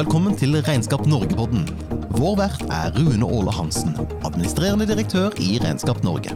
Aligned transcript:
velkommen 0.00 0.32
til 0.38 0.54
Regnskap 0.64 1.02
Norge-podden. 1.04 1.66
Vår 2.16 2.38
vert 2.38 2.62
er 2.72 2.94
Rune 2.96 3.26
Åle 3.26 3.52
Hansen, 3.52 3.92
administrerende 4.24 4.86
direktør 4.88 5.34
i 5.42 5.58
Regnskap 5.60 6.00
Norge. 6.06 6.30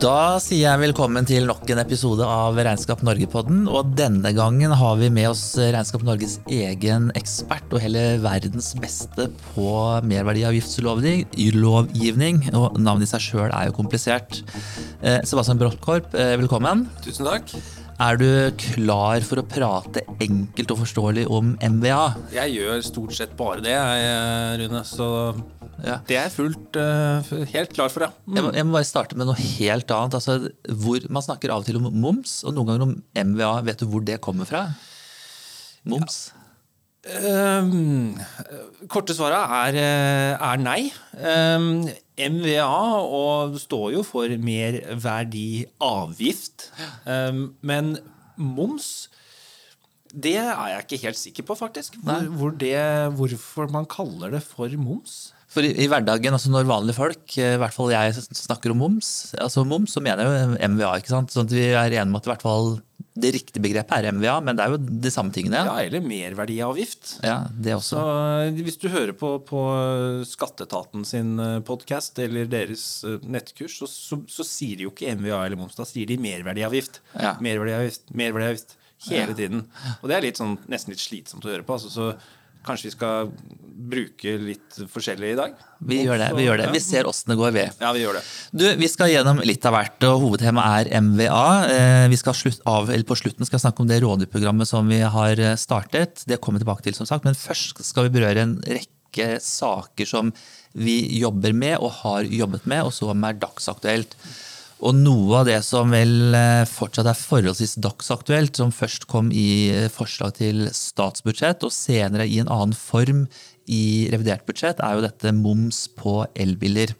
Da 0.00 0.38
sier 0.44 0.66
jeg 0.66 0.80
velkommen 0.82 1.24
til 1.28 1.46
nok 1.48 1.70
en 1.72 1.80
episode 1.80 2.26
av 2.28 2.60
Regnskap 2.60 3.00
Norge-podden. 3.08 3.64
Og 3.72 3.94
denne 3.96 4.34
gangen 4.36 4.72
har 4.82 5.00
vi 5.00 5.08
med 5.12 5.30
oss 5.30 5.56
Regnskap 5.56 6.04
Norges 6.04 6.36
egen 6.44 7.08
ekspert 7.16 7.72
og 7.72 7.80
hele 7.86 8.04
verdens 8.20 8.74
beste 8.80 9.30
på 9.54 9.70
merverdiavgiftslovgivning. 10.12 12.44
Og 12.52 12.76
navnet 12.76 13.08
i 13.08 13.12
seg 13.14 13.20
sjøl 13.30 13.48
er 13.48 13.70
jo 13.70 13.78
komplisert. 13.80 14.42
Eh, 15.00 15.24
Sebastian 15.24 15.60
Brottkorp, 15.60 16.12
eh, 16.12 16.36
velkommen. 16.36 16.84
Tusen 17.00 17.24
takk. 17.32 17.79
Er 18.00 18.16
du 18.16 18.26
klar 18.56 19.20
for 19.28 19.42
å 19.42 19.44
prate 19.44 20.00
enkelt 20.24 20.70
og 20.72 20.78
forståelig 20.80 21.26
om 21.36 21.50
MVA? 21.60 22.04
Jeg 22.32 22.54
gjør 22.56 22.80
stort 22.86 23.12
sett 23.18 23.34
bare 23.36 23.60
det, 23.64 23.76
Rune. 24.62 24.80
Så 24.88 25.08
Ja. 25.84 25.98
det 26.08 26.16
er 26.16 26.24
jeg 26.28 26.32
fullt 26.32 26.76
eh, 26.80 27.30
helt 27.52 27.72
klar 27.76 27.92
for, 27.92 28.04
ja. 28.06 28.10
Jeg 28.24 28.44
må, 28.44 28.54
jeg 28.56 28.64
må 28.68 28.72
bare 28.78 28.88
starte 28.88 29.16
med 29.20 29.28
noe 29.28 29.36
helt 29.36 29.92
annet. 29.96 30.16
Altså, 30.16 30.38
hvor, 30.80 31.04
man 31.12 31.24
snakker 31.24 31.52
av 31.52 31.60
og 31.60 31.68
til 31.68 31.76
om 31.76 31.88
moms, 31.92 32.38
og 32.44 32.56
noen 32.56 32.72
ganger 32.72 32.86
om 32.88 32.96
MVA. 33.32 33.52
Vet 33.68 33.84
du 33.84 33.86
hvor 33.92 34.04
det 34.04 34.20
kommer 34.24 34.48
fra? 34.48 34.64
Moms? 35.84 36.30
Ehm, 37.04 38.16
korte 38.92 39.16
svaret 39.16 39.56
er, 39.60 39.76
eh, 39.80 40.50
er 40.52 40.56
nei. 40.60 40.92
Ehm, 41.16 41.88
MVA 42.18 42.66
og 43.06 43.54
står 43.60 43.92
jo 43.94 44.02
for 44.06 44.28
merverdiavgift. 44.42 46.72
Um, 47.06 47.54
men 47.62 47.98
moms 48.40 49.08
det 50.10 50.34
er 50.42 50.70
jeg 50.72 50.84
ikke 50.84 51.04
helt 51.04 51.18
sikker 51.18 51.44
på, 51.46 51.54
faktisk. 51.54 51.94
Hvor, 52.02 52.24
hvor 52.34 52.50
det, 52.58 52.74
hvorfor 53.14 53.70
man 53.70 53.86
kaller 53.90 54.32
det 54.34 54.42
for 54.42 54.66
moms. 54.74 55.32
For 55.50 55.66
i, 55.66 55.70
i 55.82 55.88
hverdagen, 55.90 56.34
altså 56.34 56.50
når 56.52 56.68
vanlige 56.68 56.98
folk, 56.98 57.24
eh, 57.38 57.56
i 57.56 57.60
hvert 57.60 57.74
fall 57.74 57.90
jeg 57.90 58.14
snakker 58.18 58.74
om 58.74 58.82
moms, 58.84 59.08
altså 59.38 59.64
moms, 59.66 59.94
så 59.94 60.02
mener 60.02 60.26
jeg 60.26 60.30
jo 60.30 60.74
MVA. 60.74 60.92
ikke 60.98 61.14
sant? 61.14 61.34
Sånn 61.34 61.48
at 61.48 61.54
vi 61.54 61.66
er 61.70 61.90
enige 61.90 62.06
om 62.06 62.18
at 62.18 62.26
i 62.26 62.32
hvert 62.32 62.46
fall 62.46 62.68
det 63.18 63.32
riktige 63.34 63.62
begrepet 63.64 63.96
er 63.96 64.14
MVA, 64.14 64.36
men 64.46 64.58
det 64.58 64.64
er 64.64 64.74
jo 64.74 64.80
de 65.06 65.10
samme 65.12 65.34
tingene. 65.34 65.64
Ja, 65.66 65.76
eller 65.82 66.04
merverdiavgift. 66.04 67.16
Ja, 67.26 67.40
det 67.50 67.74
også. 67.74 67.98
Så 67.98 68.04
eh, 68.46 68.60
hvis 68.66 68.78
du 68.80 68.88
hører 68.92 69.14
på, 69.18 69.32
på 69.46 69.62
Skatteetaten 70.30 71.06
sin 71.08 71.34
podkast 71.66 72.20
eller 72.22 72.50
deres 72.50 72.84
eh, 73.08 73.18
nettkurs, 73.26 73.80
så, 73.82 73.90
så, 73.90 74.20
så 74.30 74.46
sier 74.46 74.78
de 74.78 74.86
jo 74.86 74.94
ikke 74.94 75.16
MVA 75.18 75.40
eller 75.46 75.58
moms, 75.60 75.78
da 75.78 75.88
sier 75.88 76.06
de 76.10 76.20
merverdiavgift. 76.22 77.02
Ja. 77.16 77.34
Merverdiavgift, 77.42 78.12
merverdiavgift. 78.14 78.76
Hele 79.08 79.32
tiden. 79.32 79.62
Og 80.02 80.10
det 80.10 80.16
er 80.18 80.24
litt 80.26 80.36
sånn, 80.36 80.58
nesten 80.68 80.92
litt 80.92 81.00
slitsomt 81.00 81.46
å 81.46 81.48
høre 81.48 81.64
på. 81.64 81.78
Altså, 81.78 81.88
så 81.88 82.10
kanskje 82.66 82.90
vi 82.90 82.94
skal 82.94 83.30
bruke 83.90 84.34
litt 84.38 84.76
forskjellig 84.92 85.30
i 85.32 85.36
dag? 85.38 85.54
Vi 85.88 86.02
gjør 86.04 86.20
det. 86.20 86.28
vi 86.36 86.44
gjør 86.44 86.60
det. 86.60 86.66
Vi 86.74 86.82
ser 86.84 87.08
åssen 87.08 87.32
det 87.32 87.36
går, 87.40 87.54
vi. 87.56 87.64
Ja, 87.80 87.92
vi 87.96 88.02
gjør 88.02 88.18
det. 88.18 88.22
Du, 88.52 88.64
Vi 88.76 88.88
skal 88.92 89.10
gjennom 89.10 89.40
litt 89.46 89.64
av 89.66 89.74
hvert, 89.74 90.04
og 90.10 90.20
hovedtemaet 90.26 90.90
er 90.90 91.00
MVA. 91.06 91.46
Eh, 91.72 92.04
Vi 92.12 92.18
skal 92.20 92.36
slutt 92.36 92.60
av, 92.68 92.90
eller 92.92 93.08
På 93.08 93.16
slutten 93.18 93.48
skal 93.48 93.62
snakke 93.62 93.82
om 93.82 93.88
det 93.88 94.02
rådgivprogrammet 94.04 94.68
som 94.68 94.88
vi 94.92 95.00
har 95.00 95.40
eh, 95.40 95.56
startet. 95.56 96.24
Det 96.28 96.38
kommer 96.40 96.60
vi 96.60 96.66
tilbake 96.66 96.86
til, 96.86 96.94
som 96.98 97.08
sagt. 97.08 97.24
Men 97.24 97.38
først 97.38 97.80
skal 97.86 98.08
vi 98.08 98.14
berøre 98.20 98.44
en 98.44 98.58
rekke 98.68 99.40
saker 99.42 100.06
som 100.06 100.28
vi 100.76 101.00
jobber 101.18 101.56
med 101.56 101.80
og 101.80 101.90
har 102.04 102.28
jobbet 102.28 102.68
med, 102.70 102.84
og 102.86 102.92
som 102.94 103.24
er 103.26 103.40
dagsaktuelt. 103.40 104.14
Og 104.80 104.96
noe 104.96 105.42
av 105.42 105.48
det 105.48 105.58
som 105.66 105.92
vel 105.92 106.32
eh, 106.36 106.64
fortsatt 106.68 107.08
er 107.10 107.18
forholdsvis 107.18 107.76
dagsaktuelt, 107.84 108.56
som 108.56 108.72
først 108.72 109.04
kom 109.10 109.28
i 109.32 109.68
eh, 109.74 109.90
forslag 109.92 110.38
til 110.38 110.70
statsbudsjett, 110.72 111.66
og 111.66 111.74
senere 111.74 112.24
i 112.24 112.38
en 112.40 112.48
annen 112.48 112.76
form 112.76 113.26
i 113.70 114.08
revidert 114.12 114.46
budsjett, 114.48 114.80
er 114.80 114.96
jo 114.96 115.04
dette 115.04 115.34
moms 115.36 115.84
på 116.00 116.22
elbiler. 116.32 116.94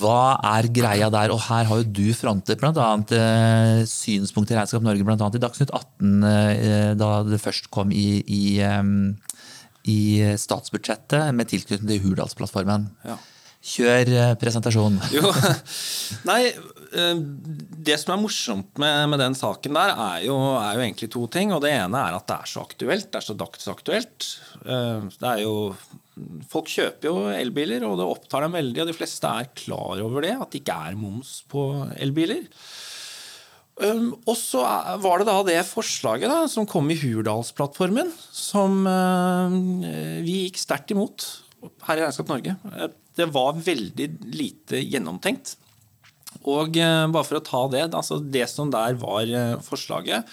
Hva 0.00 0.36
er 0.58 0.68
greia 0.74 1.08
der? 1.12 1.32
Og 1.32 1.40
her 1.46 1.70
har 1.70 1.80
jo 1.80 1.86
du 1.86 2.10
frontet 2.18 2.60
bl.a. 2.60 2.90
Eh, 2.98 3.86
synspunkter 3.88 4.56
i 4.56 4.60
Regnskap 4.60 4.84
Norge, 4.84 5.06
blant 5.06 5.22
annet 5.22 5.38
i 5.38 5.44
Dagsnytt 5.46 5.70
18, 5.70 6.30
eh, 6.34 6.92
da 6.98 7.12
det 7.30 7.42
først 7.42 7.70
kom 7.70 7.94
i, 7.94 8.08
i, 8.26 8.44
i 9.86 10.00
statsbudsjettet 10.34 11.30
med 11.30 11.54
tilknytning 11.54 11.94
til 11.94 12.08
Hurdalsplattformen. 12.08 12.90
Ja. 13.06 13.22
Kjør 13.60 14.08
eh, 14.16 14.34
presentasjon. 14.40 14.96
Jo, 15.16 15.30
nei, 16.28 16.46
eh, 16.48 17.18
det 17.84 17.98
som 18.00 18.14
er 18.14 18.22
morsomt 18.22 18.80
med, 18.80 19.02
med 19.12 19.20
den 19.20 19.36
saken 19.36 19.76
der, 19.76 19.92
er 19.92 20.22
jo, 20.24 20.36
er 20.56 20.78
jo 20.78 20.84
egentlig 20.86 21.10
to 21.12 21.26
ting. 21.32 21.52
Og 21.52 21.60
det 21.64 21.74
ene 21.76 22.00
er 22.00 22.16
at 22.16 22.28
det 22.30 22.38
er 22.38 22.50
så 22.54 22.64
aktuelt. 22.64 23.10
Det 23.12 23.20
er 23.20 23.26
så 23.26 23.36
dagsaktuelt. 23.36 24.28
Eh, 24.64 25.10
Det 25.16 25.34
er 25.34 25.42
jo 25.46 25.56
Folk 26.50 26.66
kjøper 26.68 27.06
jo 27.08 27.20
elbiler, 27.32 27.84
og 27.88 27.94
det 27.96 28.04
opptar 28.04 28.44
dem 28.44 28.52
veldig. 28.52 28.82
Og 28.82 28.88
de 28.90 28.96
fleste 28.96 29.28
er 29.28 29.46
klar 29.56 30.02
over 30.04 30.26
det, 30.26 30.34
at 30.36 30.50
det 30.52 30.60
ikke 30.60 30.74
er 30.90 30.98
moms 31.00 31.38
på 31.48 31.62
elbiler. 31.96 32.42
Um, 33.80 34.10
og 34.28 34.36
så 34.36 34.60
var 35.00 35.22
det 35.22 35.30
da 35.30 35.38
det 35.46 35.62
forslaget 35.64 36.28
da, 36.28 36.42
som 36.52 36.68
kom 36.68 36.90
i 36.92 36.98
Hurdalsplattformen, 37.00 38.10
som 38.36 38.82
vi 40.26 40.42
gikk 40.42 40.60
sterkt 40.60 40.92
imot 40.92 41.24
her 41.86 42.00
i 42.00 42.04
Regnskap 42.04 42.30
Norge. 42.30 42.54
Eh, 42.72 42.92
Det 43.16 43.26
var 43.34 43.58
veldig 43.58 44.08
lite 44.30 44.80
gjennomtenkt. 44.84 45.56
Og 46.46 46.78
eh, 46.78 47.04
bare 47.10 47.26
for 47.26 47.40
å 47.40 47.44
ta 47.44 47.66
det, 47.72 47.88
altså 47.90 48.20
det 48.22 48.46
som 48.50 48.70
der 48.72 48.96
var 49.00 49.26
eh, 49.26 49.56
forslaget, 49.66 50.28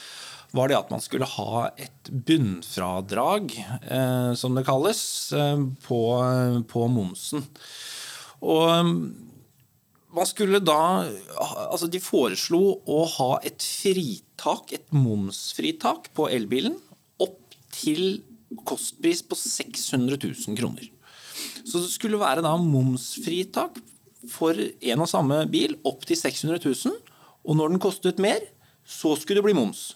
var 0.55 0.69
det 0.69 0.77
at 0.77 0.91
man 0.93 1.01
skulle 1.03 1.27
ha 1.27 1.67
et 1.75 2.09
bunnfradrag, 2.09 3.51
eh, 3.81 4.31
som 4.39 4.55
det 4.55 4.65
kalles, 4.67 5.01
på, 5.83 6.01
på 6.71 6.87
momsen. 6.93 7.43
Og 8.45 8.69
eh, 8.71 8.93
man 10.17 10.29
skulle 10.29 10.63
da 10.63 11.05
Altså, 11.67 11.89
de 11.91 11.99
foreslo 12.01 12.79
å 12.89 13.01
ha 13.17 13.31
et 13.45 13.61
fritak, 13.61 14.71
et 14.73 14.93
momsfritak, 14.95 16.09
på 16.17 16.29
elbilen 16.33 16.77
opp 17.21 17.57
til 17.75 18.21
kostpris 18.65 19.21
på 19.27 19.37
600 19.37 20.17
000 20.23 20.57
kroner. 20.57 20.87
Så 21.67 21.83
det 21.83 21.91
skulle 21.91 22.19
være 22.21 22.43
da 22.45 22.53
momsfritak 22.61 23.81
for 24.31 24.55
en 24.57 25.03
og 25.03 25.09
samme 25.11 25.41
bil 25.51 25.75
opp 25.87 26.05
til 26.07 26.19
600 26.19 26.61
000. 26.63 26.95
Og 27.47 27.57
når 27.59 27.73
den 27.73 27.83
kostet 27.83 28.21
mer, 28.23 28.39
så 28.87 29.15
skulle 29.19 29.41
det 29.41 29.47
bli 29.47 29.57
moms. 29.57 29.91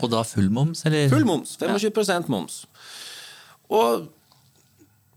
Og 0.00 0.10
da 0.10 0.22
full 0.26 0.50
moms, 0.50 0.84
eller? 0.88 1.08
Full 1.12 1.26
moms. 1.28 1.54
25% 1.60 2.30
moms. 2.32 2.62
Og 3.72 4.08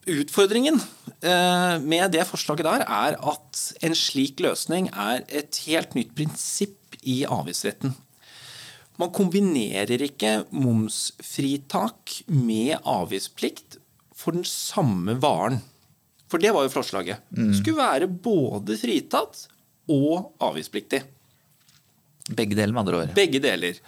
utfordringen 0.06 0.78
eh, 0.78 1.76
med 1.82 2.12
det 2.14 2.26
forslaget 2.30 2.68
der 2.68 2.86
er 2.86 3.18
at 3.18 3.62
en 3.86 3.96
slik 3.98 4.42
løsning 4.46 4.92
er 4.94 5.24
et 5.28 5.62
helt 5.66 5.96
nytt 5.98 6.14
prinsipp 6.18 7.00
i 7.02 7.24
avgiftsretten. 7.26 7.96
Man 9.02 9.12
kombinerer 9.12 10.06
ikke 10.06 10.46
momsfritak 10.56 12.22
med 12.32 12.78
avgiftsplikt 12.88 13.80
for 14.16 14.38
den 14.38 14.46
samme 14.48 15.18
varen. 15.22 15.60
For 16.35 16.44
det 16.44 16.51
var 16.51 16.66
jo 16.68 16.73
forslaget. 16.73 17.23
Mm. 17.31 17.51
skulle 17.56 17.79
være 17.79 18.12
både 18.12 18.75
fritatt 18.75 19.46
og 19.88 20.34
avgiftspliktig. 20.44 21.00
Begge 22.35 22.57
deler, 22.57 22.73
med 22.73 22.81
andre 22.81 22.97
ord. 23.00 23.13
Begge 23.16 23.40
deler. 23.40 23.79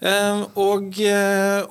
Eh, 0.00 0.42
og, 0.56 1.00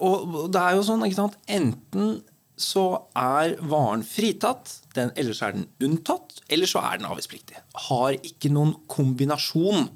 og 0.04 0.36
det 0.54 0.62
er 0.62 0.76
jo 0.78 0.84
sånn, 0.86 1.06
ikke 1.08 1.18
sant 1.18 1.38
Enten 1.48 2.20
så 2.58 2.84
er 3.18 3.56
varen 3.70 4.04
fritatt, 4.06 4.76
den, 4.98 5.12
eller 5.18 5.38
så 5.38 5.48
er 5.48 5.56
den 5.56 5.68
unntatt, 5.86 6.40
eller 6.50 6.70
så 6.70 6.82
er 6.86 7.00
den 7.00 7.10
avgiftspliktig. 7.10 7.58
Har 7.88 8.18
ikke 8.18 8.52
noen 8.54 8.76
kombinasjon. 8.90 9.88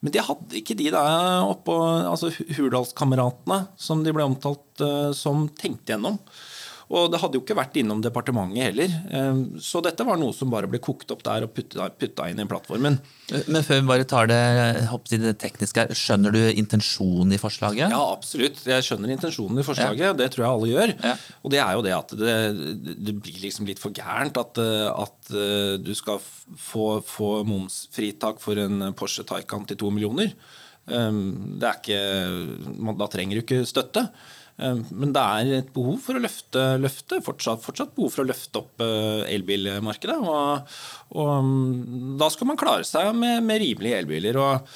Men 0.00 0.14
det 0.14 0.24
hadde 0.26 0.58
ikke 0.58 0.78
de 0.78 0.88
da 0.94 1.02
oppå 1.44 1.74
altså 2.08 2.30
Hurdalskameratene, 2.56 3.64
som 3.78 4.06
de 4.06 4.14
ble 4.14 4.26
omtalt 4.30 4.82
eh, 4.86 5.10
som, 5.16 5.48
tenkte 5.58 5.96
gjennom. 5.96 6.22
Og 6.90 7.06
det 7.12 7.20
hadde 7.22 7.38
jo 7.38 7.42
ikke 7.44 7.54
vært 7.54 7.76
innom 7.78 8.00
departementet 8.02 8.64
heller. 8.66 8.94
Eh, 9.14 9.40
Så 9.62 9.78
dette 9.84 10.02
var 10.06 10.18
noe 10.18 10.34
som 10.34 10.50
bare 10.50 10.66
ble 10.70 10.80
kokt 10.82 11.12
opp 11.14 11.22
der 11.22 11.46
og 11.46 11.52
putta, 11.54 12.26
inn 12.26 12.42
i 12.42 12.46
plattformen. 12.50 12.98
Men 13.46 13.62
før 13.62 13.78
vi 13.78 13.90
bare 13.92 14.06
tar 14.10 14.26
det, 14.26 14.38
jeg, 14.58 15.20
det 15.22 15.36
tekniske, 15.38 15.84
skjønner 15.94 16.34
du 16.34 16.40
intensjonen 16.50 17.36
i 17.36 17.38
forslaget? 17.38 17.94
Ja, 17.94 18.00
absolutt. 18.10 18.58
Jeg 18.66 18.86
skjønner 18.86 19.14
intensjonen 19.14 19.62
i 19.62 19.66
forslaget. 19.66 20.18
Det 20.18 20.30
tror 20.34 20.44
jeg 20.44 20.50
alle 20.50 20.72
gjør. 20.72 20.94
Ja. 20.98 21.14
Og 21.44 21.54
det 21.54 21.60
er 21.62 21.76
jo 21.78 21.84
det 21.86 21.94
at 21.94 22.16
det, 22.18 22.34
det 23.06 23.14
blir 23.22 23.38
liksom 23.44 23.70
litt 23.70 23.82
for 23.82 23.94
gærent 23.94 24.40
at, 24.42 24.58
eh, 24.58 24.88
at 24.90 25.30
eh, 25.30 25.76
du 25.78 25.92
skal 25.94 26.18
få, 26.20 26.96
få 27.06 27.30
momsfritak 27.46 28.42
for 28.42 28.58
en 28.58 28.90
Porsche 28.98 29.22
Taycan 29.28 29.68
til 29.70 29.78
to 29.78 29.94
millioner. 29.94 30.34
Um, 30.90 31.58
Det 31.60 31.68
er 31.68 31.78
ikke, 31.78 32.94
da 32.98 33.06
trenger 33.12 33.38
du 33.38 33.44
ikke 33.44 33.62
støtte. 33.68 34.08
Um, 34.60 34.82
Men 34.92 35.14
det 35.16 35.22
er 35.24 35.52
et 35.60 35.70
behov 35.74 36.00
for 36.04 36.18
å 36.18 36.22
løfte, 36.22 36.64
løfte 36.82 37.20
fortsatt, 37.24 37.62
fortsatt 37.64 37.94
behov 37.96 38.12
for 38.14 38.24
å 38.24 38.28
løfte 38.28 38.60
opp 38.60 38.82
eh, 38.84 39.22
elbilmarkedet. 39.36 40.18
Og, 40.20 40.74
og 41.16 41.30
um, 41.40 42.16
da 42.20 42.28
skal 42.32 42.50
man 42.50 42.60
klare 42.60 42.84
seg 42.88 43.14
med, 43.16 43.40
med 43.46 43.62
rimelige 43.64 44.02
elbiler. 44.04 44.40
og 44.40 44.68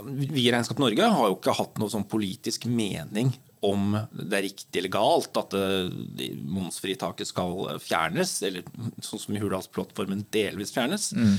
vi 0.00 0.46
i 0.46 0.50
Regnskap 0.52 0.78
Norge 0.80 1.08
har 1.12 1.28
jo 1.28 1.36
ikke 1.36 1.56
hatt 1.58 1.80
noe 1.80 1.92
sånn 1.92 2.06
politisk 2.08 2.64
mening 2.70 3.32
om 3.66 3.96
det 4.12 4.38
er 4.38 4.44
riktig 4.46 4.80
eller 4.80 4.92
galt 4.94 5.36
at 5.36 5.52
det 5.52 6.30
momsfritaket 6.48 7.28
skal 7.28 7.80
fjernes, 7.82 8.32
eller 8.46 8.64
sånn 9.04 9.20
som 9.20 9.36
i 9.36 9.42
Hurdalsplattformen 9.42 10.24
delvis 10.32 10.72
fjernes. 10.72 11.10
Mm. 11.12 11.34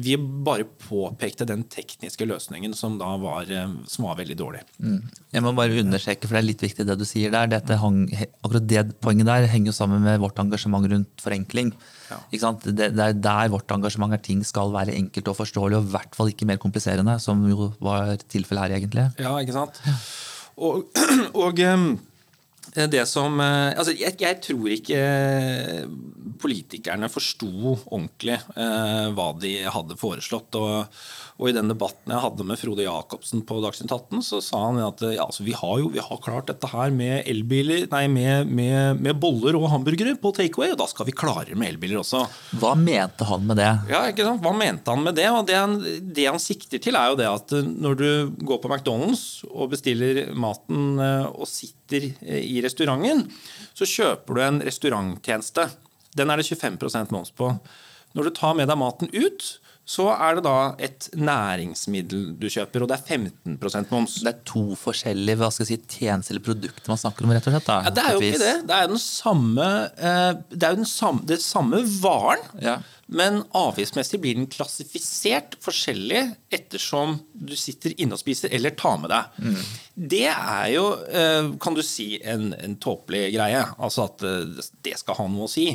Vi 0.00 0.16
bare 0.16 0.64
påpekte 0.64 1.44
den 1.48 1.66
tekniske 1.68 2.24
løsningen 2.28 2.72
som 2.76 2.96
da 3.00 3.10
var, 3.20 3.50
eh, 3.52 3.68
som 3.90 4.08
var 4.08 4.16
veldig 4.20 4.36
dårlig. 4.38 4.62
Jeg 4.80 5.44
må 5.44 5.52
bare 5.56 5.82
understreke, 5.82 6.24
for 6.24 6.38
det 6.38 6.42
er 6.42 6.48
litt 6.48 6.64
viktig 6.64 6.86
det 6.88 6.96
du 6.98 7.04
sier 7.08 7.32
der. 7.34 7.76
Hang, 7.80 8.06
akkurat 8.40 8.66
det 8.68 8.84
poenget 9.04 9.28
der 9.28 9.48
henger 9.50 9.72
jo 9.72 9.76
sammen 9.76 10.02
med 10.04 10.20
vårt 10.22 10.40
engasjement 10.40 10.88
rundt 10.90 11.22
forenkling. 11.22 11.74
Ikke 12.30 12.42
sant? 12.42 12.64
Det, 12.64 12.90
er 12.96 13.14
der 13.14 13.52
vårt 13.52 13.70
engasjement 13.70 14.16
er 14.16 14.24
ting 14.24 14.42
skal 14.46 14.72
være 14.74 14.96
enkelt 14.96 15.30
og 15.30 15.38
forståelig, 15.42 15.78
og 15.78 15.86
i 15.86 15.94
hvert 15.94 16.16
fall 16.16 16.32
ikke 16.32 16.48
mer 16.48 16.60
kompliserende, 16.62 17.18
som 17.22 17.44
jo 17.48 17.72
var 17.82 18.16
tilfellet 18.30 18.66
her, 18.66 18.76
egentlig. 18.80 19.06
Ja, 19.20 19.36
ikke 19.38 19.56
sant? 19.56 19.80
Og, 20.60 20.84
og 21.44 21.60
um, 21.64 21.90
det 22.70 23.06
som 23.08 23.40
eh, 23.40 23.72
Altså, 23.74 23.94
jeg, 23.96 24.14
jeg 24.20 24.40
tror 24.44 24.74
ikke 24.74 24.98
eh, 25.00 25.86
politikerne 26.40 27.08
forsto 27.12 27.50
ordentlig 27.90 28.38
eh, 28.56 29.08
hva 29.16 29.32
de 29.40 29.54
hadde 29.68 29.98
foreslått. 30.00 30.56
Og, 30.60 31.00
og 31.40 31.48
i 31.48 31.54
den 31.56 31.70
debatten 31.72 32.12
jeg 32.12 32.20
hadde 32.20 32.44
med 32.44 32.58
Frode 32.60 32.84
Jacobsen 32.84 33.40
på 33.48 33.62
Dagsnytt 33.64 33.92
18, 33.94 34.20
så 34.26 34.40
sa 34.44 34.58
han 34.66 34.80
at 34.84 35.00
ja, 35.06 35.24
altså, 35.24 35.44
vi 35.46 35.54
har 35.56 35.78
jo 35.80 35.88
vi 35.94 36.02
har 36.04 36.20
klart 36.20 36.50
dette 36.50 36.68
her 36.68 36.92
med 36.92 37.24
elbiler, 37.30 37.86
nei, 37.88 38.02
med, 38.12 38.50
med, 38.52 39.00
med 39.00 39.16
boller 39.22 39.56
og 39.56 39.70
hamburgere 39.72 40.18
på 40.20 40.34
takeaway, 40.36 40.74
og 40.74 40.82
da 40.82 40.88
skal 40.90 41.08
vi 41.08 41.16
klare 41.16 41.56
med 41.56 41.72
elbiler 41.72 42.02
også. 42.02 42.26
Hva 42.60 42.74
mente 42.76 43.24
han 43.24 43.48
med 43.48 43.56
det? 43.62 43.70
Ja, 43.88 44.02
ikke 44.12 44.26
sant? 44.28 44.44
Hva 44.44 44.52
mente 44.56 44.92
han 44.92 45.06
med 45.06 45.16
det? 45.16 45.26
Og 45.32 45.48
det 45.48 45.56
han, 45.56 45.78
det 46.12 46.28
han 46.28 46.42
sikter 46.42 46.82
til, 46.82 46.98
er 47.00 47.14
jo 47.14 47.18
det 47.22 47.30
at 47.30 47.56
eh, 47.56 47.72
når 47.86 48.00
du 48.02 48.08
går 48.44 48.60
på 48.60 48.68
McDonald's 48.68 49.24
og 49.48 49.72
bestiller 49.72 50.26
maten 50.36 51.00
eh, 51.00 51.24
og 51.30 51.48
sitter 51.48 52.10
eh, 52.20 52.44
i 52.44 52.60
restauranten, 52.64 53.24
så 53.72 53.88
kjøper 53.88 54.36
du 54.36 54.44
en 54.44 54.60
restauranttjeneste. 54.68 55.70
Den 56.20 56.28
er 56.28 56.40
det 56.40 56.50
25% 56.50 57.16
moms 57.16 57.32
på. 57.32 57.54
Når 58.12 58.26
du 58.26 58.36
tar 58.36 58.56
med 58.58 58.68
deg 58.68 58.78
maten 58.80 59.08
ut, 59.14 59.54
så 59.90 60.04
er 60.14 60.36
det 60.38 60.42
da 60.46 60.52
et 60.86 61.08
næringsmiddel 61.18 62.28
du 62.38 62.46
kjøper, 62.52 62.84
og 62.84 62.90
det 62.92 62.98
er 63.00 63.18
15% 63.18 63.90
moms. 63.90 64.18
Det 64.22 64.30
er 64.30 64.42
to 64.46 64.62
forskjellige 64.78 65.38
hva 65.40 65.48
skal 65.50 65.66
jeg 65.66 65.80
si, 65.80 65.96
tjenester 65.98 66.36
eller 66.36 66.44
produkter 66.46 66.92
man 66.92 67.00
snakker 67.00 67.26
om, 67.26 67.32
rett 67.34 67.48
og 67.50 67.56
slett. 67.56 67.66
Da, 67.66 67.78
Ja, 67.88 67.92
det 67.96 68.04
er 68.06 68.14
jo 68.14 68.20
ikke 68.28 68.42
det. 68.44 68.52
Det 68.70 68.76
er 68.76 68.90
den 68.92 69.02
samme, 69.02 69.66
eh, 69.98 70.32
det 70.54 70.62
er 70.68 70.76
jo 70.76 70.80
den 70.84 70.90
samme, 70.92 71.24
det 71.26 71.40
samme 71.42 71.80
varen, 72.04 72.44
Ja. 72.62 72.76
men 73.10 73.40
avgiftsmessig 73.58 74.20
blir 74.22 74.38
den 74.38 74.46
klassifisert 74.52 75.56
forskjellig 75.64 76.22
ettersom 76.54 77.16
du 77.34 77.56
sitter 77.58 77.96
inne 77.98 78.14
og 78.14 78.22
spiser 78.22 78.52
eller 78.54 78.70
tar 78.78 79.00
med 79.02 79.10
deg. 79.10 79.58
Det 80.14 80.22
er 80.30 80.68
jo, 80.76 80.84
eh, 81.10 81.50
kan 81.58 81.74
du 81.74 81.82
si, 81.82 82.12
en, 82.22 82.52
en 82.54 82.76
tåpelig 82.78 83.32
greie. 83.34 83.64
Altså 83.82 84.06
at 84.06 84.22
eh, 84.22 84.62
det 84.86 84.94
skal 85.02 85.18
ha 85.18 85.26
noe 85.26 85.48
å 85.48 85.50
si. 85.50 85.66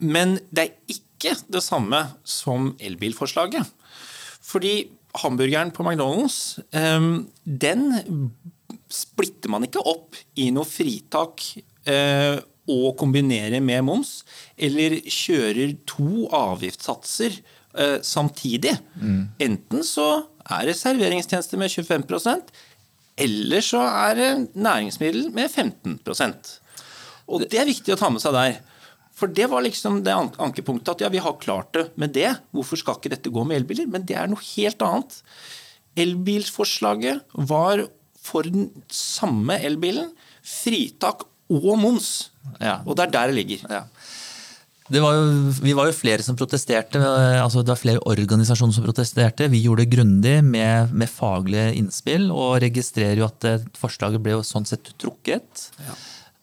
Men 0.00 0.38
det 0.50 0.64
er 0.64 0.74
ikke 0.88 1.06
det 1.22 1.62
samme 1.64 2.02
som 2.24 2.72
elbilforslaget. 2.80 3.68
Fordi 4.40 4.90
hamburgeren 5.20 5.72
på 5.74 5.84
McDonald's, 5.84 6.58
eh, 6.72 7.00
den 7.44 8.30
splitter 8.90 9.50
man 9.50 9.66
ikke 9.66 9.82
opp 9.86 10.18
i 10.38 10.50
noe 10.54 10.66
fritak 10.66 11.44
eh, 11.86 12.38
og 12.70 12.96
kombinerer 12.98 13.62
med 13.62 13.84
moms, 13.86 14.20
eller 14.58 15.00
kjører 15.10 15.76
to 15.90 16.26
avgiftssatser 16.34 17.38
eh, 17.74 17.98
samtidig. 18.02 18.76
Enten 19.42 19.86
så 19.86 20.10
er 20.50 20.66
det 20.70 20.78
serveringstjeneste 20.78 21.58
med 21.58 21.70
25% 21.70 22.52
eller 23.20 23.64
så 23.64 23.82
er 23.84 24.16
det 24.16 24.30
næringsmiddel 24.56 25.30
med 25.34 25.50
15% 25.50 26.50
Og 27.28 27.44
det 27.50 27.60
er 27.60 27.68
viktig 27.68 27.94
å 27.94 27.98
ta 28.00 28.08
med 28.10 28.22
seg 28.22 28.34
der. 28.34 28.56
For 29.20 29.28
det 29.36 29.46
var 29.52 29.60
liksom 29.66 30.00
det 30.06 30.14
an- 30.16 30.32
ankepunktet 30.40 30.94
at 30.94 31.02
ja, 31.04 31.10
vi 31.12 31.20
har 31.20 31.34
klart 31.42 31.74
det 31.76 31.86
med 32.00 32.14
det. 32.16 32.30
Hvorfor 32.56 32.80
skal 32.80 32.96
ikke 32.96 33.12
dette 33.12 33.32
gå 33.32 33.44
med 33.44 33.60
elbiler? 33.60 33.88
Men 33.92 34.06
det 34.08 34.16
er 34.16 34.30
noe 34.32 34.40
helt 34.54 34.80
annet. 34.86 35.18
Elbilforslaget 36.00 37.20
var 37.50 37.84
for 38.20 38.46
den 38.48 38.68
samme 38.92 39.56
elbilen 39.64 40.10
fritak 40.44 41.26
og 41.50 41.70
moms. 41.80 42.30
Ja. 42.62 42.78
Og 42.86 42.96
det 42.96 43.08
er 43.08 43.14
der 43.16 43.30
det 43.32 43.38
ligger. 43.40 43.64
Ja. 43.70 43.82
Det 44.90 44.98
var 45.04 45.14
jo, 45.14 45.26
vi 45.62 45.72
var 45.78 45.86
jo 45.86 45.94
flere 45.94 46.22
som 46.26 46.34
protesterte. 46.34 46.98
altså 46.98 47.62
Det 47.62 47.70
var 47.70 47.78
flere 47.78 48.00
organisasjoner 48.10 48.74
som 48.74 48.86
protesterte. 48.88 49.46
Vi 49.52 49.60
gjorde 49.62 49.84
det 49.84 49.92
grundig 49.92 50.32
med, 50.42 50.90
med 50.98 51.10
faglige 51.12 51.68
innspill, 51.78 52.26
og 52.34 52.56
registrerer 52.64 53.20
jo 53.22 53.28
at 53.28 53.46
eh, 53.46 53.62
forslaget 53.78 54.22
ble 54.24 54.34
jo 54.34 54.42
sånn 54.46 54.66
sett 54.66 54.90
trukket. 54.98 55.68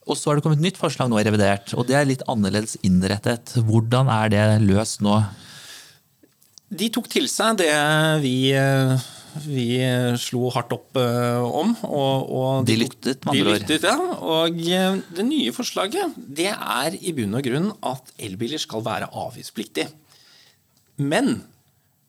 Og 0.07 0.15
så 0.15 0.29
har 0.29 0.39
det 0.39 0.45
kommet 0.45 0.63
nytt 0.63 0.79
forslag 0.79 1.11
nå 1.11 1.19
i 1.19 1.25
revidert, 1.27 1.73
og 1.75 1.87
det 1.89 1.97
er 1.99 2.07
litt 2.07 2.23
annerledes 2.31 2.77
innrettet. 2.87 3.57
Hvordan 3.67 4.07
er 4.11 4.31
det 4.31 4.45
løst 4.63 5.03
nå? 5.03 5.19
De 6.67 6.87
tok 6.91 7.07
til 7.11 7.27
seg 7.31 7.59
det 7.61 7.71
vi, 8.23 8.51
eh, 8.55 9.05
vi 9.47 9.67
slo 10.19 10.49
hardt 10.55 10.73
opp 10.75 10.99
eh, 10.99 11.43
om. 11.43 11.75
Og, 11.87 12.31
og 12.39 12.65
De 12.67 12.75
lyttet, 12.79 13.23
med 13.23 13.35
andre 13.35 13.55
ord. 13.55 13.75
ja. 13.87 13.95
Og 14.17 14.63
eh, 14.63 14.97
det 15.19 15.27
nye 15.27 15.53
forslaget 15.55 16.17
det 16.39 16.49
er 16.55 16.97
i 16.99 17.15
bunn 17.15 17.37
og 17.39 17.47
grunn 17.47 17.69
at 17.87 18.11
elbiler 18.19 18.63
skal 18.63 18.83
være 18.87 19.11
avgiftspliktig. 19.11 19.87
Men 20.99 21.41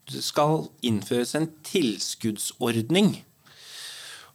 det 0.09 0.23
skal 0.25 0.65
innføres 0.83 1.35
en 1.37 1.51
tilskuddsordning. 1.67 3.19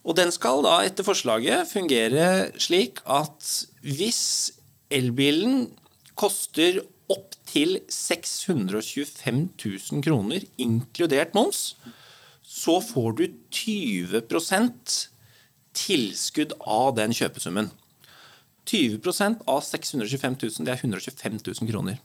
Og 0.04 0.16
den 0.18 0.32
skal 0.34 0.60
da 0.64 0.78
etter 0.84 1.06
forslaget 1.06 1.70
fungere 1.70 2.50
slik 2.60 3.00
at 3.08 3.48
hvis 3.84 4.52
elbilen 4.92 5.70
koster 6.14 6.82
opptil 7.10 7.78
625 7.90 9.48
000 9.60 10.04
kroner, 10.04 10.44
inkludert 10.60 11.34
moms, 11.36 11.74
så 12.44 12.78
får 12.84 13.16
du 13.18 13.24
20% 13.52 14.98
tilskudd 15.74 16.54
av 16.60 16.94
den 16.98 17.14
kjøpesummen. 17.16 17.70
20% 18.68 19.42
av 19.50 19.60
625 19.66 20.36
000, 20.40 20.64
det 20.64 20.72
er 20.72 20.84
125 20.84 21.40
000 21.40 21.70
kroner. 21.72 21.98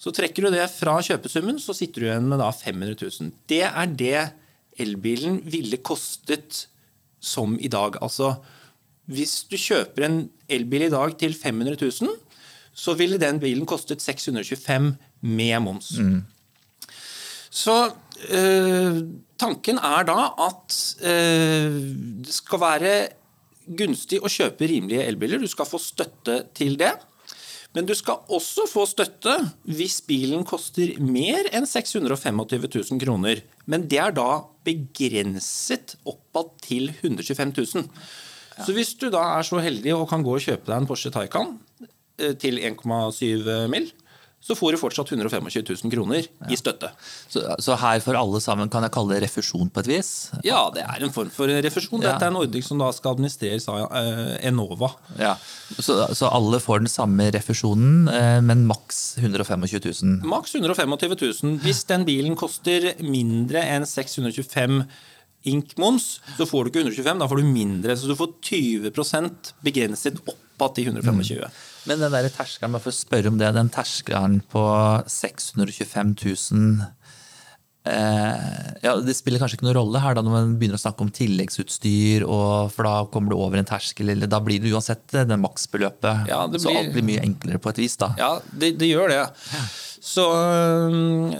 Så 0.00 0.12
trekker 0.14 0.46
du 0.46 0.54
det 0.54 0.64
fra 0.72 0.96
kjøpesummen, 1.04 1.60
så 1.60 1.74
sitter 1.76 2.02
du 2.02 2.08
igjen 2.08 2.28
med 2.28 2.40
da 2.42 2.50
500 2.52 2.96
000. 3.00 3.34
Det 3.50 3.62
er 3.66 3.92
det 3.98 4.22
elbilen 4.80 5.40
ville 5.48 5.78
kostet 5.84 6.66
som 7.24 7.56
i 7.60 7.70
dag. 7.72 7.98
Altså, 8.04 8.34
hvis 9.10 9.42
du 9.50 9.56
kjøper 9.60 10.06
en 10.06 10.20
elbil 10.48 10.86
i 10.86 10.92
dag 10.92 11.16
til 11.20 11.34
500 11.36 11.76
000, 11.80 12.14
så 12.74 12.94
ville 12.98 13.20
den 13.22 13.40
bilen 13.40 13.66
kostet 13.68 14.02
625 14.02 14.94
med 15.22 15.58
moms. 15.62 15.92
Så 17.54 17.76
øh, 18.34 18.96
tanken 19.38 19.78
er 19.78 20.06
da 20.08 20.20
at 20.48 20.78
øh, 21.06 21.76
det 22.26 22.34
skal 22.34 22.60
være 22.60 22.94
gunstig 23.78 24.18
å 24.20 24.30
kjøpe 24.30 24.66
rimelige 24.68 25.04
elbiler. 25.06 25.38
Du 25.40 25.48
skal 25.48 25.68
få 25.68 25.78
støtte 25.80 26.42
til 26.56 26.74
det. 26.80 26.92
Men 27.74 27.88
du 27.88 27.94
skal 27.98 28.22
også 28.30 28.68
få 28.70 28.84
støtte 28.86 29.34
hvis 29.66 29.98
bilen 30.06 30.44
koster 30.46 30.94
mer 31.02 31.48
enn 31.54 31.66
625 31.66 32.68
000 32.70 33.02
kroner. 33.02 33.42
Men 33.66 33.88
det 33.90 33.98
er 33.98 34.14
da 34.14 34.44
begrenset 34.66 35.96
oppad 36.06 36.54
til 36.62 36.92
125 37.00 37.52
000. 37.58 37.88
Så 38.62 38.76
hvis 38.76 38.94
du 39.00 39.08
da 39.10 39.24
er 39.40 39.46
så 39.46 39.58
heldig 39.62 39.96
og 39.96 40.06
kan 40.10 40.22
gå 40.22 40.36
og 40.36 40.44
kjøpe 40.44 40.70
deg 40.70 40.76
en 40.78 40.86
Porsche 40.86 41.10
Taycan 41.14 41.56
eh, 42.22 42.36
til 42.38 42.62
1,7 42.62 43.66
mill., 43.72 43.90
så 44.44 44.52
får 44.58 44.74
du 44.74 44.78
fortsatt 44.78 45.08
125 45.08 45.46
000 45.84 45.92
kroner 45.92 46.26
i 46.52 46.56
støtte. 46.60 46.90
Så, 47.32 47.40
så 47.64 47.78
her 47.80 48.02
for 48.04 48.18
alle 48.18 48.40
sammen 48.44 48.68
kan 48.72 48.84
jeg 48.84 48.92
kalle 48.92 49.16
det 49.16 49.22
refusjon 49.24 49.70
på 49.72 49.80
et 49.80 49.88
vis? 49.88 50.10
Ja, 50.44 50.66
det 50.74 50.84
er 50.84 51.06
en 51.06 51.14
form 51.14 51.30
for 51.32 51.48
refusjon. 51.48 52.02
Ja. 52.04 52.12
Dette 52.12 52.28
er 52.28 52.34
en 52.34 52.40
ordning 52.42 52.66
som 52.66 52.82
da 52.82 52.90
skal 52.92 53.16
administreres 53.16 53.70
av 53.72 53.86
eh, 53.88 54.36
Enova. 54.50 54.92
Ja. 55.16 55.32
Så, 55.78 55.96
så 56.12 56.28
alle 56.28 56.60
får 56.60 56.84
den 56.84 56.92
samme 56.92 57.30
refusjonen, 57.32 58.04
eh, 58.12 58.38
men 58.44 58.66
maks 58.68 59.16
125 59.22 59.64
000? 59.64 60.14
Maks 60.28 60.58
125 60.60 61.16
000. 61.24 61.56
Hvis 61.64 61.84
den 61.88 62.04
bilen 62.04 62.36
koster 62.36 62.92
mindre 63.00 63.64
enn 63.64 63.88
625 63.88 64.82
ink-moms, 65.48 66.18
så 66.36 66.44
får 66.48 66.66
du 66.66 66.72
ikke 66.72 66.84
125, 66.84 67.20
da 67.20 67.28
får 67.32 67.40
du 67.40 67.48
mindre. 67.48 67.96
Så 67.96 68.12
du 68.12 68.16
får 68.18 68.36
20% 68.44 69.54
begrenset 69.64 70.20
oppad 70.20 70.76
til 70.76 70.92
125. 70.92 71.48
Men 71.88 72.00
den 72.00 72.12
der 72.14 72.28
terskelen, 72.32 72.74
bare 72.74 72.84
for 72.84 72.94
å 72.94 72.96
spørre 72.96 73.32
om 73.32 73.40
det, 73.40 73.52
den 73.56 73.72
terskelen 73.72 74.38
på 74.52 74.64
625 75.10 76.14
000 76.22 76.86
eh, 77.92 78.70
ja, 78.84 78.94
Det 79.04 79.16
spiller 79.16 79.42
kanskje 79.42 79.58
ikke 79.58 79.68
noen 79.68 79.78
rolle 79.78 80.02
her 80.02 80.16
da 80.16 80.24
når 80.24 80.36
man 80.36 80.54
begynner 80.60 80.80
å 80.80 80.84
snakke 80.84 81.04
om 81.04 81.12
tilleggsutstyr, 81.14 82.24
og, 82.24 82.72
for 82.74 82.88
da 82.88 82.94
kommer 83.12 83.34
du 83.34 83.38
over 83.38 83.60
en 83.60 83.68
terskel, 83.68 84.14
eller 84.14 84.30
da 84.30 84.40
blir 84.44 84.62
det 84.64 84.72
uansett 84.72 85.04
det 85.12 85.40
maksbeløpet. 85.40 86.30
Ja, 86.30 86.44
det 86.48 86.62
Så 86.64 86.72
alt 86.72 86.94
blir 86.96 87.06
mye 87.06 87.24
enklere 87.24 87.60
på 87.60 87.74
et 87.74 87.82
vis, 87.84 87.98
da. 88.00 88.14
Ja, 88.20 88.32
det, 88.52 88.76
det 88.80 88.90
gjør 88.90 89.12
det. 89.12 89.22
Så, 90.04 90.24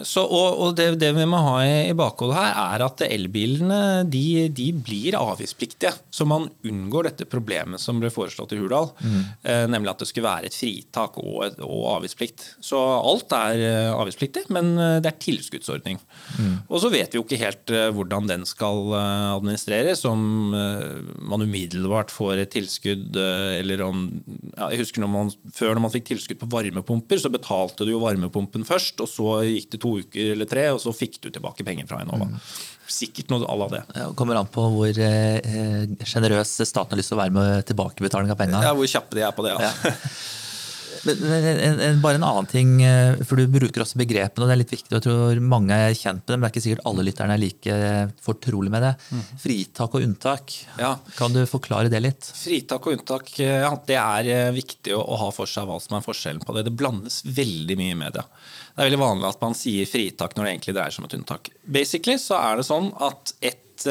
så, 0.09 0.23
og, 0.25 0.61
og 0.65 0.71
det, 0.79 0.87
det, 0.97 1.11
vi 1.13 1.27
må 1.29 1.37
ha 1.45 1.59
i, 1.69 1.93
bakhodet 1.97 2.39
her, 2.39 2.55
er 2.79 2.85
at 2.87 3.03
elbilene 3.05 3.81
de, 4.09 4.49
de, 4.49 4.71
blir 4.73 5.19
avgiftspliktige. 5.19 5.93
Så 6.09 6.25
man 6.25 6.47
unngår 6.65 7.11
dette 7.11 7.27
problemet 7.29 7.83
som 7.83 8.01
ble 8.01 8.09
foreslått 8.13 8.55
i 8.57 8.61
Hurdal, 8.63 8.89
mm. 9.05 9.19
eh, 9.45 9.65
nemlig 9.69 9.93
at 9.93 10.01
det 10.01 10.09
skulle 10.09 10.31
være 10.31 10.49
et 10.49 10.57
fritak 10.57 11.19
og, 11.21 11.59
og, 11.59 11.83
avgiftsplikt. 11.99 12.47
Så 12.65 12.81
alt 12.81 13.35
er 13.37 13.67
eh, 13.67 13.91
avgiftspliktig, 13.93 14.47
men 14.57 14.73
eh, 14.79 14.97
det 15.05 15.13
er 15.13 15.21
tilskuddsordning. 15.27 16.01
Mm. 16.39 16.57
Og 16.65 16.81
så 16.81 16.93
vet 16.95 17.13
vi 17.13 17.21
jo 17.21 17.27
ikke 17.27 17.43
helt 17.43 17.75
hvordan 17.95 18.31
den 18.31 18.49
skal 18.49 18.95
administreres, 18.95 20.07
om 20.09 20.55
man 20.55 21.45
umiddelbart 21.45 22.13
får 22.13 22.41
et 22.41 22.53
tilskudd, 22.55 23.17
eller 23.17 23.83
om 23.85 24.07
ja, 24.55 24.71
Jeg 24.73 24.85
husker 24.85 25.03
når 25.03 25.11
man, 25.13 25.33
før 25.53 25.75
når 25.75 25.85
man 25.85 25.93
fikk 25.93 26.09
tilskudd 26.13 26.41
på 26.41 26.49
varmepumper, 26.53 27.21
så 27.21 27.33
betalte 27.33 27.85
du 27.85 27.93
jo 27.93 28.03
varmepumper 28.03 28.54
kampen 28.55 28.67
først, 28.69 29.01
og 29.03 29.11
så 29.11 29.43
gikk 29.49 29.73
det 29.75 29.81
to 29.83 29.97
uker 29.99 30.33
eller 30.35 30.47
tre, 30.47 30.69
og 30.73 30.81
så 30.83 30.93
fikk 30.95 31.19
du 31.23 31.31
tilbake 31.31 31.65
penger 31.67 31.87
fra 31.91 32.03
Enova. 32.03 32.29
Mm. 32.31 32.39
Sikkert 32.87 33.31
noe 33.33 33.47
à 33.49 33.57
la 33.59 33.69
det. 33.73 33.83
Ja, 33.97 34.13
kommer 34.15 34.39
an 34.39 34.47
på 34.47 34.63
hvor 34.71 34.93
sjenerøs 34.95 36.61
eh, 36.61 36.69
staten 36.69 36.95
har 36.95 37.01
lyst 37.01 37.11
til 37.11 37.19
å 37.19 37.23
være 37.23 37.35
med 37.35 37.67
tilbakebetaling 37.67 38.31
av 38.31 38.39
pengene. 38.39 38.63
Ja, 38.63 38.75
hvor 38.77 38.87
kjappe 38.87 39.17
de 39.17 39.25
er 39.25 39.35
på 39.35 39.47
det. 39.47 39.57
Ja. 39.59 39.73
ja. 39.73 39.95
Men, 41.05 41.23
en, 41.45 41.81
en, 41.81 42.01
bare 42.03 42.19
en 42.19 42.27
annen 42.27 42.49
ting, 42.49 42.71
eh, 42.85 43.21
for 43.27 43.41
Du 43.41 43.51
bruker 43.51 43.85
også 43.85 43.99
begrepene, 44.01 44.45
og 44.45 44.51
det 44.51 44.55
er 44.55 44.61
litt 44.63 44.75
viktig. 44.75 44.91
og 44.91 44.97
jeg 44.99 45.05
tror 45.07 45.41
Mange 45.55 45.77
er 45.77 45.97
kjent 45.99 46.23
med 46.23 46.33
dem, 46.33 46.41
men 46.41 46.47
det 46.47 46.51
er 46.51 46.55
ikke 46.55 46.65
sikkert 46.67 46.87
alle 46.91 47.07
lytterne 47.09 47.37
er 47.37 47.43
like 47.43 47.77
fortrolig 48.25 48.73
med 48.75 48.87
det. 48.87 48.93
Mm. 49.11 49.25
Fritak 49.45 49.99
og 49.99 50.07
unntak. 50.09 50.57
Ja. 50.81 50.93
Kan 51.19 51.37
du 51.37 51.43
forklare 51.51 51.93
det 51.93 52.03
litt? 52.05 52.31
Fritak 52.39 52.89
og 52.89 52.99
unntak 52.99 53.33
ja, 53.41 53.73
det 53.87 53.99
er 54.01 54.33
eh, 54.33 54.51
viktig 54.57 54.97
å, 54.97 55.05
ha 55.21 55.31
for 55.35 55.51
seg 55.51 55.69
hva 55.69 55.79
som 55.83 55.99
er 55.99 56.07
forskjellen 56.07 56.45
på 56.45 56.57
det. 56.57 56.67
Det 56.69 56.77
blandes 56.79 57.21
veldig 57.27 57.79
mye 57.81 57.95
i 57.95 58.01
media. 58.07 58.25
Det 58.75 58.83
er 58.83 58.91
veldig 58.91 59.03
vanlig 59.05 59.31
at 59.31 59.45
man 59.45 59.59
sier 59.59 59.89
fritak 59.89 60.35
når 60.35 60.47
det 60.47 60.55
egentlig 60.55 60.77
dreier 60.79 60.95
seg 60.95 61.05
om 61.05 61.11
et 61.11 61.19
unntak. 61.21 61.53
Basically 61.65 62.19
så 62.21 62.41
er 62.41 62.61
det 62.61 62.69
sånn 62.69 62.91
at 63.05 63.37
et 63.45 63.89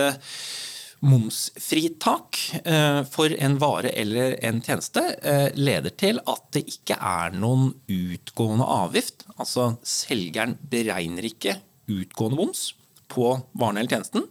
momsfritak 1.03 2.39
eh, 2.63 3.03
for 3.12 3.33
en 3.36 3.57
vare 3.60 3.89
eller 3.89 4.38
en 4.45 4.62
tjeneste 4.63 5.03
eh, 5.22 5.50
leder 5.55 5.91
til 6.00 6.22
at 6.24 6.45
det 6.55 6.63
ikke 6.72 6.95
er 6.95 7.36
noen 7.36 7.74
utgående 7.91 8.67
avgift. 8.67 9.25
Altså 9.36 9.74
selgeren 9.83 10.55
beregner 10.72 11.27
ikke 11.27 11.57
utgående 11.91 12.39
moms 12.39 12.69
på 13.12 13.33
varen 13.51 13.81
eller 13.81 13.91
tjenesten. 13.91 14.29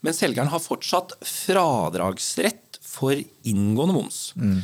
Men 0.00 0.16
selgeren 0.16 0.48
har 0.48 0.64
fortsatt 0.64 1.18
fradragsrett 1.20 2.80
for 2.80 3.14
inngående 3.44 3.98
moms. 3.98 4.22
Mm. 4.40 4.62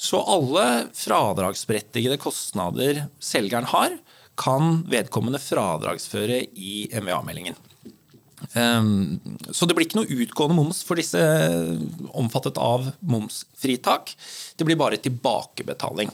Så 0.00 0.22
alle 0.24 0.66
fradragsberettigede 0.96 2.16
kostnader 2.22 3.04
selgeren 3.20 3.68
har, 3.68 3.98
kan 4.40 4.80
vedkommende 4.88 5.38
fradragsføre 5.42 6.40
i 6.56 6.86
MVA-meldingen. 6.96 7.58
Ehm, 8.54 9.20
så 9.50 9.66
det 9.66 9.76
blir 9.76 9.86
ikke 9.88 10.00
noe 10.00 10.20
utgående 10.24 10.56
moms 10.56 10.82
for 10.86 11.00
disse 11.00 11.20
omfattet 12.16 12.58
av 12.60 12.90
momsfritak. 13.00 14.14
Det 14.56 14.66
blir 14.66 14.80
bare 14.80 15.00
tilbakebetaling. 15.02 16.12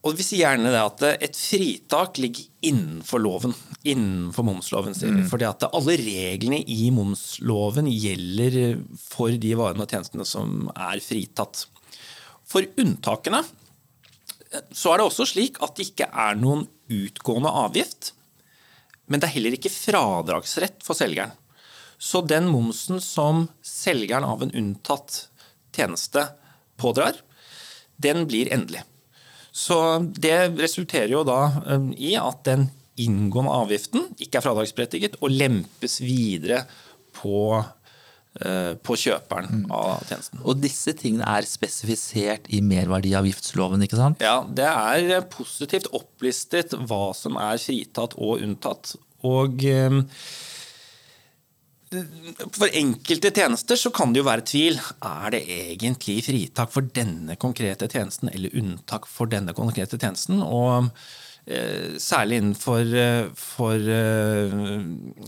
Og 0.00 0.16
Vi 0.16 0.24
sier 0.24 0.46
gjerne 0.46 0.70
det 0.72 0.80
at 0.80 1.02
et 1.26 1.36
fritak 1.36 2.16
ligger 2.22 2.46
innenfor 2.64 3.20
loven, 3.20 3.52
innenfor 3.84 4.46
momsloven. 4.48 4.96
Mm. 4.96 5.26
Fordi 5.28 5.44
at 5.44 5.66
alle 5.68 5.98
reglene 6.00 6.62
i 6.64 6.88
momsloven 6.94 7.90
gjelder 7.92 8.80
for 8.96 9.36
de 9.36 9.52
varene 9.60 9.84
og 9.84 9.92
tjenestene 9.92 10.24
som 10.24 10.70
er 10.72 11.02
fritatt. 11.04 11.66
For 12.48 12.64
unntakene 12.80 13.42
så 14.72 14.94
er 14.94 14.98
det 14.98 15.06
også 15.06 15.28
slik 15.28 15.60
at 15.62 15.76
det 15.76 15.90
ikke 15.90 16.08
er 16.08 16.38
noen 16.40 16.64
utgående 16.90 17.52
avgift 17.60 18.14
men 19.10 19.20
det 19.20 19.26
er 19.28 19.34
heller 19.34 19.56
ikke 19.56 19.72
fradragsrett 19.74 20.84
for 20.86 20.94
selgeren. 20.98 21.34
Så 22.00 22.22
den 22.24 22.46
momsen 22.48 23.02
som 23.04 23.48
selgeren 23.66 24.24
av 24.24 24.44
en 24.44 24.54
unntatt 24.56 25.26
tjeneste 25.76 26.22
pådrar, 26.80 27.18
den 28.00 28.24
blir 28.30 28.52
endelig. 28.54 28.84
Så 29.52 29.98
det 30.14 30.54
resulterer 30.56 31.10
jo 31.12 31.24
da 31.26 31.40
um, 31.66 31.90
i 31.92 32.14
at 32.16 32.44
den 32.46 32.68
inngående 33.00 33.52
avgiften 33.64 34.06
ikke 34.20 34.38
er 34.38 34.46
fradragsberettiget 34.46 35.18
og 35.20 35.34
lempes 35.34 35.98
videre 36.04 36.62
på 37.16 37.58
på 38.30 38.94
kjøperen 38.94 39.64
mm. 39.64 39.72
av 39.74 40.04
tjenesten. 40.06 40.42
Og 40.46 40.60
disse 40.62 40.94
tingene 40.94 41.26
er 41.26 41.48
spesifisert 41.48 42.46
i 42.54 42.60
merverdiavgiftsloven, 42.62 43.82
ikke 43.82 43.98
sant? 43.98 44.22
Ja, 44.22 44.44
det 44.46 44.68
er 44.70 45.26
positivt 45.32 45.90
opplistet 45.96 46.76
hva 46.78 47.10
som 47.16 47.40
er 47.42 47.58
fritatt 47.58 48.14
og 48.14 48.44
unntatt. 48.46 48.94
Og 49.26 49.64
eh, 49.66 49.98
for 52.54 52.70
enkelte 52.70 53.32
tjenester 53.34 53.80
så 53.80 53.90
kan 53.94 54.14
det 54.14 54.22
jo 54.22 54.28
være 54.30 54.46
tvil. 54.46 54.78
Er 55.02 55.34
det 55.34 55.42
egentlig 55.50 56.20
fritak 56.28 56.70
for 56.70 56.86
denne 56.86 57.34
konkrete 57.34 57.90
tjenesten 57.90 58.30
eller 58.30 58.54
unntak 58.62 59.10
for 59.10 59.32
denne 59.32 59.56
konkrete 59.58 59.98
tjenesten? 59.98 60.38
Og 60.46 60.86
Eh, 60.86 61.29
særlig 62.00 62.40
innenfor 62.40 62.92
eh, 62.94 63.30
for 63.38 63.74
eh, 63.74 64.52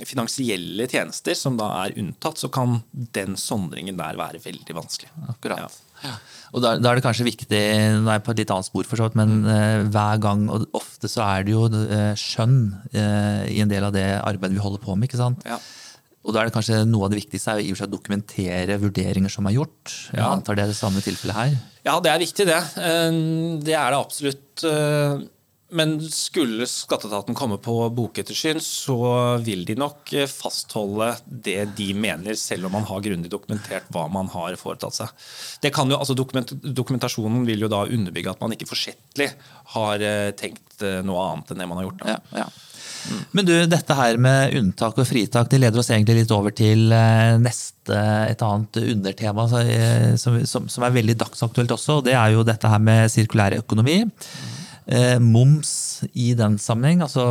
finansielle 0.06 0.86
tjenester, 0.90 1.34
som 1.38 1.56
da 1.58 1.70
er 1.82 1.96
unntatt, 1.98 2.38
så 2.38 2.50
kan 2.52 2.80
den 2.92 3.34
sondringen 3.40 3.98
der 3.98 4.18
være 4.20 4.42
veldig 4.44 4.76
vanskelig. 4.76 5.10
Akkurat. 5.32 5.80
Ja. 6.02 6.14
Og 6.52 6.62
da, 6.62 6.76
da, 6.76 6.90
er 6.90 6.98
det 6.98 7.04
kanskje 7.06 7.26
viktig, 7.26 7.60
nå 8.02 8.10
er 8.10 8.18
jeg 8.18 8.24
på 8.26 8.34
et 8.34 8.42
litt 8.42 8.54
annet 8.54 8.68
spor, 8.68 8.86
for 8.88 9.00
så 9.00 9.08
vidt, 9.08 9.18
men 9.18 9.38
mm. 9.46 9.92
hver 9.94 10.22
gang, 10.22 10.48
og 10.52 10.66
ofte 10.76 11.10
så 11.10 11.24
er 11.24 11.46
det 11.46 11.54
jo 11.54 11.64
skjønn 12.18 12.58
i 12.92 13.62
en 13.62 13.70
del 13.70 13.86
av 13.86 13.94
det 13.94 14.04
arbeidet 14.18 14.58
vi 14.58 14.64
holder 14.64 14.82
på 14.82 14.96
med. 14.96 15.08
ikke 15.08 15.20
sant? 15.20 15.46
Ja. 15.48 15.60
Og 16.22 16.34
da 16.34 16.42
er 16.42 16.50
det 16.50 16.54
kanskje 16.54 16.82
noe 16.86 17.06
av 17.06 17.14
det 17.14 17.22
viktigste 17.22 17.54
er 17.56 17.86
å 17.86 17.90
dokumentere 17.90 18.76
vurderinger 18.82 19.32
som 19.32 19.46
er 19.48 19.56
gjort. 19.56 19.94
Jeg 20.12 20.20
ja. 20.20 20.28
antar 20.28 20.58
det 20.58 20.66
er 20.66 20.74
det 20.74 20.78
samme 20.78 21.02
tilfellet 21.02 21.38
her? 21.38 21.54
Ja, 21.86 21.96
det 22.02 22.12
er 22.12 22.20
viktig, 22.22 22.46
det. 22.50 22.60
Det 23.64 23.78
er 23.78 23.94
det 23.94 24.02
absolutt. 24.02 24.66
Men 25.72 25.94
skulle 26.12 26.66
skatteetaten 26.68 27.36
komme 27.36 27.56
på 27.62 27.74
bokettersyn, 27.96 28.60
så 28.60 28.96
vil 29.40 29.64
de 29.64 29.76
nok 29.80 30.12
eh, 30.12 30.28
fastholde 30.28 31.14
det 31.24 31.70
de 31.78 31.86
mener, 31.96 32.36
selv 32.36 32.68
om 32.68 32.76
man 32.76 32.84
har 32.90 33.00
grundig 33.06 33.32
dokumentert 33.32 33.88
hva 33.94 34.04
man 34.12 34.28
har 34.34 34.58
foretatt 34.60 34.98
seg. 34.98 35.14
Jo, 35.64 35.96
altså 35.96 36.16
dokument, 36.18 36.52
dokumentasjonen 36.62 37.46
vil 37.48 37.64
jo 37.64 37.72
da 37.72 37.86
underbygge 37.86 38.34
at 38.34 38.44
man 38.44 38.52
ikke 38.52 38.68
forsettlig 38.68 39.30
har 39.72 40.04
eh, 40.04 40.28
tenkt 40.36 40.84
eh, 40.84 41.00
noe 41.06 41.24
annet 41.30 41.54
enn 41.54 41.64
det 41.64 41.70
man 41.72 41.80
har 41.80 41.88
gjort. 41.88 42.06
Ja, 42.10 42.20
ja. 42.42 42.46
Mm. 43.02 43.22
Men 43.32 43.48
du, 43.48 43.54
dette 43.66 43.96
her 43.98 44.20
med 44.20 44.52
unntak 44.60 45.00
og 45.00 45.08
fritak 45.08 45.48
det 45.50 45.58
leder 45.58 45.80
oss 45.80 45.88
egentlig 45.90 46.20
litt 46.20 46.34
over 46.36 46.52
til 46.54 46.92
neste, 47.42 47.96
et 48.28 48.44
annet 48.46 48.78
undertema 48.82 49.48
som, 49.50 50.36
som, 50.46 50.68
som 50.70 50.86
er 50.86 50.94
veldig 51.00 51.16
dagsaktuelt 51.24 51.74
også. 51.74 51.98
og 51.98 52.06
Det 52.06 52.14
er 52.14 52.36
jo 52.36 52.44
dette 52.46 52.70
her 52.70 52.82
med 52.92 53.08
sirkulær 53.10 53.56
økonomi. 53.58 54.02
Eh, 54.86 55.18
moms 55.22 56.02
i 56.18 56.32
den 56.34 56.56
sammenheng, 56.58 57.04
altså 57.04 57.22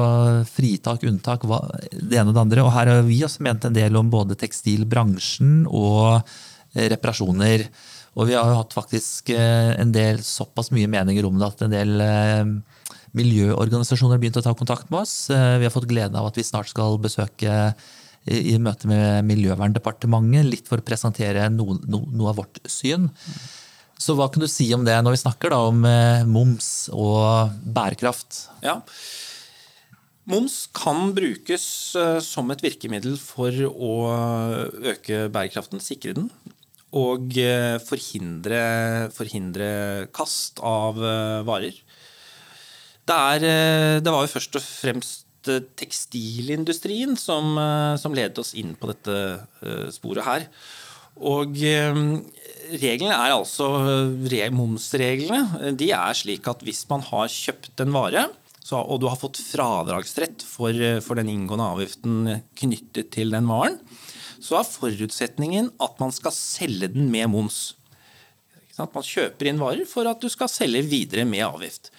fritak, 0.47 1.03
unntak, 1.03 1.43
hva, 1.43 1.59
det 1.91 2.15
ene 2.15 2.31
og 2.31 2.37
det 2.37 2.43
andre. 2.45 2.63
Og 2.63 2.71
her 2.71 2.91
har 2.93 3.03
vi 3.07 3.19
også 3.27 3.43
ment 3.43 3.67
en 3.67 3.75
del 3.75 3.97
om 3.99 4.11
både 4.11 4.37
tekstilbransjen 4.39 5.65
og 5.67 6.21
eh, 6.21 6.87
reparasjoner. 6.93 7.65
Og 8.15 8.27
vi 8.29 8.37
har 8.37 8.47
jo 8.47 8.59
hatt 8.61 8.75
faktisk 8.75 9.33
eh, 9.35 9.73
en 9.75 9.91
del 9.95 10.23
såpass 10.23 10.71
mye 10.75 10.89
meninger 10.91 11.27
om 11.27 11.39
det 11.39 11.49
at 11.49 11.65
en 11.67 11.75
del 11.75 12.05
miljøorganisasjoner 13.11 14.15
har 14.15 14.21
begynt 14.21 14.39
å 14.39 14.45
ta 14.45 14.55
kontakt 14.55 14.87
med 14.91 15.03
oss. 15.03 15.15
Vi 15.27 15.65
har 15.67 15.73
fått 15.73 15.89
gleden 15.89 16.15
av 16.15 16.29
at 16.29 16.37
vi 16.39 16.47
snart 16.47 16.71
skal 16.71 16.95
besøke 17.03 17.73
i 18.31 18.53
møte 18.61 18.87
med 18.87 19.25
Miljøverndepartementet, 19.27 20.47
litt 20.47 20.69
for 20.69 20.79
å 20.79 20.85
presentere 20.85 21.49
noe, 21.51 21.75
noe 21.89 22.29
av 22.31 22.37
vårt 22.39 22.61
syn. 22.69 23.09
Så 24.01 24.15
hva 24.17 24.25
kan 24.33 24.41
du 24.41 24.49
si 24.49 24.65
om 24.73 24.85
det 24.85 24.95
når 25.05 25.13
vi 25.13 25.21
snakker 25.21 25.53
da 25.53 25.59
om 25.69 25.83
eh, 25.85 26.23
moms 26.25 26.89
og 26.93 27.53
bærekraft? 27.61 28.47
Ja, 28.65 28.81
Moms 30.29 30.67
kan 30.77 31.11
brukes 31.17 31.63
eh, 31.97 32.19
som 32.23 32.51
et 32.53 32.61
virkemiddel 32.63 33.17
for 33.19 33.53
å 33.69 33.93
øke 34.93 35.25
bærekraften, 35.33 35.81
sikre 35.83 36.13
den, 36.17 36.29
og 36.93 37.33
eh, 37.41 37.77
forhindre, 37.83 38.61
forhindre 39.15 39.71
kast 40.15 40.61
av 40.65 41.01
varer. 41.47 41.77
Det, 43.01 43.17
er, 43.17 43.45
det, 43.99 44.13
var 44.13 44.23
jo 44.23 44.33
først 44.35 44.55
og 44.55 44.63
fremst 44.63 45.49
tekstilindustrien 45.81 47.17
som, 47.17 47.57
som 47.97 48.13
ledet 48.13 48.37
oss 48.39 48.53
inn 48.55 48.75
på 48.77 48.91
dette 48.91 49.89
sporet 49.91 50.27
her. 50.27 50.45
Og 51.17 51.57
reglene 52.79 53.15
er 53.15 53.33
altså 53.35 53.67
Momsreglene 54.55 55.73
de 55.77 55.89
er 55.95 56.15
slik 56.17 56.47
at 56.49 56.63
hvis 56.65 56.85
man 56.89 57.03
har 57.07 57.31
kjøpt 57.31 57.83
en 57.83 57.95
vare, 57.95 58.27
så, 58.61 58.79
og 58.79 59.01
du 59.01 59.07
har 59.09 59.19
fått 59.19 59.41
fradragsrett 59.41 60.45
for, 60.45 60.75
for, 61.03 61.17
den 61.17 61.31
inngående 61.33 61.67
avgiften 61.73 62.41
knyttet 62.61 63.09
til 63.15 63.33
den 63.33 63.49
varen, 63.49 63.79
så 64.41 64.59
er 64.59 64.69
forutsetningen 64.69 65.71
at 65.81 66.01
man 66.01 66.13
skal 66.13 66.33
selge 66.35 66.91
den 66.93 67.09
med 67.13 67.29
moms. 67.33 67.61
Man 68.81 69.05
kjøper 69.05 69.49
inn 69.49 69.59
varer 69.61 69.85
for 69.89 70.07
at 70.09 70.21
du 70.23 70.29
skal 70.31 70.49
selge 70.49 70.81
videre 70.87 71.25
med 71.27 71.43
avgift. 71.45 71.91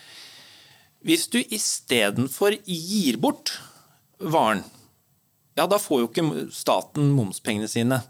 Hvis 1.03 1.29
du 1.31 1.41
istedenfor 1.43 2.57
gir 2.63 3.19
bort 3.23 3.57
varen, 4.23 4.63
ja, 5.59 5.67
da 5.67 5.79
får 5.79 6.01
jo 6.01 6.09
ikke 6.09 6.47
staten 6.55 7.11
momspengene 7.13 7.69
sine. 7.69 8.01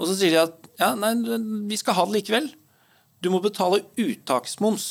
Og 0.00 0.08
så 0.08 0.16
sier 0.16 0.34
de 0.34 0.42
at 0.42 0.68
ja, 0.80 0.94
nei, 0.96 1.12
vi 1.68 1.78
skal 1.78 1.98
ha 1.98 2.06
det 2.08 2.16
likevel. 2.16 2.48
Du 3.20 3.28
må 3.32 3.42
betale 3.44 3.82
uttaksmoms. 4.00 4.88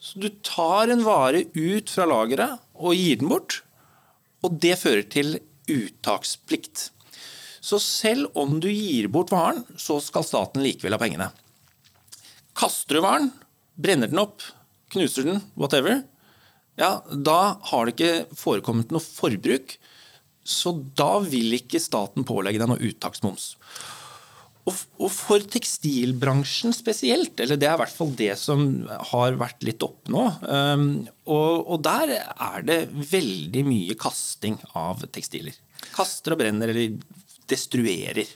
Så 0.00 0.18
du 0.18 0.28
tar 0.42 0.90
en 0.90 1.04
vare 1.06 1.44
ut 1.54 1.92
fra 1.92 2.08
lageret 2.08 2.58
og 2.74 2.96
gir 2.96 3.20
den 3.20 3.30
bort, 3.30 3.60
og 4.40 4.56
det 4.62 4.78
fører 4.80 5.04
til 5.12 5.36
uttaksplikt. 5.70 6.88
Så 7.60 7.76
selv 7.84 8.32
om 8.40 8.56
du 8.64 8.70
gir 8.72 9.10
bort 9.12 9.30
varen, 9.34 9.62
så 9.76 9.98
skal 10.02 10.24
staten 10.24 10.64
likevel 10.64 10.96
ha 10.96 11.00
pengene. 11.00 11.28
Kaster 12.56 12.96
du 12.96 13.04
varen, 13.04 13.28
brenner 13.76 14.08
den 14.10 14.22
opp, 14.24 14.40
knuser 14.90 15.28
den, 15.28 15.44
whatever, 15.60 16.00
ja, 16.80 17.02
da 17.12 17.60
har 17.70 17.86
det 17.86 17.94
ikke 17.94 18.36
forekommet 18.40 18.92
noe 18.94 19.04
forbruk. 19.04 19.76
Så 20.40 20.72
da 20.96 21.18
vil 21.20 21.52
ikke 21.58 21.82
staten 21.82 22.24
pålegge 22.26 22.62
deg 22.62 22.70
noe 22.70 22.80
uttaksmoms. 22.90 23.52
Og, 24.68 25.06
for 25.10 25.42
tekstilbransjen 25.50 26.74
spesielt, 26.76 27.40
eller 27.40 27.58
det 27.58 27.66
er 27.66 27.78
i 27.78 27.80
hvert 27.80 27.94
fall 27.94 28.12
det 28.18 28.34
som 28.38 28.66
har 29.12 29.38
vært 29.40 29.64
litt 29.66 29.82
opp 29.82 30.10
nå, 30.12 30.26
um, 30.44 30.84
og, 31.30 31.72
der 31.82 32.12
er 32.20 32.66
det 32.66 32.80
veldig 32.92 33.64
mye 33.66 33.96
kasting 33.98 34.58
av 34.78 35.02
tekstiler. 35.08 35.56
Kaster 35.94 36.36
og 36.36 36.42
brenner 36.42 36.70
eller 36.70 36.98
destruerer. 37.50 38.28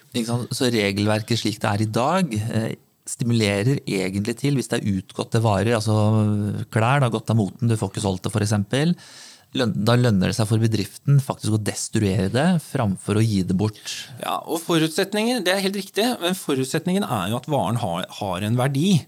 Så 0.50 0.72
regelverket 0.74 1.38
slik 1.38 1.60
det 1.62 1.70
er 1.70 1.84
i 1.84 1.92
dag, 2.00 2.34
eh, 2.34 2.72
stimulerer 3.06 3.82
egentlig 3.84 4.38
til, 4.40 4.56
hvis 4.56 4.70
det 4.72 4.80
er 4.80 4.96
utgåtte 4.96 5.42
varer, 5.44 5.76
altså 5.76 5.94
klær, 6.72 7.02
det 7.02 7.10
har 7.10 7.14
gått 7.14 7.30
av 7.30 7.38
moten, 7.38 7.68
du 7.68 7.76
får 7.78 7.92
ikke 7.92 8.04
solgt 8.06 8.26
det 8.26 8.32
f.eks., 8.32 8.56
da 9.54 9.94
lønner 9.94 10.30
det 10.30 10.36
seg 10.36 10.48
for 10.50 10.62
bedriften 10.62 11.20
faktisk 11.22 11.54
å 11.54 11.62
destruere 11.62 12.26
det 12.32 12.46
framfor 12.64 13.20
å 13.20 13.24
gi 13.24 13.42
det 13.46 13.56
bort. 13.58 13.80
Ja, 14.22 14.40
og 14.42 14.62
forutsetningen, 14.64 15.44
Det 15.44 15.54
er 15.54 15.62
helt 15.62 15.78
riktig, 15.78 16.06
men 16.20 16.34
forutsetningen 16.34 17.06
er 17.06 17.30
jo 17.30 17.38
at 17.38 17.46
varen 17.50 17.78
har, 17.78 18.06
har 18.18 18.42
en 18.42 18.58
verdi. 18.58 19.04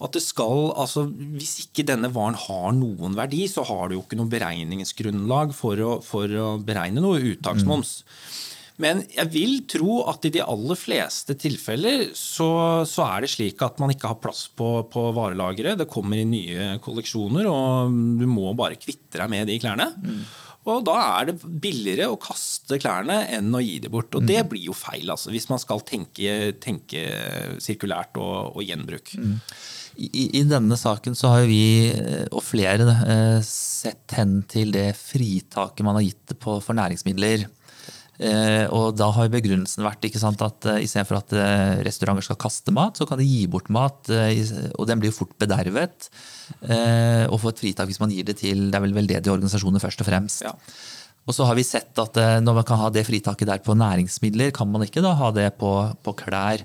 At 0.00 0.12
det 0.12 0.20
skal, 0.20 0.72
altså 0.76 1.06
Hvis 1.08 1.54
ikke 1.64 1.86
denne 1.88 2.10
varen 2.12 2.36
har 2.36 2.72
noen 2.76 3.16
verdi, 3.16 3.46
så 3.48 3.64
har 3.64 3.88
du 3.88 3.96
jo 3.96 4.02
ikke 4.04 4.18
noe 4.18 4.32
beregningsgrunnlag 4.32 5.54
for 5.56 5.80
å, 5.80 5.92
for 6.04 6.28
å 6.28 6.56
beregne 6.60 7.04
noe 7.04 7.22
uttaksmoms. 7.32 8.02
Mm. 8.02 8.55
Men 8.82 9.02
jeg 9.08 9.30
vil 9.32 9.54
tro 9.70 10.00
at 10.10 10.26
i 10.28 10.32
de 10.34 10.42
aller 10.44 10.76
fleste 10.76 11.36
tilfeller 11.40 12.10
så, 12.16 12.48
så 12.88 13.06
er 13.06 13.24
det 13.24 13.30
slik 13.32 13.62
at 13.64 13.78
man 13.80 13.92
ikke 13.94 14.10
har 14.10 14.20
plass 14.20 14.46
på, 14.52 14.70
på 14.92 15.06
varelageret. 15.16 15.78
Det 15.80 15.88
kommer 15.88 16.20
i 16.20 16.26
nye 16.28 16.74
kolleksjoner, 16.84 17.48
og 17.48 17.94
du 18.20 18.26
må 18.28 18.52
bare 18.58 18.76
kvitte 18.80 19.22
deg 19.22 19.32
med 19.32 19.48
de 19.48 19.56
klærne. 19.62 19.88
Mm. 19.96 20.20
Og 20.66 20.82
da 20.82 20.96
er 20.98 21.28
det 21.28 21.36
billigere 21.62 22.08
å 22.10 22.18
kaste 22.18 22.78
klærne 22.82 23.20
enn 23.32 23.54
å 23.54 23.62
gi 23.62 23.78
dem 23.84 23.92
bort. 23.94 24.14
Og 24.18 24.26
det 24.26 24.40
mm. 24.42 24.48
blir 24.50 24.66
jo 24.66 24.76
feil, 24.76 25.06
altså, 25.14 25.30
hvis 25.32 25.48
man 25.48 25.62
skal 25.62 25.82
tenke, 25.86 26.52
tenke 26.62 27.06
sirkulært 27.62 28.18
og, 28.18 28.56
og 28.58 28.66
gjenbruk. 28.66 29.14
Mm. 29.14 29.36
I, 29.96 30.26
I, 30.26 30.42
denne 30.44 30.76
saken 30.76 31.14
så 31.16 31.30
har 31.32 31.46
vi, 31.48 31.88
og 32.28 32.42
flere, 32.44 32.84
eh, 33.06 33.38
sett 33.46 34.12
hen 34.18 34.42
til 34.50 34.74
det 34.74 34.90
fritaket 34.98 35.86
man 35.86 35.96
har 35.96 36.04
gitt 36.04 36.34
på, 36.42 36.58
for 36.60 36.76
næringsmidler. 36.76 37.46
Eh, 38.16 38.64
og 38.72 38.94
da 38.96 39.10
har 39.12 39.28
begrunnelsen 39.32 39.84
vært 39.84 40.06
sant, 40.16 40.40
at 40.40 40.68
uh, 40.70 40.78
istedenfor 40.80 41.18
at 41.18 41.34
uh, 41.36 41.82
restauranter 41.84 42.24
skal 42.24 42.38
kaste 42.40 42.72
mat, 42.72 42.96
så 42.96 43.04
kan 43.08 43.20
de 43.20 43.26
gi 43.28 43.44
bort 43.50 43.68
mat, 43.68 44.08
og 44.08 44.84
den 44.88 45.02
blir 45.02 45.12
jo 45.12 45.18
fort 45.18 45.34
bedervet. 45.40 46.08
og 47.26 47.40
få 47.42 47.50
et 47.50 47.60
fritak 47.60 47.88
hvis 47.90 48.00
man 48.00 48.12
gir 48.14 48.24
det 48.24 48.38
til 48.38 48.68
det 48.70 48.78
er 48.78 48.84
vel 48.84 48.94
veldedige 48.94 49.32
organisasjoner 49.32 49.82
først 49.82 50.00
og 50.00 50.08
fremst. 50.08 50.44
Ja. 50.46 50.54
Og 51.26 51.34
så 51.34 51.46
har 51.48 51.56
vi 51.58 51.64
sett 51.66 51.98
at 51.98 52.18
når 52.42 52.60
man 52.60 52.66
kan 52.66 52.78
ha 52.78 52.90
det 52.94 53.06
fritaket 53.06 53.48
der 53.50 53.62
på 53.64 53.74
næringsmidler, 53.74 54.52
kan 54.54 54.70
man 54.70 54.86
ikke 54.86 55.02
da 55.02 55.16
ha 55.18 55.32
det 55.34 55.48
på, 55.58 55.72
på 56.06 56.14
klær. 56.22 56.62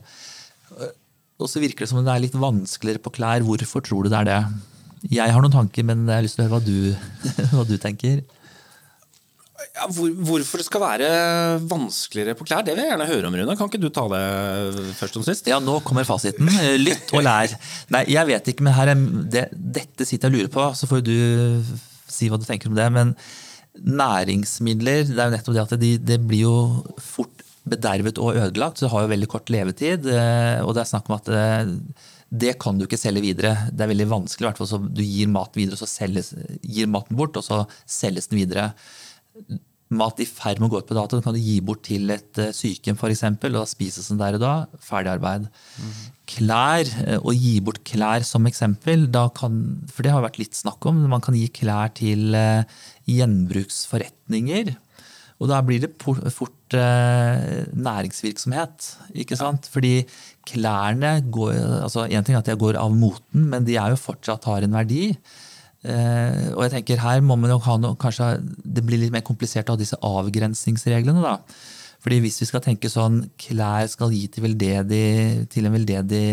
Og 1.42 1.50
så 1.50 1.62
virker 1.64 1.84
det 1.84 1.90
som 1.90 2.04
det 2.06 2.14
er 2.14 2.22
litt 2.28 2.38
vanskeligere 2.38 3.02
på 3.02 3.16
klær. 3.18 3.42
Hvorfor 3.42 3.82
tror 3.82 4.06
du 4.06 4.14
det 4.14 4.22
er 4.22 4.30
det? 4.30 4.42
Jeg 5.18 5.34
har 5.34 5.42
noen 5.42 5.56
tanker, 5.56 5.86
men 5.88 6.06
jeg 6.06 6.14
har 6.14 6.28
lyst 6.28 6.38
til 6.38 6.46
å 6.46 6.48
høre 6.48 6.60
hva 6.60 6.66
du, 6.68 6.78
hva 7.56 7.66
du 7.66 7.76
tenker. 7.82 8.22
Ja, 9.72 9.86
hvor, 9.88 10.10
hvorfor 10.28 10.60
det 10.60 10.66
skal 10.68 10.84
være 10.84 11.10
vanskeligere 11.72 12.36
på 12.36 12.44
klær, 12.48 12.64
det 12.68 12.74
vil 12.76 12.84
jeg 12.84 12.92
gjerne 12.92 13.08
høre 13.08 13.30
om, 13.30 13.38
Rune. 13.40 13.56
Kan 13.56 13.70
ikke 13.72 13.80
du 13.80 13.88
ta 13.94 14.04
det 14.12 14.24
først 15.00 15.20
og 15.22 15.28
sist? 15.28 15.48
Ja, 15.48 15.62
nå 15.64 15.78
kommer 15.88 16.08
fasiten. 16.08 16.50
Lytt 16.82 17.14
og 17.16 17.24
lær. 17.24 17.54
Nei, 17.96 18.04
jeg 18.12 18.28
vet 18.28 18.52
ikke, 18.52 18.66
men 18.68 18.76
er 18.76 18.92
det, 19.32 19.46
dette 19.54 20.08
sitter 20.08 20.28
jeg 20.28 20.34
og 20.34 20.38
lurer 20.38 20.52
på, 20.58 20.66
så 20.76 20.90
får 20.92 21.06
du 21.08 21.16
si 22.12 22.28
hva 22.28 22.40
du 22.42 22.48
tenker 22.48 22.68
om 22.68 22.76
det. 22.76 22.90
Men 22.92 23.14
næringsmidler, 23.80 25.06
det 25.08 25.16
er 25.16 25.30
jo 25.30 25.36
nettopp 25.38 25.56
det 25.56 25.64
at 25.64 25.78
det, 25.80 25.94
det 26.04 26.20
blir 26.28 26.44
jo 26.50 26.58
fort 27.00 27.46
bedervet 27.72 28.20
og 28.20 28.36
ødelagt. 28.36 28.80
Så 28.80 28.90
det 28.90 28.94
har 28.94 29.06
jo 29.06 29.14
veldig 29.14 29.30
kort 29.32 29.52
levetid. 29.54 30.10
Eh, 30.12 30.58
og 30.66 30.76
det 30.76 30.84
er 30.84 30.92
snakk 30.92 31.08
om 31.08 31.16
at 31.16 31.32
eh, 31.32 31.72
det 32.44 32.58
kan 32.60 32.76
du 32.76 32.86
ikke 32.90 33.00
selge 33.00 33.24
videre. 33.24 33.54
Det 33.72 33.86
er 33.86 33.92
veldig 33.92 34.10
vanskelig. 34.12 34.46
i 34.46 34.50
hvert 34.50 34.60
fall 34.60 34.72
så 34.74 34.82
Du 34.84 35.04
gir 35.04 35.32
mat 35.32 35.56
videre, 35.56 35.80
og 35.80 35.84
så 35.84 35.90
selges, 35.90 36.34
gir 36.64 36.92
maten 36.92 37.20
bort, 37.20 37.40
og 37.40 37.48
så 37.48 37.64
selges 37.88 38.32
den 38.32 38.44
videre 38.44 38.74
mat 39.92 40.22
i 40.24 40.28
ferd 40.28 40.62
med 40.62 40.70
å 40.70 40.74
gå 40.74 40.80
ut 40.82 40.90
på 40.90 40.96
dato. 40.96 41.18
Den 41.18 41.26
kan 41.26 41.36
du 41.36 41.42
gi 41.44 41.58
bort 41.66 41.84
til 41.88 42.12
et 42.14 42.40
uh, 42.40 42.52
sykehjem 42.56 42.98
f.eks., 42.98 43.24
og 43.28 43.56
da 43.58 43.64
spises 43.68 44.08
den 44.12 44.22
der 44.22 44.38
og 44.38 44.44
da. 44.44 44.54
Ferdig 44.84 45.12
arbeid. 45.18 45.50
Mm. 45.82 45.98
Klær, 46.32 46.92
uh, 47.10 47.18
å 47.28 47.34
gi 47.36 47.58
bort 47.66 47.82
klær 47.88 48.22
som 48.28 48.48
eksempel, 48.50 49.10
kan, 49.38 49.60
for 49.92 50.08
det 50.08 50.14
har 50.16 50.24
vært 50.24 50.40
litt 50.42 50.56
snakk 50.58 50.88
om, 50.90 51.04
man 51.12 51.24
kan 51.24 51.38
gi 51.38 51.50
klær 51.52 51.92
til 52.00 52.38
uh, 52.38 52.64
gjenbruksforretninger. 53.10 54.74
Og 55.42 55.50
da 55.50 55.58
blir 55.66 55.82
det 55.82 55.96
fort 55.98 56.72
næringsvirksomhet. 56.72 58.76
ikke 59.18 59.34
sant? 59.40 59.66
Ja. 59.66 59.72
Fordi 59.74 60.06
klærne 60.46 61.16
går 61.34 61.82
altså 61.82 62.06
Én 62.06 62.22
ting 62.22 62.38
er 62.38 62.44
at 62.44 62.52
de 62.52 62.62
går 62.62 62.78
av 62.78 62.94
moten, 62.94 63.50
men 63.50 63.66
de 63.66 63.74
er 63.82 63.90
jo 63.90 63.98
fortsatt 63.98 64.46
har 64.46 64.62
en 64.62 64.78
verdi. 64.78 65.18
Uh, 65.82 66.54
og 66.54 66.68
jeg 66.68 66.74
tenker 66.76 67.00
Her 67.02 67.24
må 67.26 67.34
man 67.42 67.50
jo 67.50 67.58
ha 67.66 67.76
noe, 67.82 67.98
kanskje 67.98 68.36
det 68.46 68.84
blir 68.86 69.02
litt 69.02 69.14
mer 69.14 69.24
komplisert 69.26 69.72
ha 69.72 69.78
disse 69.80 69.98
avgrensningsreglene. 69.98 71.24
da. 71.24 71.40
Fordi 72.02 72.20
Hvis 72.22 72.42
vi 72.42 72.50
skal 72.50 72.64
tenke 72.66 72.90
sånn 72.90 73.24
klær 73.42 73.90
skal 73.90 74.14
gi 74.14 74.28
til, 74.30 74.46
veldedig, 74.46 75.48
til 75.54 75.66
en 75.66 75.76
veldedig 75.78 76.26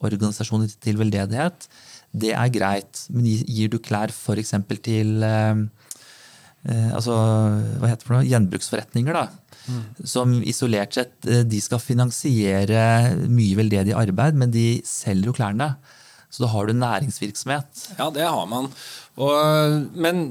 organisasjon 0.00 0.66
til 0.82 0.98
veldedighet, 0.98 1.68
det 2.16 2.32
er 2.34 2.52
greit. 2.54 3.06
Men 3.14 3.26
gir 3.26 3.70
du 3.70 3.78
klær 3.82 4.14
f.eks. 4.14 4.54
til 4.82 5.22
uh, 5.22 5.62
uh, 6.66 6.90
altså, 6.94 7.16
hva 7.78 7.90
heter 7.90 8.02
det 8.02 8.08
for 8.08 8.16
noe? 8.16 8.26
gjenbruksforretninger, 8.26 9.18
da, 9.18 9.60
mm. 9.70 9.84
som 10.02 10.34
isolert 10.42 10.98
sett 10.98 11.30
de 11.46 11.62
skal 11.62 11.82
finansiere 11.82 12.82
mye 13.30 13.58
veldedig 13.58 13.94
arbeid, 13.98 14.38
men 14.38 14.54
de 14.54 14.80
selger 14.86 15.30
jo 15.30 15.36
klærne. 15.38 15.76
Så 16.36 16.44
da 16.44 16.52
har 16.52 16.68
du 16.68 16.76
næringsvirksomhet. 16.76 17.82
Ja, 17.96 18.10
det 18.12 18.28
har 18.28 18.46
man. 18.50 18.68
Og, 19.16 19.90
men 19.96 20.24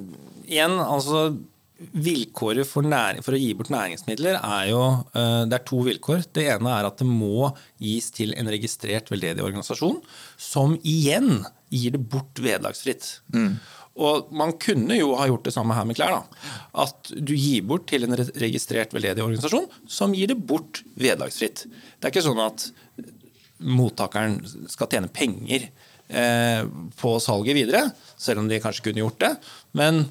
igjen, 0.45 0.77
altså 0.77 1.31
Vilkåret 1.75 2.63
for, 2.69 2.87
næring, 2.87 3.19
for, 3.25 3.35
å 3.35 3.39
gi 3.39 3.49
bort 3.57 3.67
næringsmidler 3.73 4.37
er 4.37 4.67
jo 4.69 4.83
eh, 5.11 5.41
Det 5.49 5.57
er 5.57 5.63
to 5.67 5.81
vilkår. 5.83 6.21
Det 6.37 6.45
ene 6.53 6.71
er 6.71 6.87
at 6.87 7.01
det 7.01 7.07
må 7.09 7.49
gis 7.83 8.07
til 8.15 8.31
en 8.39 8.47
registrert 8.47 9.11
veldedig 9.11 9.43
organisasjon, 9.43 9.97
som 10.39 10.77
igjen 10.87 11.43
gir 11.73 11.97
det 11.97 11.99
bort 12.13 12.39
vederlagsfritt. 12.39 13.09
Mm. 13.35 13.57
Og 14.05 14.31
man 14.35 14.55
kunne 14.61 14.95
jo 14.95 15.17
ha 15.19 15.27
gjort 15.27 15.49
det 15.49 15.55
samme 15.57 15.75
her 15.75 15.89
med 15.89 15.99
klær. 15.99 16.15
da. 16.15 16.55
At 16.85 17.11
du 17.11 17.33
gir 17.35 17.67
bort 17.67 17.89
til 17.91 18.07
en 18.07 18.15
registrert 18.15 18.95
veldedig 18.95 19.25
organisasjon 19.25 19.67
som 19.97 20.15
gir 20.15 20.31
det 20.31 20.39
bort 20.47 20.85
vederlagsfritt. 20.95 21.65
Det 21.67 22.07
er 22.07 22.15
ikke 22.15 22.27
sånn 22.29 22.43
at 22.45 22.69
mottakeren 23.59 24.39
skal 24.71 24.91
tjene 24.91 25.11
penger 25.11 25.69
på 26.05 27.15
salget 27.23 27.57
videre, 27.57 27.89
selv 28.17 28.43
om 28.43 28.49
de 28.49 28.61
kanskje 28.61 28.83
kunne 28.87 29.01
gjort 29.01 29.19
det. 29.23 29.31
Men, 29.77 30.03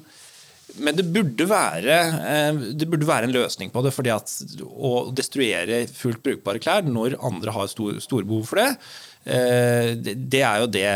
men 0.83 0.97
det, 0.97 1.07
burde 1.15 1.47
være, 1.49 1.99
eh, 2.19 2.63
det 2.75 2.87
burde 2.91 3.07
være 3.07 3.29
en 3.29 3.35
løsning 3.35 3.71
på 3.71 3.83
det. 3.85 3.93
fordi 3.95 4.11
at 4.13 4.33
Å 4.61 4.93
destruere 5.15 5.85
fullt 5.87 6.23
brukbare 6.25 6.61
klær 6.63 6.87
når 6.87 7.19
andre 7.23 7.55
har 7.55 7.71
store 7.71 8.03
stor 8.03 8.27
behov 8.27 8.49
for 8.51 8.63
eh, 8.65 9.93
det, 9.95 10.17
det 10.31 10.43
er 10.43 10.63
jo 10.63 10.73
det 10.73 10.89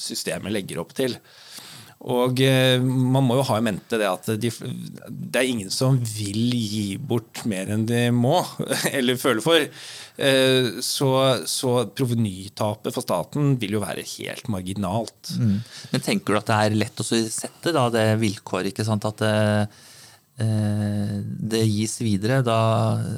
systemet 0.00 0.54
legger 0.54 0.80
opp 0.82 0.96
til. 0.96 1.18
Og 2.06 2.38
man 2.86 3.24
må 3.26 3.40
jo 3.40 3.44
ha 3.48 3.56
i 3.58 3.64
mente 3.66 3.98
det 3.98 4.06
at 4.06 4.28
de, 4.38 4.50
det 5.10 5.40
er 5.40 5.48
ingen 5.50 5.72
som 5.74 5.96
vil 5.98 6.52
gi 6.54 6.98
bort 7.02 7.42
mer 7.50 7.72
enn 7.74 7.86
de 7.88 8.04
må, 8.14 8.38
eller 8.96 9.18
føler 9.18 9.42
for. 9.42 9.64
Eh, 10.16 10.78
så, 10.86 11.10
så 11.50 11.72
provenytapet 11.92 12.94
for 12.94 13.04
staten 13.04 13.56
vil 13.60 13.76
jo 13.76 13.82
være 13.82 14.06
helt 14.06 14.46
marginalt. 14.52 15.34
Mm. 15.34 15.58
Men 15.92 16.06
tenker 16.06 16.32
du 16.32 16.40
at 16.40 16.52
det 16.52 16.60
er 16.60 16.78
lett 16.84 17.02
å 17.02 17.08
sette 17.10 17.74
da, 17.74 17.88
det 17.92 18.06
vilkåret, 18.22 18.70
ikke 18.70 18.86
sant? 18.86 19.04
at 19.10 19.20
det, 19.24 19.34
eh, 20.46 21.18
det 21.52 21.64
gis 21.66 21.98
videre? 22.04 22.38
Da, 22.46 22.60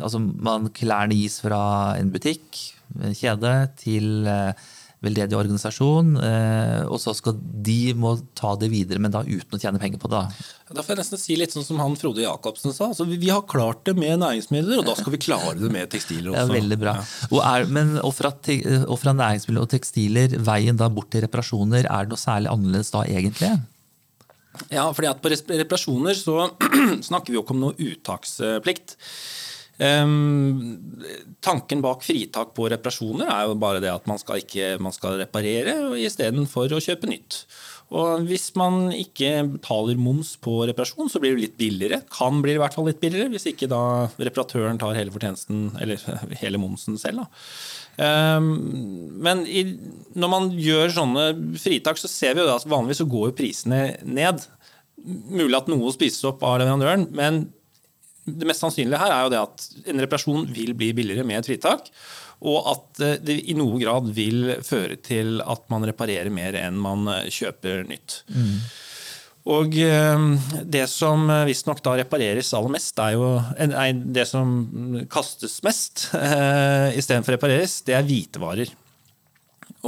altså 0.00 0.22
man, 0.24 0.72
klærne 0.74 1.18
gis 1.18 1.42
fra 1.44 1.60
en 2.00 2.10
butikk, 2.14 2.64
en 2.98 3.12
kjede, 3.12 3.54
til 3.84 4.26
eh, 4.26 4.66
veldedig 5.04 5.36
organisasjon, 5.38 6.16
eh, 6.18 6.80
og 6.90 6.98
så 6.98 7.12
skal 7.14 7.36
de 7.38 7.94
må 7.94 8.16
ta 8.38 8.54
det 8.58 8.70
videre, 8.72 8.98
men 9.02 9.12
da 9.14 9.22
uten 9.22 9.54
å 9.54 9.60
tjene 9.60 9.78
penger 9.78 10.00
på 10.02 10.10
det. 10.10 10.24
Da 10.74 10.82
får 10.82 10.94
jeg 10.94 11.00
nesten 11.00 11.22
si 11.22 11.36
litt 11.38 11.54
sånn 11.54 11.66
som 11.66 11.78
han 11.82 11.94
Frode 12.00 12.24
Jacobsen 12.24 12.74
sa. 12.74 12.90
Altså, 12.90 13.06
vi, 13.08 13.20
vi 13.22 13.30
har 13.30 13.46
klart 13.48 13.84
det 13.86 13.94
med 13.98 14.18
næringsmidler, 14.24 14.82
og 14.82 14.90
da 14.90 14.96
skal 14.98 15.14
vi 15.14 15.22
klare 15.22 15.54
det 15.60 15.70
med 15.74 15.92
tekstiler 15.94 16.32
også. 16.32 16.42
Ja, 16.42 16.50
veldig 16.50 16.80
bra. 16.82 16.98
Ja. 16.98 17.06
Og, 17.30 17.40
er, 17.44 17.70
men, 17.78 17.94
og, 18.02 18.12
fra, 18.18 18.34
og 18.82 18.98
fra 18.98 19.14
næringsmidler 19.22 19.68
og 19.68 19.72
tekstiler, 19.76 20.38
veien 20.50 20.80
da 20.80 20.90
bort 20.90 21.12
til 21.14 21.22
reparasjoner, 21.28 21.86
er 21.86 22.06
det 22.06 22.16
noe 22.16 22.26
særlig 22.26 22.50
annerledes 22.52 22.94
da 22.94 23.06
egentlig? 23.06 23.54
Ja, 24.72 24.88
fordi 24.90 25.12
at 25.12 25.22
på 25.22 25.30
reparasjoner 25.30 26.18
så 26.18 26.48
snakker 27.08 27.30
vi 27.30 27.38
jo 27.38 27.44
ikke 27.46 27.54
om 27.54 27.62
noe 27.68 27.78
uttaksplikt. 27.78 28.98
Tanken 29.78 31.82
bak 31.84 32.02
fritak 32.02 32.50
på 32.56 32.66
reparasjoner 32.72 33.28
er 33.30 33.46
jo 33.46 33.58
bare 33.62 33.82
det 33.82 33.92
at 33.92 34.08
man 34.10 34.18
skal, 34.18 34.40
ikke, 34.42 34.72
man 34.82 34.94
skal 34.94 35.20
reparere 35.20 35.76
istedenfor 36.02 36.74
å 36.74 36.80
kjøpe 36.82 37.10
nytt. 37.10 37.44
Og 37.88 38.26
Hvis 38.28 38.50
man 38.58 38.90
ikke 38.92 39.30
betaler 39.54 39.96
moms 39.96 40.34
på 40.44 40.58
reparasjon, 40.68 41.08
så 41.08 41.20
blir 41.22 41.36
det 41.36 41.46
litt 41.46 41.56
billigere. 41.60 42.02
Kan 42.12 42.42
bli 42.44 42.56
i 42.56 42.60
hvert 42.60 42.74
fall 42.76 42.90
litt 42.90 43.00
billigere, 43.00 43.30
hvis 43.32 43.48
ikke 43.48 43.70
da 43.70 44.08
reparatøren 44.18 44.80
tar 44.80 44.98
hele 44.98 45.14
fortjenesten, 45.14 45.70
eller 45.80 46.02
hele 46.42 46.60
momsen 46.60 46.98
selv. 47.00 47.22
Da. 47.22 47.28
men 48.38 49.40
når 50.14 50.30
man 50.30 50.50
gjør 50.54 50.92
sånne 50.98 51.24
fritak, 51.58 51.98
så 51.98 52.10
ser 52.10 52.36
vi 52.36 52.44
jo 52.44 52.52
at 52.52 52.68
vanligvis 52.68 53.00
så 53.00 53.08
går 53.08 53.30
jo 53.30 53.38
prisene 53.40 53.80
ned. 54.04 54.44
Mulig 55.06 55.56
at 55.56 55.70
noe 55.70 55.94
spises 55.94 56.26
opp 56.28 56.44
av 56.44 56.58
leverandøren, 56.60 57.08
men 57.16 57.46
det 58.36 58.48
mest 58.48 58.64
sannsynlige 58.64 59.00
her 59.00 59.14
er 59.14 59.26
jo 59.26 59.32
det 59.32 59.42
at 59.42 59.68
en 59.92 60.02
reparasjon 60.04 60.48
vil 60.52 60.74
bli 60.76 60.92
billigere 60.96 61.26
med 61.26 61.40
et 61.40 61.52
fritak. 61.52 61.88
Og 62.46 62.58
at 62.70 63.00
eh, 63.02 63.16
det 63.22 63.38
i 63.50 63.56
noe 63.58 63.78
grad 63.82 64.10
vil 64.14 64.58
føre 64.66 64.98
til 65.02 65.40
at 65.42 65.64
man 65.72 65.86
reparerer 65.88 66.30
mer 66.30 66.56
enn 66.58 66.78
man 66.78 67.08
eh, 67.10 67.30
kjøper 67.34 67.82
nytt. 67.88 68.20
Mm. 68.30 68.52
Og 69.48 69.78
eh, 69.82 70.26
det 70.62 70.84
som 70.92 71.24
visstnok 71.48 71.80
da 71.82 71.96
repareres 71.98 72.52
aller 72.54 72.74
mest, 72.74 73.00
er 73.02 73.16
jo 73.16 73.30
nei, 73.72 73.88
det 74.18 74.28
som 74.30 74.52
kastes 75.10 75.58
mest 75.66 76.10
istedenfor 76.12 77.38
repareres, 77.38 77.80
det 77.86 77.96
er 77.96 78.06
hvitevarer. 78.06 78.74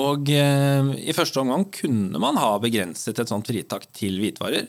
Og 0.00 0.28
i 0.30 1.12
første 1.16 1.40
omgang 1.42 1.64
kunne 1.74 2.20
man 2.22 2.38
ha 2.38 2.52
begrenset 2.62 3.18
et 3.18 3.30
sånt 3.30 3.48
fritak 3.50 3.88
til 3.96 4.20
hvitevarer. 4.22 4.68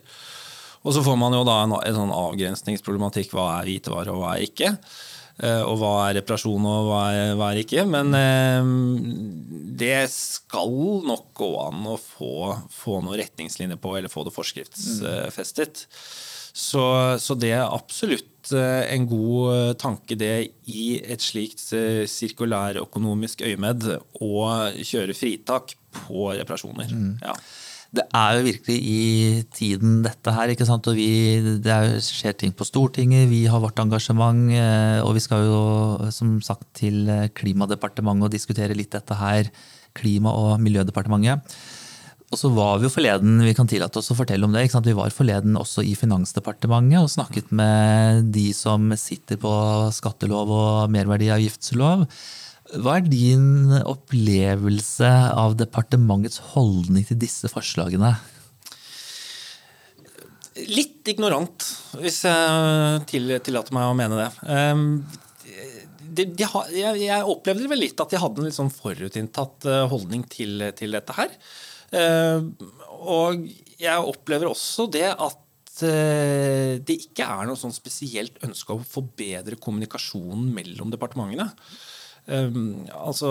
Og 0.82 0.96
så 0.96 1.04
får 1.06 1.18
man 1.20 1.36
jo 1.38 1.46
da 1.46 1.62
en, 1.64 1.78
en 1.78 1.98
sånn 1.98 2.14
avgrensningsproblematikk. 2.16 3.34
Hva 3.36 3.48
er 3.60 3.70
hvitevare, 3.70 4.14
og 4.14 4.24
hva 4.24 4.36
er 4.36 4.48
ikke? 4.48 4.76
Eh, 5.42 5.62
og 5.66 5.80
hva 5.82 5.94
er 6.08 6.20
reparasjon, 6.20 6.66
og 6.70 6.90
hva 6.90 7.04
er, 7.16 7.36
hva 7.40 7.52
er 7.52 7.62
ikke? 7.64 7.86
Men 7.90 8.14
eh, 8.18 8.74
det 9.82 10.04
skal 10.14 10.76
nok 11.08 11.32
gå 11.38 11.54
an 11.64 11.88
å 11.90 11.98
få, 12.02 12.52
få 12.74 13.00
noen 13.02 13.18
retningslinjer 13.22 13.80
på, 13.82 13.96
eller 13.98 14.12
få 14.12 14.26
det 14.28 14.36
forskriftsfestet. 14.36 15.86
Så, 16.52 16.84
så, 17.24 17.36
det 17.40 17.54
er 17.56 17.64
absolutt 17.64 18.52
eh, 18.58 18.84
en 18.92 19.08
god 19.10 19.80
tanke, 19.82 20.18
det, 20.20 20.34
i 20.70 21.00
et 21.00 21.24
slikt 21.24 21.64
sirkulærøkonomisk 22.12 23.46
øyemed 23.48 23.88
å 24.22 24.34
kjøre 24.78 25.18
fritak 25.18 25.78
på 26.04 26.32
reparasjoner. 26.36 26.92
Mm. 26.92 27.14
Ja 27.24 27.38
det 27.92 28.06
er 28.16 28.38
jo 28.38 28.46
virkelig 28.46 28.78
i 28.88 29.02
tiden, 29.52 30.00
dette 30.06 30.32
her. 30.32 30.54
ikke 30.54 30.68
sant? 30.68 30.88
Og 30.88 30.96
vi, 30.96 31.10
Det 31.60 31.74
er, 31.74 31.98
skjer 32.00 32.38
ting 32.40 32.54
på 32.56 32.68
Stortinget, 32.68 33.28
vi 33.30 33.44
har 33.52 33.60
vårt 33.60 33.80
engasjement. 33.84 34.48
Eh, 34.56 35.02
og 35.04 35.14
vi 35.18 35.24
skal 35.24 35.44
jo 35.44 35.62
som 36.16 36.40
sagt 36.42 36.70
til 36.80 37.04
Klimadepartementet 37.36 38.30
og 38.30 38.32
diskutere 38.32 38.78
litt 38.78 38.96
dette 38.96 39.20
her. 39.20 39.52
Klima- 39.94 40.32
og 40.32 40.60
miljødepartementet. 40.64 41.44
Og 42.32 42.40
så 42.40 42.48
var 42.56 42.78
vi 42.80 42.88
jo 42.88 42.94
forleden 42.94 43.42
vi 43.44 43.54
kan 43.56 43.68
tillate 43.68 44.00
oss 44.00 44.14
å 44.14 44.16
fortelle 44.16 44.48
om 44.48 44.54
det, 44.56 44.64
ikke 44.64 44.78
sant? 44.78 44.88
vi 44.88 44.96
var 44.96 45.12
forleden 45.12 45.58
også 45.60 45.84
i 45.84 45.98
Finansdepartementet 46.00 47.04
og 47.04 47.12
snakket 47.12 47.52
med 47.52 48.30
de 48.32 48.46
som 48.56 48.88
sitter 48.96 49.40
på 49.42 49.52
skattelov 49.92 50.54
og 50.56 50.94
merverdiavgiftslov. 50.96 52.06
Hva 52.80 53.00
er 53.02 53.08
din 53.08 53.72
opplevelse 53.84 55.10
av 55.36 55.58
departementets 55.60 56.40
holdning 56.54 57.04
til 57.08 57.20
disse 57.20 57.50
forslagene? 57.52 58.14
Litt 60.72 61.10
ignorant, 61.12 61.66
hvis 62.00 62.22
jeg 62.28 63.04
tillater 63.12 63.76
meg 63.76 63.90
å 63.90 63.98
mene 63.98 64.22
det. 64.22 64.30
Ehm, 64.52 64.88
de, 66.00 66.28
de 66.28 66.48
har, 66.48 66.72
jeg, 66.76 67.04
jeg, 67.04 67.28
opplevde 67.34 67.68
vel 67.72 67.84
litt 67.84 68.04
at 68.04 68.14
de 68.14 68.20
hadde 68.22 68.44
en 68.44 68.48
litt 68.48 68.60
sånn 68.60 68.72
forutinntatt 68.72 69.68
eh, 69.68 69.86
holdning 69.92 70.24
til, 70.32 70.68
til 70.78 70.96
dette 70.96 71.16
her. 71.18 71.36
Ehm, 71.98 72.52
og 73.04 73.48
jeg 73.82 74.12
opplever 74.14 74.52
også 74.52 74.88
det 74.92 75.10
at 75.12 75.84
eh, 75.88 76.80
det 76.80 77.00
ikke 77.08 77.28
er 77.28 77.48
noe 77.50 77.60
sånn 77.60 77.76
spesielt 77.76 78.40
ønske 78.48 78.76
om 78.76 78.84
å 78.84 78.92
forbedre 78.96 79.60
kommunikasjonen 79.60 80.52
mellom 80.56 80.94
departementene. 80.94 81.52
Um, 82.30 82.84
altså 82.94 83.30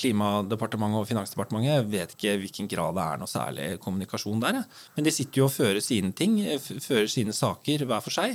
Klimadepartementet 0.00 0.98
og 0.98 1.06
Finansdepartementet 1.08 1.86
vet 1.92 2.14
ikke 2.16 2.34
hvilken 2.42 2.68
grad 2.68 2.96
det 2.98 3.04
er 3.04 3.20
noe 3.20 3.30
særlig 3.30 3.68
kommunikasjon 3.82 4.42
der. 4.42 4.62
Men 4.96 5.06
de 5.06 5.14
sitter 5.14 5.42
jo 5.42 5.48
og 5.48 5.54
fører 5.54 5.82
sine 5.84 6.10
ting, 6.16 6.40
fører 6.60 7.10
sine 7.10 7.34
saker 7.36 7.86
hver 7.86 8.02
for 8.04 8.14
seg. 8.14 8.34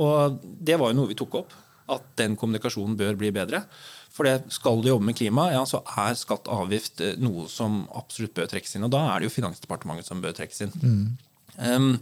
Og 0.00 0.38
det 0.40 0.78
var 0.80 0.92
jo 0.92 1.00
noe 1.00 1.10
vi 1.10 1.18
tok 1.18 1.40
opp, 1.42 1.56
at 1.90 2.06
den 2.20 2.38
kommunikasjonen 2.38 2.94
bør 2.98 3.18
bli 3.18 3.32
bedre. 3.34 3.64
For 4.14 4.26
det 4.26 4.52
skal 4.54 4.82
du 4.82 4.90
jobbe 4.90 5.06
med 5.06 5.18
klima, 5.18 5.48
ja, 5.54 5.62
så 5.66 5.82
er 5.98 6.18
skatt 6.18 6.48
og 6.50 6.66
avgift 6.66 7.02
eh, 7.04 7.18
noe 7.22 7.46
som 7.50 7.84
absolutt 7.96 8.34
bør 8.36 8.48
trekkes 8.50 8.76
inn. 8.76 8.86
Og 8.86 8.94
da 8.94 9.04
er 9.08 9.20
det 9.20 9.30
jo 9.30 9.36
Finansdepartementet 9.36 10.08
som 10.08 10.22
bør 10.22 10.34
trekkes 10.36 10.66
inn. 10.66 10.74
Mm. 10.82 11.04
Um, 11.58 11.98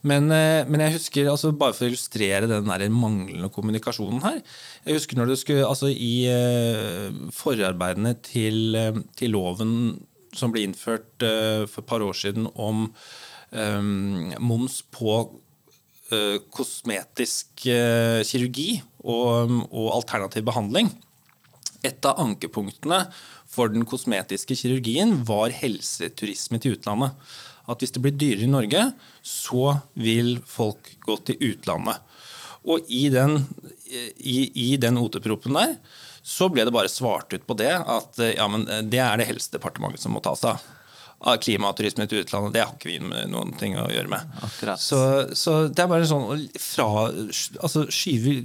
men, 0.00 0.30
eh, 0.32 0.64
men, 0.64 0.80
jeg 0.80 0.96
husker, 0.96 1.28
altså 1.28 1.50
bare 1.52 1.74
for 1.76 1.84
å 1.84 1.90
illustrere 1.90 2.48
den 2.48 2.94
manglende 2.96 3.50
kommunikasjonen 3.52 4.22
her 4.24 4.38
Jeg 4.86 4.96
husker 4.96 5.18
når 5.18 5.32
det 5.32 5.36
skulle, 5.42 5.66
altså 5.68 5.90
I 5.92 6.14
uh, 6.32 7.18
forarbeidene 7.36 8.14
til, 8.24 8.78
uh, 8.80 9.02
til, 9.18 9.34
loven 9.36 9.74
som 10.32 10.54
ble 10.54 10.64
innført 10.64 11.20
uh, 11.26 11.68
for 11.68 11.82
et 11.82 11.90
par 11.90 12.04
år 12.06 12.16
siden 12.16 12.48
om 12.54 12.88
um, 13.52 14.32
moms 14.40 14.80
på 14.88 15.22
kosmetisk 16.50 17.60
kirurgi 17.62 18.80
og, 19.06 19.52
og, 19.70 19.84
alternativ 19.94 20.42
behandling 20.42 20.88
Et 21.86 22.02
av 22.02 22.18
ankepunktene 22.18 22.98
for 23.46 23.70
den 23.70 23.86
kosmetiske 23.86 24.56
kirurgien 24.58 25.20
var 25.28 25.54
helseturisme 25.54 26.58
til 26.58 26.74
utlandet 26.74 27.14
at 27.70 27.82
hvis 27.82 27.94
det 27.94 28.02
blir 28.04 28.16
dyrere 28.18 28.46
i 28.46 28.50
Norge, 28.50 28.84
så 29.22 29.76
vil 29.94 30.38
folk 30.46 30.94
gå 31.06 31.16
til 31.28 31.40
utlandet. 31.52 32.02
Og 32.68 32.90
i 32.92 33.06
den, 33.12 33.38
i, 34.18 34.50
i 34.52 34.74
den 34.80 35.00
OT-proppen 35.00 35.56
der 35.56 35.78
så 36.22 36.50
ble 36.52 36.66
det 36.68 36.74
bare 36.74 36.90
svart 36.92 37.32
ut 37.32 37.46
på 37.48 37.56
det 37.56 37.72
at 37.72 38.20
ja, 38.20 38.44
men 38.50 38.66
det 38.92 39.00
er 39.00 39.16
det 39.16 39.30
Helsedepartementet 39.30 40.02
som 40.02 40.12
må 40.14 40.20
ta 40.24 40.34
seg 40.36 40.52
av. 40.52 40.76
Klimaturisme 41.20 42.06
til 42.08 42.22
utlandet, 42.22 42.54
det 42.54 42.62
har 42.64 42.70
ikke 42.72 42.88
vi 42.88 43.24
noen 43.28 43.50
ting 43.60 43.74
å 43.76 43.82
gjøre 43.92 44.08
med. 44.08 44.30
Så, 44.80 45.00
så, 45.36 45.56
det 45.68 45.82
er 45.84 45.90
bare 45.90 46.06
sånn 46.08 46.46
fra, 46.56 46.86
altså 47.60 47.82
skyve 47.92 48.38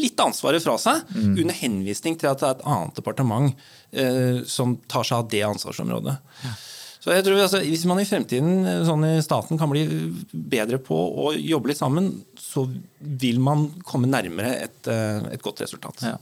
litt 0.00 0.22
ansvaret 0.24 0.64
fra 0.64 0.74
seg 0.82 1.04
mm. 1.14 1.36
under 1.36 1.58
henvisning 1.60 2.18
til 2.18 2.32
at 2.32 2.42
det 2.42 2.48
er 2.48 2.56
et 2.56 2.66
annet 2.74 2.98
departement 2.98 3.62
eh, 3.94 4.42
som 4.50 4.74
tar 4.90 5.06
seg 5.06 5.20
av 5.20 5.30
det 5.30 5.44
ansvarsområdet. 5.46 6.16
Ja. 6.42 6.56
Så 7.02 7.10
jeg 7.10 7.24
tror 7.26 7.40
altså, 7.42 7.58
Hvis 7.66 7.82
man 7.90 7.98
i 7.98 8.06
fremtiden 8.06 8.62
sånn 8.86 9.04
i 9.08 9.16
staten 9.24 9.58
kan 9.58 9.70
bli 9.72 9.82
bedre 10.30 10.78
på 10.82 10.94
å 10.94 11.32
jobbe 11.34 11.72
litt 11.72 11.80
sammen, 11.80 12.12
så 12.38 12.68
vil 13.00 13.40
man 13.42 13.66
komme 13.86 14.10
nærmere 14.10 14.52
et, 14.68 14.80
eh, 14.86 15.32
et 15.34 15.42
godt 15.42 15.64
resultat. 15.64 16.04
Ja. 16.06 16.14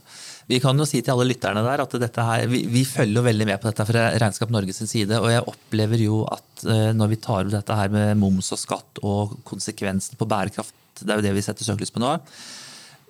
Vi 0.49 0.57
kan 0.63 0.79
jo 0.79 0.87
si 0.89 0.99
til 0.99 1.13
alle 1.13 1.29
lytterne 1.29 1.61
der 1.63 1.83
at 1.83 1.93
her, 1.95 2.47
vi, 2.49 2.63
vi, 2.67 2.81
følger 2.87 3.23
veldig 3.23 3.47
med 3.47 3.61
på 3.61 3.69
dette 3.69 3.85
fra 3.87 4.07
Regnskap 4.19 4.49
Norges 4.51 4.81
side. 4.89 5.19
Og 5.21 5.29
jeg 5.31 5.45
opplever 5.53 6.01
jo 6.01 6.23
at 6.33 6.65
uh, 6.65 6.89
når 6.97 7.13
vi 7.13 7.19
tar 7.23 7.45
opp 7.45 7.53
dette 7.53 7.77
her 7.77 7.93
med 7.93 8.17
moms 8.19 8.51
og 8.51 8.59
skatt 8.59 9.03
og 9.05 9.37
konsekvensen 9.47 10.17
på 10.19 10.27
bærekraft, 10.27 10.75
det 11.01 11.13
er 11.13 11.21
jo 11.21 11.27
det 11.29 11.35
vi 11.37 11.45
setter 11.45 11.65
søkelys 11.65 11.93
på 11.93 12.01
nå, 12.01 12.17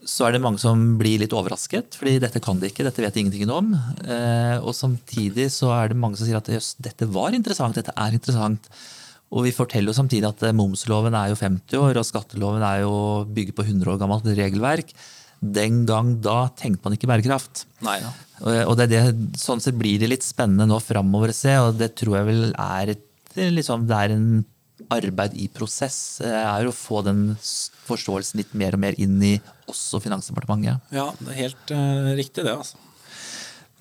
så 0.08 0.26
er 0.26 0.36
det 0.36 0.42
mange 0.42 0.62
som 0.62 0.80
blir 0.98 1.22
litt 1.22 1.34
overrasket, 1.36 1.96
fordi 2.00 2.18
dette 2.24 2.42
kan 2.44 2.60
de 2.62 2.72
ikke, 2.72 2.86
dette 2.88 3.04
vet 3.04 3.14
de 3.14 3.22
ingenting 3.24 3.52
om. 3.54 3.70
Eh, 4.02 4.58
og 4.58 4.74
samtidig 4.74 5.50
så 5.54 5.70
er 5.76 5.92
det 5.92 6.00
mange 6.02 6.18
som 6.18 6.28
sier 6.28 6.40
at 6.40 6.50
jøss, 6.50 6.74
dette 6.82 7.08
var 7.12 7.36
interessant, 7.38 7.78
dette 7.78 7.94
er 7.94 8.18
interessant. 8.18 8.70
Og 9.32 9.46
vi 9.46 9.54
forteller 9.56 9.94
jo 9.94 9.98
samtidig 10.00 10.28
at 10.28 10.42
eh, 10.48 10.56
momsloven 10.58 11.16
er 11.18 11.32
jo 11.32 11.40
50 11.40 11.78
år, 11.80 12.02
og 12.02 12.08
skatteloven 12.08 12.66
er 12.66 12.84
jo 12.84 12.96
bygger 13.30 13.58
på 13.58 13.68
100 13.68 13.94
år 13.94 14.02
gammelt 14.02 14.32
regelverk. 14.42 14.96
Den 15.42 15.84
gang 15.90 16.16
da 16.22 16.44
tenkte 16.58 16.86
man 16.86 16.98
ikke 16.98 17.10
bærekraft. 17.10 17.66
Nei, 17.86 18.00
ja. 18.02 18.12
Og 18.66 18.74
det, 18.78 18.90
det, 18.90 19.04
sånn 19.38 19.62
sett 19.62 19.78
blir 19.78 20.02
det 20.02 20.10
litt 20.10 20.26
spennende 20.26 20.66
nå 20.70 20.82
framover 20.82 21.30
å 21.30 21.38
se, 21.38 21.54
og 21.62 21.78
det 21.78 21.94
tror 22.00 22.20
jeg 22.20 22.30
vel 22.30 22.44
er, 22.52 22.96
liksom, 23.38 23.86
det 23.90 24.02
er 24.02 24.16
en 24.18 24.28
arbeid 24.94 25.36
i 25.38 25.48
prosess 25.52 26.22
eh, 26.24 26.32
er 26.32 26.68
å 26.68 26.76
få 26.76 27.04
den 27.06 27.36
forståelsen 27.88 28.42
litt 28.42 28.56
mer 28.58 28.78
og 28.78 28.84
mer 28.84 28.98
inn 29.02 29.20
i 29.24 29.36
også 29.72 30.02
Finansdepartementet. 30.04 30.82
Ja, 30.96 31.10
det 31.20 31.34
er 31.34 31.44
helt 31.46 31.74
uh, 31.76 32.14
riktig 32.18 32.46
det. 32.48 32.56
altså. 32.56 32.80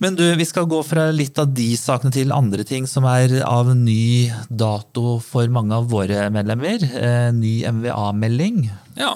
Men 0.00 0.16
du, 0.16 0.24
vi 0.38 0.46
skal 0.48 0.68
gå 0.68 0.78
fra 0.86 1.10
litt 1.12 1.36
av 1.40 1.50
de 1.52 1.68
sakene 1.76 2.12
til 2.14 2.32
andre 2.32 2.64
ting 2.64 2.86
som 2.88 3.04
er 3.08 3.42
av 3.44 3.74
ny 3.76 4.30
dato 4.48 5.18
for 5.20 5.50
mange 5.52 5.76
av 5.76 5.90
våre 5.92 6.30
medlemmer. 6.32 6.86
Eh, 6.88 7.28
ny 7.36 7.58
MVA-melding. 7.68 8.62
Ja. 8.96 9.12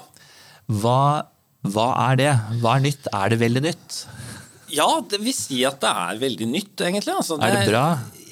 Hva, 0.68 1.24
hva 1.64 1.88
er 2.10 2.20
det? 2.20 2.32
Hva 2.60 2.76
er 2.76 2.84
nytt? 2.84 3.08
Er 3.16 3.32
det 3.32 3.40
veldig 3.40 3.64
nytt? 3.70 4.04
ja, 4.74 4.88
det 5.10 5.20
vil 5.22 5.36
si 5.36 5.62
at 5.66 5.80
det 5.82 5.90
er 5.90 6.20
veldig 6.22 6.48
nytt, 6.50 6.74
egentlig. 6.82 7.14
Altså, 7.14 7.38
Er 7.40 7.58
det 7.60 7.70
bra? 7.70 7.86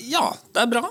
Ja, 0.09 0.27
det 0.55 0.65
er 0.65 0.71
bra. 0.71 0.85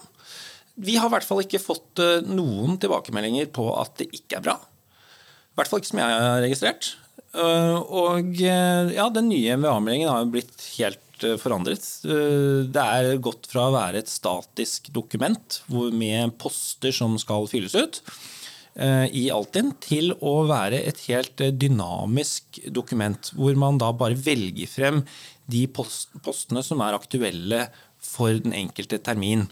Vi 0.81 0.97
har 0.97 1.09
i 1.11 1.13
hvert 1.13 1.27
fall 1.27 1.43
ikke 1.43 1.61
fått 1.61 2.01
eh, 2.01 2.25
noen 2.25 2.79
tilbakemeldinger 2.81 3.51
på 3.53 3.67
at 3.77 3.99
det 4.01 4.09
ikke 4.17 4.39
er 4.39 4.45
bra. 4.47 4.57
I 4.57 5.59
hvert 5.59 5.69
fall 5.69 5.81
ikke 5.81 5.91
som 5.91 6.01
jeg 6.01 6.17
har 6.17 6.41
registrert. 6.41 6.89
Eh, 7.37 7.77
Og 7.77 8.41
eh, 8.41 8.91
ja, 8.95 9.05
den 9.13 9.29
nye 9.29 9.57
MVA-meldingen 9.61 10.09
har 10.09 10.25
jo 10.25 10.33
blitt 10.33 10.67
helt 10.79 11.07
forandret. 11.37 11.83
Det 12.01 12.81
er 12.81 13.11
gått 13.21 13.45
fra 13.45 13.67
å 13.67 13.73
være 13.75 13.99
et 14.01 14.09
statisk 14.09 14.87
dokument 14.89 15.59
med 15.93 16.33
poster 16.41 16.89
som 16.97 17.13
skal 17.21 17.45
fylles 17.45 17.75
ut 17.77 17.99
i 19.13 19.27
Altinn, 19.29 19.69
til 19.85 20.15
å 20.17 20.31
være 20.49 20.79
et 20.89 21.03
helt 21.11 21.43
dynamisk 21.61 22.57
dokument, 22.73 23.29
hvor 23.37 23.53
man 23.59 23.77
da 23.77 23.91
bare 23.93 24.17
velger 24.17 24.71
frem 24.71 25.03
de 25.45 25.67
postene 25.69 26.65
som 26.65 26.81
er 26.81 26.97
aktuelle 26.97 27.67
for 28.01 28.41
den 28.41 28.57
enkelte 28.57 28.97
termin. 29.05 29.45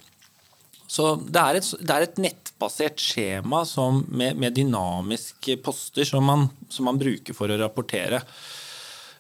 Så 0.90 1.12
det 1.22 1.42
er 1.42 1.60
et, 1.60 1.68
det 1.86 1.96
er 1.96 2.06
et 2.08 2.24
nettbasert 2.24 3.02
skjema 3.02 3.62
som, 3.70 4.02
med, 4.10 4.40
med 4.42 4.58
dynamiske 4.58 5.60
poster 5.62 6.08
som 6.08 6.26
man, 6.26 6.48
som 6.74 6.90
man 6.90 6.98
bruker 7.02 7.38
for 7.38 7.52
å 7.52 7.60
rapportere. 7.62 8.24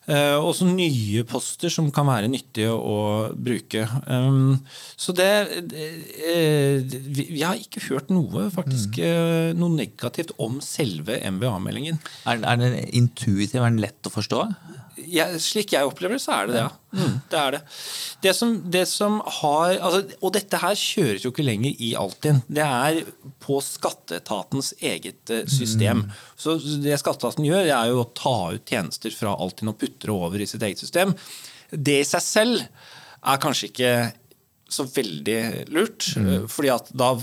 Uh, 0.09 0.41
også 0.41 0.65
nye 0.65 1.21
poster 1.29 1.69
som 1.69 1.91
kan 1.93 2.07
være 2.09 2.31
nyttige 2.31 2.71
å 2.73 3.29
bruke. 3.37 3.83
Um, 4.09 4.55
så 4.97 5.13
det, 5.13 5.27
det 5.69 5.89
uh, 6.17 6.95
vi, 7.13 7.27
vi 7.35 7.43
har 7.45 7.59
ikke 7.61 7.83
hørt 7.91 8.09
noe, 8.09 8.47
faktisk, 8.55 8.97
uh, 9.05 9.53
noe 9.53 9.75
negativt 9.75 10.33
om 10.41 10.57
selve 10.65 11.19
MVA-meldingen. 11.21 12.01
Er, 12.25 12.41
er 12.41 12.61
den 12.63 12.79
intuitiv? 12.87 13.59
Er 13.61 13.69
den 13.69 13.83
lett 13.85 14.09
å 14.09 14.15
forstå? 14.15 14.47
Jeg, 15.07 15.39
slik 15.43 15.73
jeg 15.75 15.87
opplever 15.87 16.17
det, 16.17 16.23
så 16.23 16.35
er 16.35 16.49
det 16.49 16.55
det. 16.55 16.63
Ja. 16.65 16.99
Mm, 16.99 17.15
det 17.31 17.39
er 17.39 17.55
det. 17.55 17.59
Det 18.25 18.33
som, 18.35 18.53
det 18.73 18.83
som 18.89 19.19
har 19.39 19.75
altså, 19.77 19.99
Og 20.25 20.31
dette 20.33 20.57
her 20.57 20.73
kjøres 20.73 21.25
jo 21.25 21.29
ikke 21.29 21.45
lenger 21.45 21.83
i 21.85 21.91
Altinn. 21.99 22.41
Det 22.49 22.65
er 22.65 23.01
på 23.43 23.59
skatteetatens 23.63 24.73
eget 24.79 25.21
system. 25.29 25.51
system. 25.53 26.05
Så 26.39 26.57
det 26.83 26.97
skatteetaten 27.01 27.45
gjør, 27.45 27.67
det 27.67 27.75
er 27.77 27.91
jo 27.91 28.01
å 28.03 28.09
ta 28.17 28.37
ut 28.55 28.73
tjenester 28.73 29.13
fra 29.15 29.35
Altinn 29.37 29.71
og 29.71 29.77
putte 29.81 30.07
det 30.07 30.15
over 30.15 30.41
i 30.41 30.49
sitt 30.49 30.65
eget 30.65 30.81
system. 30.81 31.13
Det 31.69 31.99
i 32.01 32.07
seg 32.07 32.25
selv 32.25 32.65
er 33.19 33.43
kanskje 33.43 33.69
ikke 33.69 33.93
så 34.69 34.85
veldig 34.85 35.65
lurt. 35.73 36.11
Mm. 36.17 36.47
fordi 36.47 36.71
at 36.73 36.89
da 36.93 37.13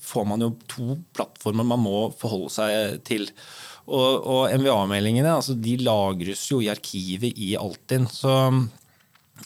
får 0.00 0.26
man 0.30 0.44
jo 0.46 0.52
to 0.70 0.96
plattformer 1.16 1.66
man 1.66 1.82
må 1.82 2.08
forholde 2.18 2.52
seg 2.54 3.00
til. 3.06 3.28
Og, 3.84 4.24
og 4.24 4.54
MVA-meldingene 4.56 5.34
altså 5.34 5.52
de 5.60 5.74
lagres 5.84 6.46
jo 6.48 6.62
i 6.64 6.70
arkivet 6.72 7.36
i 7.36 7.50
Altinn. 7.60 8.06
Så 8.08 8.32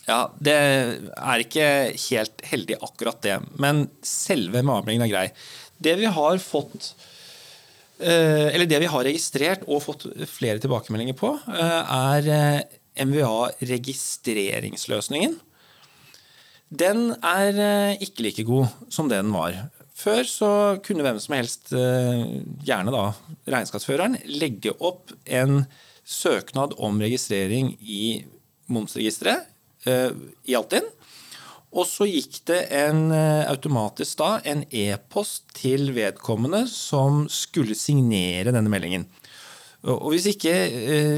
ja, 0.07 0.31
det 0.39 0.55
er 0.55 1.43
ikke 1.43 1.91
helt 2.09 2.43
heldig 2.47 2.77
akkurat 2.85 3.23
det. 3.25 3.41
Men 3.61 3.89
selve 4.07 4.63
MVA-meldingen 4.63 5.07
er 5.09 5.13
grei. 5.13 5.29
Det 5.79 5.95
vi 6.01 6.07
har 6.11 6.39
fått 6.43 6.95
eh, 8.03 8.49
eller 8.53 8.67
det 8.71 8.81
vi 8.85 8.93
har 8.93 9.05
registrert 9.07 9.63
og 9.67 9.83
fått 9.85 10.03
flere 10.31 10.59
tilbakemeldinger 10.63 11.15
på, 11.19 11.29
eh, 11.55 11.83
er 12.15 12.23
eh, 12.35 12.63
MVA-registreringsløsningen. 13.09 15.33
Den 16.69 16.99
er 17.25 17.97
ikke 18.05 18.23
like 18.27 18.45
god 18.45 18.69
som 18.93 19.09
det 19.09 19.23
den 19.23 19.33
var. 19.33 19.57
Før 19.99 20.23
så 20.31 20.51
kunne 20.87 21.03
hvem 21.03 21.19
som 21.19 21.35
helst, 21.35 21.73
eh, 21.75 22.21
gjerne 22.67 22.95
da 22.95 23.05
regnskapsføreren, 23.51 24.19
legge 24.39 24.75
opp 24.79 25.11
en 25.27 25.65
søknad 26.07 26.77
om 26.79 27.01
registrering 27.03 27.73
i 27.83 28.23
momsregisteret 28.71 29.49
eh, 29.89 30.15
i 30.47 30.55
Altinn. 30.55 30.87
Og 31.75 31.85
så 31.85 32.07
gikk 32.09 32.39
det 32.49 32.61
en, 32.79 33.11
eh, 33.13 33.51
automatisk 33.51 34.23
da 34.23 34.31
en 34.47 34.63
e-post 34.71 35.51
til 35.59 35.91
vedkommende 35.97 36.63
som 36.71 37.27
skulle 37.29 37.75
signere 37.75 38.55
denne 38.55 38.71
meldingen. 38.71 39.09
Og 39.89 40.11
hvis 40.11 40.27
ikke 40.27 40.55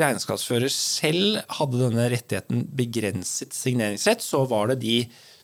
regnskapsfører 0.01 0.69
selv 0.73 1.39
hadde 1.49 1.81
denne 1.81 2.11
rettigheten 2.13 2.67
begrenset 2.77 3.57
signeringsrett, 3.57 4.21
så 4.21 4.45
var 4.49 4.69
det 4.69 4.83
de 4.83 4.97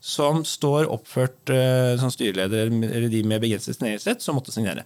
som 0.06 0.44
står 0.46 0.86
oppført 0.94 1.50
uh, 1.50 1.96
som 1.98 2.12
styreleder, 2.14 2.70
eller 2.70 3.08
de 3.10 3.22
med 3.26 3.42
begrenset 3.42 3.74
signeringsrett, 3.74 4.22
som 4.22 4.38
måtte 4.38 4.54
signere. 4.54 4.84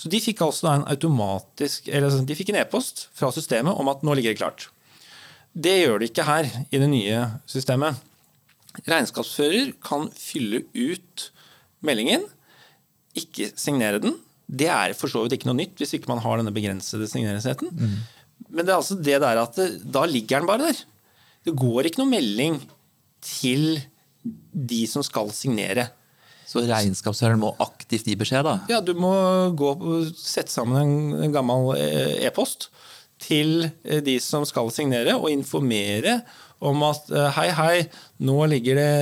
Så 0.00 0.08
de 0.12 0.20
fikk 0.22 0.40
altså 0.46 0.70
en 0.70 0.86
automatisk, 0.88 1.90
eller 1.90 2.08
altså, 2.08 2.22
de 2.24 2.36
fikk 2.38 2.54
en 2.54 2.62
e-post 2.62 3.06
fra 3.18 3.28
systemet 3.36 3.76
om 3.76 3.90
at 3.92 4.04
nå 4.06 4.16
ligger 4.16 4.32
det 4.32 4.40
klart. 4.40 4.70
Det 5.52 5.76
gjør 5.82 6.00
det 6.00 6.08
ikke 6.08 6.24
her 6.24 6.48
i 6.72 6.80
det 6.80 6.88
nye 6.88 7.26
systemet. 7.50 8.00
Regnskapsfører 8.88 9.74
kan 9.84 10.08
fylle 10.16 10.64
ut 10.72 11.28
meldingen, 11.84 12.24
ikke 13.18 13.50
signere 13.60 14.00
den. 14.00 14.16
Det 14.48 14.70
er 14.72 14.96
for 14.96 15.12
så 15.12 15.26
vidt 15.26 15.36
ikke 15.36 15.50
noe 15.50 15.60
nytt 15.60 15.76
hvis 15.80 15.92
ikke 15.98 16.08
man 16.08 16.22
har 16.24 16.40
denne 16.40 16.54
begrensede 16.54 17.04
signeringsretten. 17.10 17.76
Men 18.48 18.64
det 18.64 18.72
er 18.72 18.78
altså 18.78 18.96
det 18.96 19.20
der 19.20 19.44
at 19.44 19.60
det, 19.60 19.68
da 19.84 20.06
ligger 20.08 20.40
den 20.40 20.48
bare 20.48 20.70
der. 20.70 20.80
Det 21.44 21.58
går 21.60 21.88
ikke 21.88 22.00
noe 22.00 22.14
melding 22.14 22.56
til 23.22 23.82
de 24.22 24.86
som 24.90 25.02
skal 25.06 25.30
signere. 25.34 25.88
Så 26.48 26.60
regnskapsføreren 26.68 27.40
må 27.40 27.54
aktivt 27.62 28.06
gi 28.08 28.16
beskjed, 28.18 28.44
da? 28.44 28.58
Ja, 28.70 28.80
du 28.84 28.94
må 28.98 29.12
gå 29.56 29.74
sette 30.18 30.52
sammen 30.52 31.14
en, 31.16 31.32
gammel 31.32 31.76
eh, 31.78 32.26
e-post 32.26 32.68
til 33.22 33.64
eh, 33.64 34.02
de 34.04 34.20
som 34.20 34.44
skal 34.48 34.70
signere, 34.74 35.16
og 35.16 35.30
informere 35.32 36.20
om 36.62 36.82
at 36.86 37.10
eh, 37.10 37.30
hei, 37.38 37.48
hei, 37.56 37.86
nå 38.26 38.46
ligger 38.52 38.74
det 38.78 38.92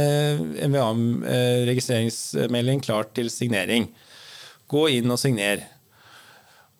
MVA-registreringsmelding 0.68 2.80
klart 2.84 3.08
til 3.18 3.28
signering. 3.32 3.84
Gå 4.70 4.82
inn 5.00 5.10
og 5.10 5.18
signer. 5.20 5.58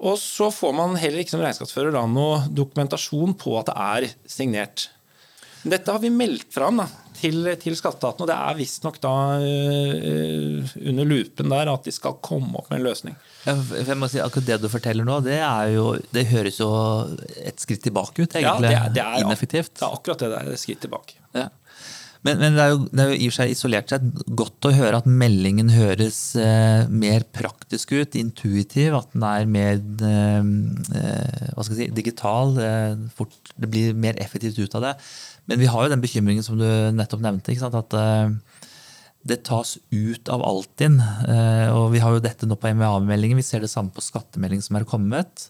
Og 0.00 0.16
så 0.20 0.50
får 0.54 0.72
man 0.76 0.96
heller 1.00 1.18
ikke 1.20 1.30
som 1.34 1.42
regnskapsfører 1.44 1.92
da 1.92 2.06
noe 2.08 2.42
dokumentasjon 2.56 3.34
på 3.40 3.58
at 3.60 3.66
det 3.68 3.76
er 3.76 4.02
signert. 4.30 4.88
Dette 5.62 5.92
har 5.92 6.00
vi 6.00 6.10
meldt 6.12 6.48
fram 6.54 6.80
da, 6.80 6.86
til, 7.20 7.44
til 7.60 7.76
skatteetaten, 7.76 8.24
og 8.24 8.30
det 8.30 8.36
er 8.36 8.56
visstnok 8.56 8.96
da 9.02 9.14
uh, 9.42 10.72
under 10.80 11.08
lupen 11.08 11.52
der 11.52 11.72
at 11.72 11.84
de 11.84 11.92
skal 11.94 12.16
komme 12.24 12.54
opp 12.56 12.70
med 12.70 12.80
en 12.80 12.86
løsning. 12.88 13.18
Ja, 13.44 13.56
Jeg 13.76 13.98
må 14.00 14.08
si, 14.08 14.22
akkurat 14.24 14.48
det 14.48 14.60
du 14.62 14.68
forteller 14.72 15.06
nå, 15.08 15.20
det, 15.26 15.38
er 15.44 15.74
jo, 15.74 15.94
det 16.16 16.26
høres 16.32 16.60
jo 16.62 16.70
et 17.44 17.60
skritt 17.60 17.84
tilbake 17.84 18.24
ut, 18.24 18.36
egentlig. 18.40 18.70
det 18.70 18.76
er, 18.76 18.92
det 18.96 19.04
er, 19.04 19.22
Ineffektivt. 19.24 19.74
Det 19.76 19.86
er 19.86 19.96
akkurat 20.00 20.24
det 20.24 20.32
der, 20.32 20.52
et 20.54 20.64
skritt 20.64 20.80
tilbake. 20.86 21.20
Ja. 21.36 21.50
Men, 22.26 22.36
men 22.36 22.56
det, 22.56 22.64
er 22.64 22.72
jo, 22.74 22.80
det 22.90 23.00
er 23.00 23.12
jo 23.14 23.16
i 23.16 23.28
og 23.28 23.32
for 23.32 23.38
seg 23.38 23.52
isolert 23.54 23.92
sett 23.92 24.08
godt 24.36 24.66
å 24.68 24.74
høre 24.76 24.98
at 25.00 25.06
meldingen 25.08 25.70
høres 25.72 26.18
eh, 26.36 26.82
mer 26.92 27.24
praktisk 27.32 27.94
ut, 27.96 28.16
intuitiv, 28.20 28.96
at 28.98 29.14
den 29.14 29.24
er 29.24 29.48
mer 29.48 29.80
eh, 29.80 30.50
eh, 31.00 31.46
hva 31.54 31.64
skal 31.64 31.78
jeg 31.78 31.88
si, 31.88 31.96
digital. 31.96 32.52
Eh, 32.60 33.06
fort, 33.16 33.38
det 33.56 33.70
blir 33.72 33.96
mer 33.96 34.20
effektivt 34.20 34.60
ut 34.60 34.76
av 34.76 34.84
det. 34.90 34.94
Men 35.50 35.58
vi 35.58 35.66
har 35.66 35.82
jo 35.82 35.90
den 35.90 36.02
bekymringen 36.02 36.44
som 36.46 36.58
du 36.60 36.66
nettopp 36.94 37.24
nevnte, 37.24 37.56
at 37.66 37.96
eh, 37.98 38.34
det 39.26 39.40
tas 39.48 39.74
ut 39.90 40.30
av 40.30 40.44
Altinn. 40.46 41.00
Eh, 41.00 41.66
og 41.74 41.90
vi 41.96 42.02
har 42.02 42.14
jo 42.14 42.22
dette 42.22 42.46
nå 42.46 42.54
på 42.60 42.70
MVA-meldingen, 42.70 43.40
vi 43.40 43.46
ser 43.46 43.64
det 43.64 43.72
samme 43.72 43.90
på 43.94 44.04
skattemeldingen 44.04 44.62
som 44.62 44.78
er 44.78 44.86
kommet. 44.88 45.48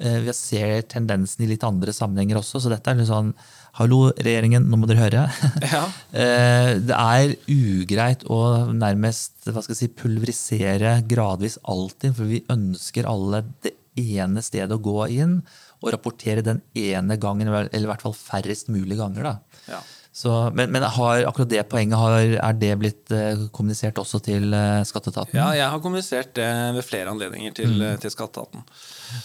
Eh, 0.00 0.22
Vi 0.24 0.32
ser 0.32 0.80
tendensen 0.88 1.44
i 1.44 1.50
litt 1.52 1.66
andre 1.68 1.92
sammenhenger 1.92 2.40
også, 2.40 2.62
så 2.64 2.72
dette 2.72 2.90
er 2.90 3.02
litt 3.02 3.12
sånn 3.12 3.34
Hallo, 3.74 4.12
regjeringen, 4.14 4.68
nå 4.70 4.78
må 4.78 4.86
dere 4.86 5.02
høre. 5.02 5.22
Ja. 5.74 5.82
Det 6.14 6.94
er 6.94 7.32
ugreit 7.50 8.22
å 8.30 8.70
nærmest 8.70 9.48
hva 9.50 9.60
skal 9.60 9.74
jeg 9.74 9.80
si, 9.80 9.88
pulverisere 9.98 11.00
gradvis 11.10 11.58
Altinn, 11.66 12.14
for 12.14 12.30
vi 12.30 12.44
ønsker 12.54 13.10
alle 13.10 13.42
det 13.66 13.74
ene 13.98 14.42
stedet 14.46 14.78
å 14.78 14.82
gå 14.82 15.08
inn 15.18 15.40
og 15.84 15.92
rapportere 15.94 16.42
den 16.44 16.62
ene 16.74 17.18
gangen, 17.20 17.48
eller 17.48 17.84
i 17.84 17.90
hvert 17.92 18.02
fall 18.02 18.16
færrest 18.16 18.68
mulig 18.72 18.98
ganger. 18.98 19.22
da. 19.22 19.36
Ja. 19.68 19.82
Så, 20.14 20.30
men 20.54 20.70
men 20.70 20.82
har, 20.86 21.24
akkurat 21.26 21.48
det 21.50 21.62
poenget 21.68 21.98
har, 21.98 22.12
er 22.38 22.52
det 22.54 22.72
blitt 22.78 23.10
eh, 23.10 23.48
kommunisert 23.50 23.98
også 23.98 24.20
til 24.22 24.52
eh, 24.54 24.82
skatteetaten? 24.86 25.34
Ja, 25.34 25.48
jeg 25.58 25.66
har 25.72 25.80
kommunisert 25.82 26.30
det 26.38 26.46
ved 26.76 26.86
flere 26.86 27.10
anledninger 27.10 27.50
til, 27.56 27.82
til 27.98 28.12
skatteetaten. 28.14 28.62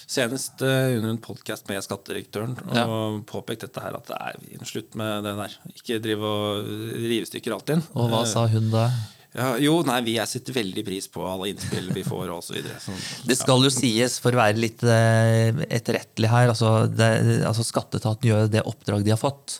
Senest 0.09 0.63
eh, 0.65 0.95
under 0.97 1.13
en 1.13 1.21
podkast 1.21 1.69
med 1.69 1.85
skattedirektøren 1.85 2.57
og 2.65 2.73
Ja. 2.75 2.87
påpekt 3.29 3.67
dette 3.67 3.83
her 3.85 3.99
at 3.99 4.09
det 4.09 4.17
er 4.17 4.65
slutt 4.65 4.97
med 4.97 5.23
det 5.29 5.35
der. 5.37 5.59
Ikke 5.75 6.01
drive 6.01 6.25
og 6.25 6.65
rive 6.65 7.29
stykker 7.29 7.39
stykker 7.39 7.55
Altinn. 7.55 7.85
Og 7.95 8.09
hva 8.11 8.25
sa 8.27 8.47
hun 8.51 8.69
da? 8.73 8.89
Ja, 9.37 9.51
jo, 9.61 9.75
nei, 9.85 9.99
vi 10.07 10.15
har 10.17 10.25
setter 10.29 10.55
veldig 10.55 10.83
pris 10.87 11.05
på 11.11 11.21
alle 11.29 11.51
innspill 11.51 11.91
vi 11.93 12.01
får 12.05 12.31
og 12.33 12.41
så 12.41 12.55
videre. 12.55 12.79
Det 13.29 13.37
skal 13.37 13.61
jo 13.61 13.69
sies, 13.73 14.17
for 14.23 14.33
å 14.33 14.41
være 14.41 14.57
litt 14.57 14.81
eh, 14.81 15.53
etterrettelig 15.69 16.31
her, 16.31 16.49
altså, 16.49 16.71
det, 16.89 17.09
altså 17.45 17.65
skatteetaten 17.67 18.29
gjør 18.31 18.49
det 18.49 18.65
oppdrag 18.65 19.05
de 19.05 19.13
har 19.13 19.21
fått. 19.21 19.59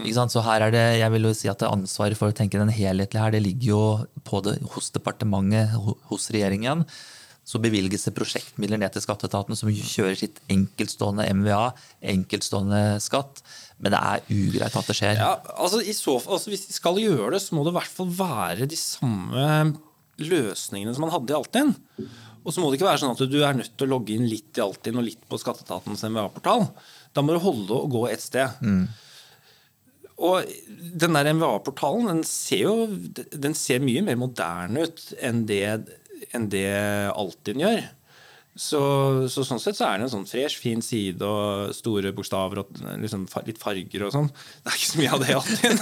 Ikke 0.00 0.16
sant? 0.16 0.32
Så 0.32 0.40
her 0.46 0.64
er 0.64 0.72
det, 0.72 0.84
jeg 1.02 1.12
vil 1.12 1.28
jo 1.28 1.34
si 1.36 1.50
at 1.52 1.60
det 1.60 1.68
ansvaret 1.68 2.16
for 2.16 2.32
å 2.32 2.36
tenke 2.36 2.60
den 2.60 2.72
helhetlige 2.72 3.20
her, 3.20 3.34
det 3.34 3.42
ligger 3.44 3.68
jo 3.68 3.82
på 4.24 4.40
det, 4.46 4.56
hos 4.72 4.88
departementet, 4.94 5.74
hos 6.08 6.30
regjeringen. 6.32 6.86
Så 7.44 7.58
bevilges 7.60 8.06
det 8.06 8.14
prosjektmidler 8.14 8.78
ned 8.78 8.94
til 8.94 9.02
skatteetaten 9.02 9.58
som 9.58 9.68
kjører 9.68 10.16
sitt 10.16 10.38
enkeltstående 10.52 11.26
MVA, 11.42 11.72
enkeltstående 12.14 12.82
skatt. 13.02 13.42
Men 13.82 13.94
det 13.94 14.00
er 14.00 14.26
ugreit 14.30 14.76
at 14.78 14.90
det 14.90 14.94
skjer. 14.94 15.16
Ja, 15.18 15.32
altså, 15.58 15.80
så, 15.98 16.16
altså 16.22 16.52
Hvis 16.52 16.68
de 16.68 16.76
skal 16.76 17.00
gjøre 17.02 17.32
det, 17.34 17.40
så 17.42 17.56
må 17.56 17.64
det 17.66 17.72
i 17.74 17.78
hvert 17.80 17.96
fall 17.96 18.12
være 18.14 18.68
de 18.70 18.78
samme 18.78 19.46
løsningene 20.22 20.94
som 20.94 21.02
man 21.06 21.14
hadde 21.14 21.34
i 21.34 21.38
Altinn. 21.38 21.72
Og 22.42 22.54
så 22.54 22.62
må 22.62 22.70
det 22.70 22.78
ikke 22.78 22.88
være 22.88 23.02
sånn 23.02 23.14
at 23.14 23.22
du 23.30 23.38
er 23.42 23.56
nødt 23.58 23.74
til 23.78 23.86
å 23.88 23.92
logge 23.94 24.14
inn 24.14 24.26
litt 24.30 24.58
i 24.58 24.62
Altinn 24.64 24.98
og 25.00 25.06
litt 25.06 25.22
på 25.30 25.38
skatteetatens 25.38 26.02
MVA-portal. 26.08 26.66
Da 27.14 27.22
må 27.24 27.34
du 27.34 27.42
holde 27.42 27.78
og 27.78 27.90
gå 27.94 28.04
ett 28.10 28.22
sted. 28.22 28.62
Og 30.22 30.46
den 31.02 31.18
der 31.18 31.32
MVA-portalen 31.34 32.10
den 32.10 32.22
ser 32.26 32.64
jo 32.66 32.86
den 33.32 33.56
ser 33.58 33.82
mye 33.82 34.04
mer 34.06 34.18
moderne 34.20 34.86
ut 34.86 35.04
enn 35.18 35.42
det, 35.50 35.64
enn 36.30 36.46
det 36.52 36.68
Altinn 37.14 37.62
gjør. 37.62 37.82
Så, 38.52 38.78
så 39.32 39.46
sånn 39.48 39.60
sett 39.62 39.78
så 39.78 39.86
er 39.88 40.00
det 40.00 40.04
en 40.04 40.12
sånn 40.12 40.26
fresh, 40.28 40.58
fin 40.60 40.82
side 40.84 41.24
og 41.24 41.70
store 41.72 42.10
bokstaver 42.12 42.60
og 42.60 42.82
liksom 43.00 43.24
litt 43.46 43.60
farger 43.60 44.04
og 44.04 44.12
sånn. 44.12 44.28
Det 44.60 44.68
er 44.68 44.76
ikke 44.76 44.90
så 44.90 45.00
mye 45.00 45.12
av 45.16 45.22
det 45.22 45.30
i 45.30 45.36
Altinn. 45.38 45.80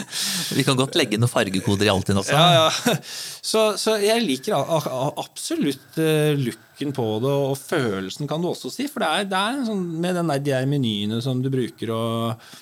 Vi 0.58 0.64
kan 0.66 0.80
godt 0.80 0.98
legge 0.98 1.20
noen 1.20 1.30
fargekoder 1.30 1.86
i 1.86 1.92
Altinn 1.92 2.18
også. 2.18 2.34
ja, 2.34 2.64
ja. 2.66 2.96
Så, 3.38 3.62
så 3.78 3.94
jeg 4.02 4.24
liker 4.26 4.58
absolutt 4.58 6.00
eh, 6.02 6.34
looken 6.34 6.90
på 6.96 7.06
det, 7.22 7.36
og 7.46 7.54
følelsen 7.60 8.30
kan 8.30 8.42
du 8.42 8.50
også 8.50 8.72
si. 8.74 8.88
For 8.90 9.04
det 9.04 9.12
er, 9.14 9.28
det 9.30 9.38
er 9.38 9.62
sånn, 9.70 9.86
med 10.02 10.18
den 10.18 10.34
der, 10.34 10.42
de 10.42 10.56
der 10.56 10.66
menyene 10.74 11.22
som 11.22 11.38
du 11.44 11.52
bruker 11.54 11.94
og 11.94 12.32
eh, 12.34 12.56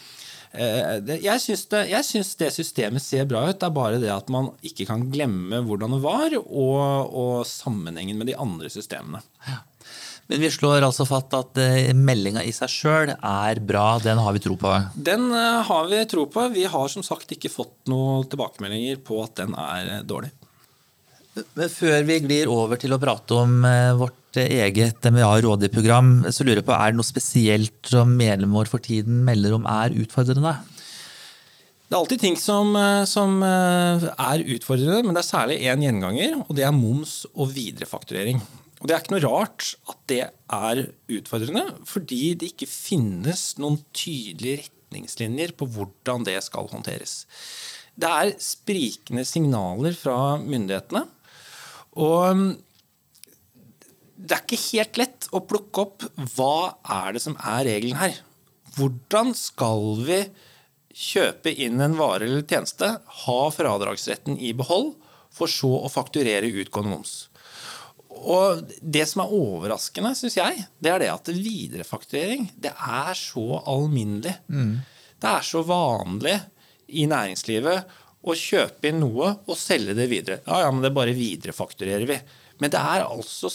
jeg, 0.54 1.40
syns 1.42 1.64
det, 1.72 1.82
det 2.40 2.50
systemet 2.54 3.04
ser 3.04 3.26
bra 3.28 3.46
ut. 3.48 3.58
Det 3.58 3.68
er 3.68 3.76
bare 3.76 4.02
det 4.02 4.12
at 4.12 4.30
man 4.32 4.52
ikke 4.66 4.86
kan 4.88 5.06
glemme 5.12 5.62
hvordan 5.66 5.96
det 5.96 6.02
var, 6.04 6.36
og, 6.44 7.14
og 7.16 7.46
sammenhengen 7.48 8.20
med 8.20 8.30
de 8.30 8.38
andre 8.38 8.70
systemene. 8.72 9.24
Men 10.26 10.42
vi 10.42 10.50
slår 10.50 10.82
altså 10.82 11.06
fatt 11.06 11.34
at 11.38 11.58
eh, 11.62 11.92
meldinga 11.94 12.42
i 12.42 12.52
seg 12.54 12.70
sjøl 12.72 13.12
er 13.14 13.60
bra, 13.62 13.84
den 14.02 14.18
har 14.18 14.34
vi 14.34 14.42
tro 14.42 14.56
på. 14.58 14.72
Den 14.94 15.28
eh, 15.30 15.60
har 15.68 15.86
vi 15.90 16.00
tro 16.10 16.26
på. 16.30 16.48
Vi 16.54 16.64
har 16.70 16.90
som 16.90 17.04
sagt 17.06 17.36
ikke 17.36 17.52
fått 17.52 17.86
noen 17.90 18.26
tilbakemeldinger 18.30 18.98
på 19.06 19.20
at 19.22 19.36
den 19.38 19.54
er 19.54 19.92
eh, 19.98 20.02
dårlig. 20.02 20.32
Men 21.36 21.68
før 21.68 22.04
vi 22.08 22.20
glir 22.24 22.48
over 22.52 22.80
til 22.80 22.94
å 22.96 23.00
prate 23.00 23.36
om 23.36 23.58
eh, 23.68 23.92
vårt 23.98 24.38
eh, 24.40 24.62
eget 24.64 25.04
MVA-rådgiverprogram, 25.04 26.30
så 26.32 26.46
lurer 26.46 26.62
jeg 26.62 26.68
på, 26.68 26.76
er 26.76 26.92
det 26.94 27.00
noe 27.00 27.08
spesielt 27.08 27.90
som 27.92 28.14
medlemmer 28.16 28.62
vår 28.62 28.70
for 28.72 28.84
tiden 28.84 29.20
melder 29.26 29.56
om 29.58 29.68
er 29.68 29.96
utfordrende? 30.00 30.54
Det 31.86 31.94
er 31.94 31.98
alltid 32.00 32.22
ting 32.24 32.38
som, 32.40 32.72
eh, 32.80 33.02
som 33.08 33.42
er 33.44 34.46
utfordrende, 34.56 35.02
men 35.04 35.16
det 35.16 35.22
er 35.22 35.28
særlig 35.28 35.58
én 35.68 35.84
gjenganger, 35.84 36.38
og 36.46 36.54
det 36.56 36.64
er 36.66 36.76
moms 36.76 37.18
og 37.34 37.52
viderefakturering. 37.52 38.40
Og 38.80 38.88
Det 38.88 38.94
er 38.94 39.02
ikke 39.02 39.16
noe 39.16 39.24
rart 39.24 39.68
at 39.88 40.00
det 40.08 40.24
er 40.52 40.80
utfordrende, 41.18 41.64
fordi 41.88 42.34
det 42.38 42.52
ikke 42.52 42.68
finnes 42.68 43.54
noen 43.60 43.80
tydelige 43.96 44.66
retningslinjer 44.66 45.52
på 45.56 45.68
hvordan 45.72 46.24
det 46.28 46.36
skal 46.44 46.68
håndteres. 46.70 47.24
Det 47.96 48.08
er 48.08 48.34
sprikende 48.42 49.24
signaler 49.24 49.96
fra 49.96 50.36
myndighetene. 50.42 51.06
Og 51.96 52.36
mm, 52.36 52.48
det 54.16 54.36
er 54.36 54.44
ikke 54.44 54.62
helt 54.72 55.00
lett 55.00 55.28
å 55.36 55.42
plukke 55.46 55.84
opp 55.84 56.06
hva 56.36 56.76
er 56.98 57.16
det 57.16 57.22
som 57.24 57.36
er 57.38 57.66
regelen 57.68 57.98
her. 58.00 58.18
Hvordan 58.76 59.32
skal 59.36 60.02
vi 60.06 60.20
kjøpe 60.96 61.52
inn 61.52 61.80
en 61.84 61.96
vare 61.98 62.26
eller 62.26 62.44
tjeneste, 62.48 62.88
ha 63.26 63.40
fradragsretten 63.52 64.38
i 64.40 64.52
behold, 64.56 64.94
for 65.36 65.52
så 65.52 65.70
å 65.84 65.92
fakturere 65.92 66.48
utgående 66.48 66.94
moms? 66.94 67.14
Og 68.16 68.64
Det 68.80 69.04
som 69.08 69.22
er 69.26 69.32
overraskende, 69.36 70.14
syns 70.16 70.38
jeg, 70.38 70.64
det 70.80 70.92
er 70.92 71.02
det 71.04 71.12
at 71.12 71.28
viderefakturering 71.28 72.48
det 72.56 72.72
er 72.72 73.12
så 73.18 73.60
alminnelig. 73.68 74.32
Det 75.20 75.28
er 75.32 75.44
så 75.44 75.62
vanlig 75.66 76.38
i 76.88 77.04
næringslivet 77.10 77.92
å 78.26 78.34
kjøpe 78.36 78.90
inn 78.90 79.00
noe 79.02 79.32
og 79.46 79.58
selge 79.58 79.94
det 79.96 80.08
videre. 80.10 80.40
Ja, 80.46 80.64
ja, 80.66 80.72
men 80.74 80.84
det 80.84 80.94
bare 80.96 81.14
viderefakturerer 81.16 82.06
vi. 82.08 82.18
Men 82.62 82.72
det 82.72 82.80
er 82.80 83.06
altså 83.06 83.50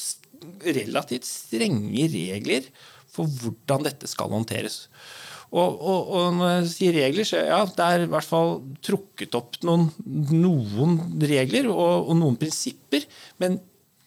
relativt 0.65 1.27
strenge 1.27 2.07
regler 2.13 2.69
for 3.11 3.27
hvordan 3.41 3.83
dette 3.85 4.09
skal 4.09 4.31
håndteres. 4.31 4.85
Og, 5.51 5.81
og, 5.83 6.11
og 6.15 6.37
når 6.37 6.53
jeg 6.53 6.69
sier 6.71 6.95
regler, 6.95 7.27
så 7.27 7.41
ja, 7.43 7.59
det 7.67 7.87
er 7.87 8.05
i 8.05 8.11
hvert 8.13 8.27
fall 8.27 8.53
trukket 8.87 9.35
opp 9.35 9.59
noen, 9.67 9.89
noen 10.31 10.95
regler 11.19 11.67
og, 11.73 12.07
og 12.07 12.15
noen 12.21 12.39
prinsipper. 12.39 13.03
Men 13.43 13.59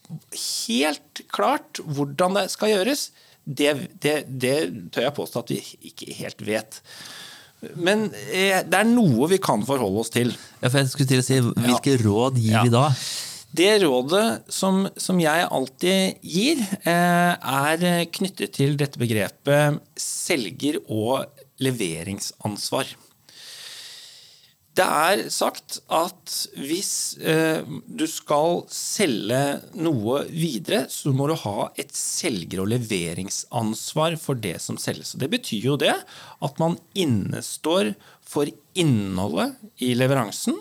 helt 0.08 1.24
klart 1.32 1.82
hvordan 1.84 2.38
det 2.38 2.46
skal 2.54 2.72
gjøres, 2.72 3.10
det, 3.44 3.74
det, 4.00 4.16
det 4.28 4.56
tør 4.94 5.10
jeg 5.10 5.16
påstå 5.18 5.44
at 5.44 5.52
vi 5.52 5.60
ikke 5.90 6.16
helt 6.16 6.40
vet. 6.48 6.80
Men 7.76 8.06
eh, 8.30 8.62
det 8.66 8.80
er 8.80 8.88
noe 8.88 9.28
vi 9.30 9.38
kan 9.42 9.62
forholde 9.66 10.00
oss 10.04 10.10
til. 10.14 10.32
Ja, 10.62 10.68
for 10.70 10.80
jeg 10.82 10.90
skulle 10.92 11.10
til 11.12 11.22
å 11.22 11.26
si, 11.26 11.38
Hvilke 11.40 11.96
råd 12.04 12.40
gir 12.40 12.58
Ja. 12.58 12.62
vi 12.66 12.72
da? 12.74 12.88
Det 13.54 13.68
rådet 13.84 14.42
som, 14.50 14.80
som 14.98 15.20
jeg 15.22 15.44
alltid 15.46 16.16
gir, 16.26 16.58
eh, 16.82 17.34
er 17.38 18.06
knyttet 18.10 18.52
til 18.56 18.74
dette 18.80 18.98
begrepet 18.98 19.78
selger- 19.94 20.80
og 20.90 21.26
leveringsansvar. 21.62 22.86
Det 24.74 24.82
er 24.82 25.20
sagt 25.30 25.76
at 25.94 26.32
hvis 26.58 26.88
eh, 27.22 27.62
du 27.86 28.02
skal 28.10 28.64
selge 28.74 29.38
noe 29.78 30.24
videre, 30.26 30.88
så 30.90 31.12
må 31.14 31.28
du 31.30 31.36
ha 31.44 31.68
et 31.78 31.94
selger- 31.94 32.64
og 32.64 32.72
leveringsansvar 32.72 34.16
for 34.18 34.34
det 34.34 34.56
som 34.64 34.74
selges. 34.82 35.14
Det 35.14 35.30
betyr 35.30 35.68
jo 35.70 35.76
det 35.78 35.94
at 35.94 36.58
man 36.58 36.74
innestår 36.98 37.92
for 38.26 38.50
innholdet 38.74 39.54
i 39.78 39.92
leveransen. 39.94 40.58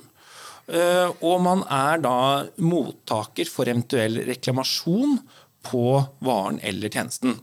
eh, 0.69 1.09
Og 1.25 1.41
man 1.41 1.65
er 1.65 1.97
da 2.05 2.45
mottaker 2.61 3.49
for 3.49 3.65
eventuell 3.65 4.21
reklamasjon 4.29 5.23
på 5.65 5.87
varen 6.21 6.61
eller 6.61 6.93
tjenesten. 6.93 7.39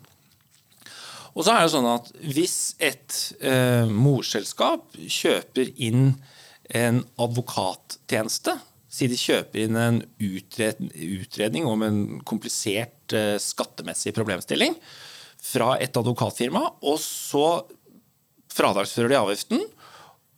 Og 1.35 1.47
så 1.47 1.55
er 1.57 1.65
det 1.67 1.75
sånn 1.75 1.87
at 1.99 2.15
hvis 2.23 2.57
et 2.79 3.19
eh, 3.43 3.91
morselskap 3.91 4.95
kjøper 5.03 5.75
inn 5.83 6.13
en 6.77 7.03
advokattjeneste, 7.21 8.57
si 8.91 9.07
de 9.11 9.19
kjøper 9.19 9.65
inn 9.65 9.79
en 9.79 10.01
utredning 10.19 11.67
om 11.71 11.85
en 11.87 12.01
komplisert 12.27 13.15
eh, 13.15 13.37
skattemessig 13.43 14.15
problemstilling 14.17 14.75
fra 15.41 15.77
et 15.81 15.95
advokatfirma, 15.97 16.65
og 16.83 16.99
så 17.03 17.63
fradragsfører 18.51 19.13
de 19.13 19.21
avgiften 19.21 19.63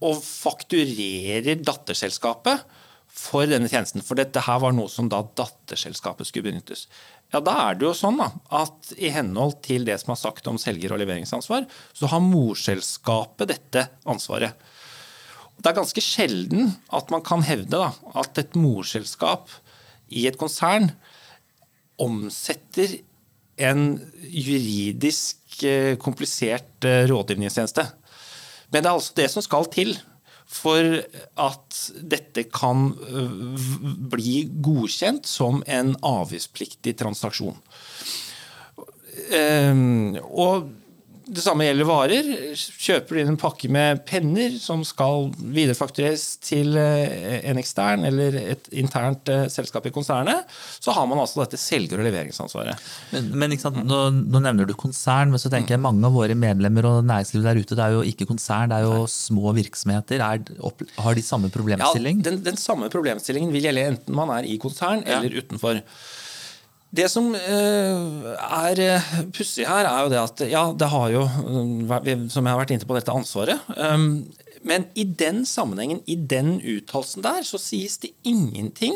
og 0.03 0.21
fakturerer 0.21 1.63
datterselskapet 1.63 2.65
for 3.13 3.47
denne 3.49 3.69
tjenesten. 3.71 4.05
For 4.05 4.19
dette 4.19 4.43
her 4.47 4.61
var 4.63 4.75
noe 4.75 4.91
som 4.91 5.09
da 5.13 5.21
datterselskapet 5.23 6.29
skulle 6.29 6.51
benyttes. 6.51 6.87
Ja, 7.33 7.41
Da 7.41 7.55
er 7.71 7.77
det 7.77 7.87
jo 7.87 7.95
sånn 7.97 8.21
da, 8.21 8.31
at 8.53 8.93
i 8.97 9.13
henhold 9.13 9.63
til 9.65 9.87
det 9.89 9.99
som 10.01 10.13
er 10.13 10.21
sagt 10.21 10.49
om 10.49 10.61
selger- 10.61 10.93
og 10.93 11.01
leveringsansvar, 11.01 11.67
så 11.93 12.11
har 12.13 12.25
morselskapet 12.25 13.49
dette 13.49 13.87
ansvaret. 14.05 14.57
Det 15.61 15.71
er 15.71 15.79
ganske 15.79 16.03
sjelden 16.05 16.73
at 16.95 17.11
man 17.15 17.23
kan 17.27 17.45
hevde 17.47 17.77
da, 17.77 17.93
at 18.19 18.39
et 18.41 18.57
morselskap 18.59 19.51
i 20.13 20.27
et 20.29 20.39
konsern 20.41 20.91
omsetter 22.03 22.99
en 23.63 23.85
juridisk 24.27 25.63
eh, 25.69 25.95
komplisert 26.01 26.87
eh, 26.89 27.05
rådgivningstjeneste. 27.11 27.85
Men 28.73 28.83
det 28.83 28.89
er 28.89 28.97
altså 28.97 29.15
det 29.17 29.29
som 29.31 29.45
skal 29.45 29.69
til 29.73 29.95
for 30.53 30.99
at 31.41 31.79
dette 32.13 32.45
kan 32.53 32.91
øh, 33.09 33.63
bli 34.13 34.47
godkjent 34.65 35.29
som 35.29 35.63
en 35.69 35.95
avgiftspliktig 36.05 36.97
transaksjon. 37.01 37.57
Ehm, 39.33 40.17
og 40.29 40.69
det 41.27 41.43
samme 41.45 41.65
gjelder 41.67 41.87
varer. 41.89 42.29
Kjøper 42.57 43.15
du 43.17 43.21
inn 43.23 43.31
en 43.33 43.39
pakke 43.41 43.69
med 43.73 44.03
penner 44.09 44.55
som 44.61 44.83
skal 44.87 45.29
viderefaktureres 45.39 46.25
til 46.45 46.77
eh, 46.81 47.41
en 47.51 47.61
ekstern 47.61 48.05
eller 48.09 48.37
et 48.41 48.69
internt 48.83 49.29
eh, 49.33 49.45
selskap 49.53 49.87
i 49.89 49.93
konsernet, 49.95 50.49
så 50.83 50.95
har 50.97 51.07
man 51.11 51.21
altså 51.23 51.43
dette 51.45 51.61
selger- 51.61 52.01
og 52.03 52.07
leveringsansvaret. 52.09 52.81
Men, 53.13 53.29
men 53.43 53.55
ikke 53.57 53.67
sant, 53.69 53.83
nå, 53.89 54.01
nå 54.33 54.43
nevner 54.45 54.69
du 54.69 54.75
konsern, 54.79 55.31
men 55.35 55.43
så 55.43 55.53
tenker 55.53 55.77
jeg 55.77 55.85
mange 55.85 56.07
av 56.09 56.17
våre 56.17 56.37
medlemmer 56.39 56.89
og 56.91 57.05
næringslivet 57.09 57.49
der 57.51 57.63
ute, 57.63 57.79
det 57.79 57.87
er 57.87 57.97
jo 57.99 58.07
ikke 58.13 58.29
konsern, 58.33 58.73
det 58.73 58.81
er 58.81 58.89
jo 58.89 59.05
små 59.11 59.53
virksomheter. 59.57 60.23
Er, 60.25 60.43
har 61.07 61.19
de 61.19 61.25
samme 61.27 61.51
Ja, 61.53 61.57
problemstilling? 61.59 62.23
den, 62.27 62.43
den 62.47 62.59
samme 62.61 62.89
problemstillingen 62.93 63.53
vil 63.55 63.69
gjelde 63.69 63.87
enten 63.95 64.17
man 64.17 64.31
er 64.39 64.49
i 64.49 64.59
konsern 64.63 65.03
eller 65.07 65.39
utenfor. 65.43 65.81
Det 66.93 67.09
som 67.09 67.31
eh, 67.35 68.33
er 68.37 68.81
uh, 69.01 69.13
pussig 69.33 69.65
her, 69.65 69.87
er 69.89 70.05
jo 70.05 70.11
det 70.13 70.21
at 70.21 70.43
ja, 70.51 70.65
det 70.77 70.89
har 70.93 71.13
jo, 71.15 71.23
eh, 71.25 72.27
som 72.29 72.45
jeg 72.45 72.53
har 72.53 72.61
vært 72.61 72.75
inne 72.75 72.89
på, 72.89 72.97
dette 72.99 73.15
ansvaret. 73.17 73.65
Um, 73.77 74.27
Men 74.63 74.85
i 74.95 75.05
den 75.05 75.43
sammenhengen, 75.49 76.03
i 76.07 76.15
den 76.17 76.61
uttalelsen 76.61 77.25
der, 77.25 77.43
så 77.43 77.59
sies 77.59 77.99
det 78.03 78.13
ingenting 78.23 78.95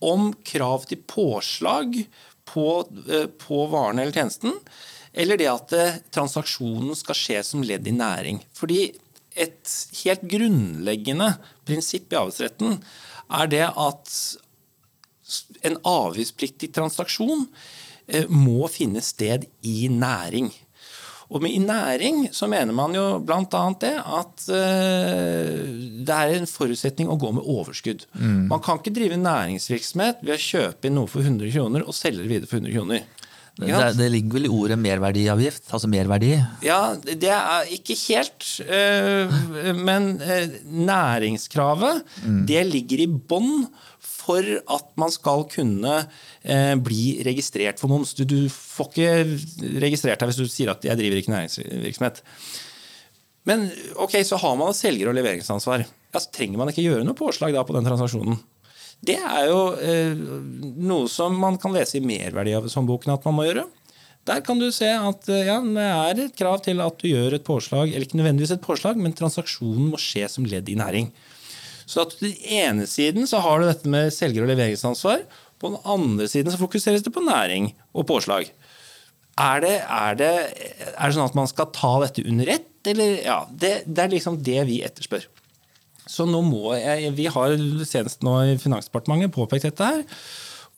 om 0.00 0.30
krav 0.46 0.86
til 0.88 1.02
påslag 1.10 2.04
på, 2.48 2.66
eh, 3.10 3.26
på 3.26 3.66
varen 3.72 3.98
eller 3.98 4.14
tjenesten, 4.14 4.54
eller 5.12 5.40
det 5.40 5.48
at 5.50 5.74
eh, 5.76 5.98
transaksjonen 6.14 6.94
skal 6.98 7.18
skje 7.18 7.42
som 7.46 7.64
ledd 7.66 7.88
i 7.90 7.96
næring. 7.96 8.40
Fordi 8.56 8.92
et 9.34 9.74
helt 10.04 10.22
grunnleggende 10.30 11.34
prinsipp 11.68 12.12
i 12.12 12.18
avgiftsretten 12.18 12.78
er 13.40 13.50
det 13.50 13.66
at 13.68 14.14
en 15.66 15.78
avgiftspliktig 15.86 16.72
transaksjon 16.76 17.46
eh, 18.06 18.26
må 18.30 18.68
finne 18.72 19.02
sted 19.04 19.46
i 19.66 19.88
næring. 19.92 20.50
Og 21.30 21.44
med 21.44 21.54
i 21.54 21.60
næring 21.62 22.24
så 22.34 22.48
mener 22.50 22.74
man 22.74 22.94
jo 22.96 23.04
bl.a. 23.22 23.44
det 23.80 23.92
at 24.02 24.46
uh, 24.50 25.60
det 26.02 26.16
er 26.16 26.32
en 26.34 26.50
forutsetning 26.50 27.06
å 27.06 27.18
gå 27.20 27.30
med 27.36 27.46
overskudd. 27.46 28.02
Mm. 28.18 28.48
Man 28.50 28.62
kan 28.64 28.80
ikke 28.80 28.96
drive 28.96 29.18
næringsvirksomhet 29.20 30.24
ved 30.24 30.34
å 30.34 30.42
kjøpe 30.42 30.90
inn 30.90 30.98
noe 30.98 31.10
for 31.10 31.22
100 31.22 31.52
kroner 31.54 31.86
og 31.86 31.94
selge 31.94 32.24
det 32.24 32.32
videre 32.32 32.50
for 32.50 32.58
100 32.58 32.74
kroner. 32.74 33.06
Det, 33.58 33.98
det, 33.98 34.08
ligger 34.12 34.36
vel 34.38 34.46
i 34.46 34.52
ordet 34.52 34.78
merverdiavgift? 34.80 35.66
Altså 35.74 35.88
merverdi? 35.90 36.32
Ja, 36.64 36.94
det 37.04 37.32
er 37.34 37.70
ikke 37.74 37.96
helt. 38.06 38.46
Øh, 38.64 39.34
men 39.76 40.10
øh, 40.22 40.46
næringskravet, 40.64 42.04
mm. 42.24 42.44
det 42.48 42.66
ligger 42.70 43.04
i 43.04 43.08
bånn 43.10 43.66
for 44.00 44.46
at 44.46 44.86
man 45.00 45.12
skal 45.12 45.44
kunne 45.50 45.96
eh, 46.44 46.74
bli 46.80 47.20
registrert 47.26 47.80
for 47.82 47.92
moms. 47.92 48.14
Du, 48.14 48.24
du, 48.28 48.48
får 48.52 48.92
ikke 48.92 49.80
registrert 49.82 50.22
deg 50.22 50.30
hvis 50.30 50.40
du 50.40 50.48
sier 50.48 50.72
at 50.72 50.86
jeg 50.86 51.00
driver 51.00 51.20
ikke 51.20 51.34
næringsvirksomhet. 51.34 52.22
Men 53.48 53.68
ok, 53.96 54.20
så 54.26 54.38
har 54.40 54.56
man 54.60 54.76
selger- 54.76 55.10
og 55.10 55.16
leveringsansvar. 55.16 55.84
Ja, 55.84 56.20
så 56.20 56.30
trenger 56.34 56.60
man 56.60 56.70
ikke 56.72 56.84
gjøre 56.86 57.06
noe 57.06 57.18
påslag 57.18 57.54
da 57.56 57.64
på 57.66 57.76
den 57.76 57.86
transaksjonen. 57.86 58.40
Det 59.00 59.16
er 59.16 59.46
jo 59.48 59.60
eh, 59.80 60.16
noe 60.76 61.08
som 61.08 61.36
man 61.40 61.56
kan 61.60 61.72
lese 61.72 61.98
i 61.98 62.04
merverdiavgiftshåndboken 62.04 63.14
at 63.14 63.24
man 63.28 63.38
må 63.38 63.46
gjøre. 63.48 63.64
Der 64.28 64.42
kan 64.44 64.60
du 64.60 64.68
se 64.74 64.90
at 64.92 65.28
eh, 65.32 65.48
ja, 65.48 65.56
det 65.64 65.86
er 65.86 66.24
et 66.26 66.36
krav 66.36 66.60
til 66.66 66.82
at 66.84 67.00
du 67.00 67.08
gjør 67.08 67.38
et 67.38 67.46
påslag, 67.46 67.88
eller 67.88 68.04
ikke 68.04 68.20
nødvendigvis 68.20 68.52
et 68.58 68.64
påslag, 68.64 69.00
men 69.00 69.16
transaksjonen 69.16 69.88
må 69.94 70.00
skje 70.00 70.28
som 70.28 70.48
ledd 70.48 70.68
i 70.68 70.76
næring. 70.78 71.08
Så 71.88 72.04
at 72.04 72.12
på 72.18 72.28
den 72.28 72.36
ene 72.60 72.86
siden 72.86 73.26
så 73.26 73.40
har 73.42 73.58
du 73.60 73.66
dette 73.66 73.90
med 73.90 74.12
selger- 74.14 74.44
og 74.44 74.52
leveringsansvar. 74.52 75.24
På 75.60 75.72
den 75.72 75.80
andre 75.84 76.28
siden 76.30 76.52
så 76.52 76.60
fokuseres 76.60 77.02
det 77.04 77.12
på 77.12 77.24
næring 77.24 77.72
og 77.96 78.06
påslag. 78.08 78.52
Er 79.40 79.62
det, 79.64 79.76
er 79.80 80.16
det, 80.20 80.30
er 80.92 81.08
det 81.08 81.16
sånn 81.16 81.28
at 81.30 81.36
man 81.38 81.48
skal 81.48 81.70
ta 81.74 81.94
dette 82.04 82.24
under 82.28 82.52
ett? 82.52 82.68
Eller, 82.90 83.20
ja, 83.24 83.40
det, 83.50 83.72
det, 83.86 84.04
er 84.04 84.12
liksom 84.12 84.38
det 84.44 84.60
vi 84.68 84.80
etterspør. 84.84 85.26
Så 86.10 86.26
nå 86.26 86.42
må 86.42 86.74
jeg, 86.74 87.12
Vi 87.14 87.28
har 87.30 87.56
senest 87.86 88.24
nå 88.26 88.36
i 88.50 88.56
Finansdepartementet 88.60 89.34
påpekt 89.34 89.68
dette 89.68 89.90
her. 89.92 90.02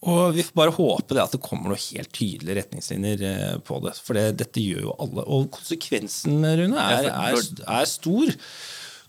Og 0.03 0.35
vi 0.35 0.43
får 0.43 0.55
bare 0.59 0.75
håpe 0.75 1.15
det 1.15 1.23
at 1.23 1.35
det 1.37 1.43
kommer 1.45 1.71
noen 1.71 1.83
helt 1.85 2.11
tydelige 2.11 2.59
retningslinjer 2.59 3.21
eh, 3.29 3.59
på 3.63 3.79
det. 3.85 3.95
For 4.03 4.19
det, 4.19 4.25
dette 4.41 4.63
gjør 4.63 4.89
jo 4.89 4.95
alle. 5.05 5.27
Og 5.31 5.51
konsekvensen, 5.55 6.43
Rune, 6.43 6.87
er, 6.99 7.07
er, 7.13 7.37
er 7.79 7.87
stor. 7.87 8.33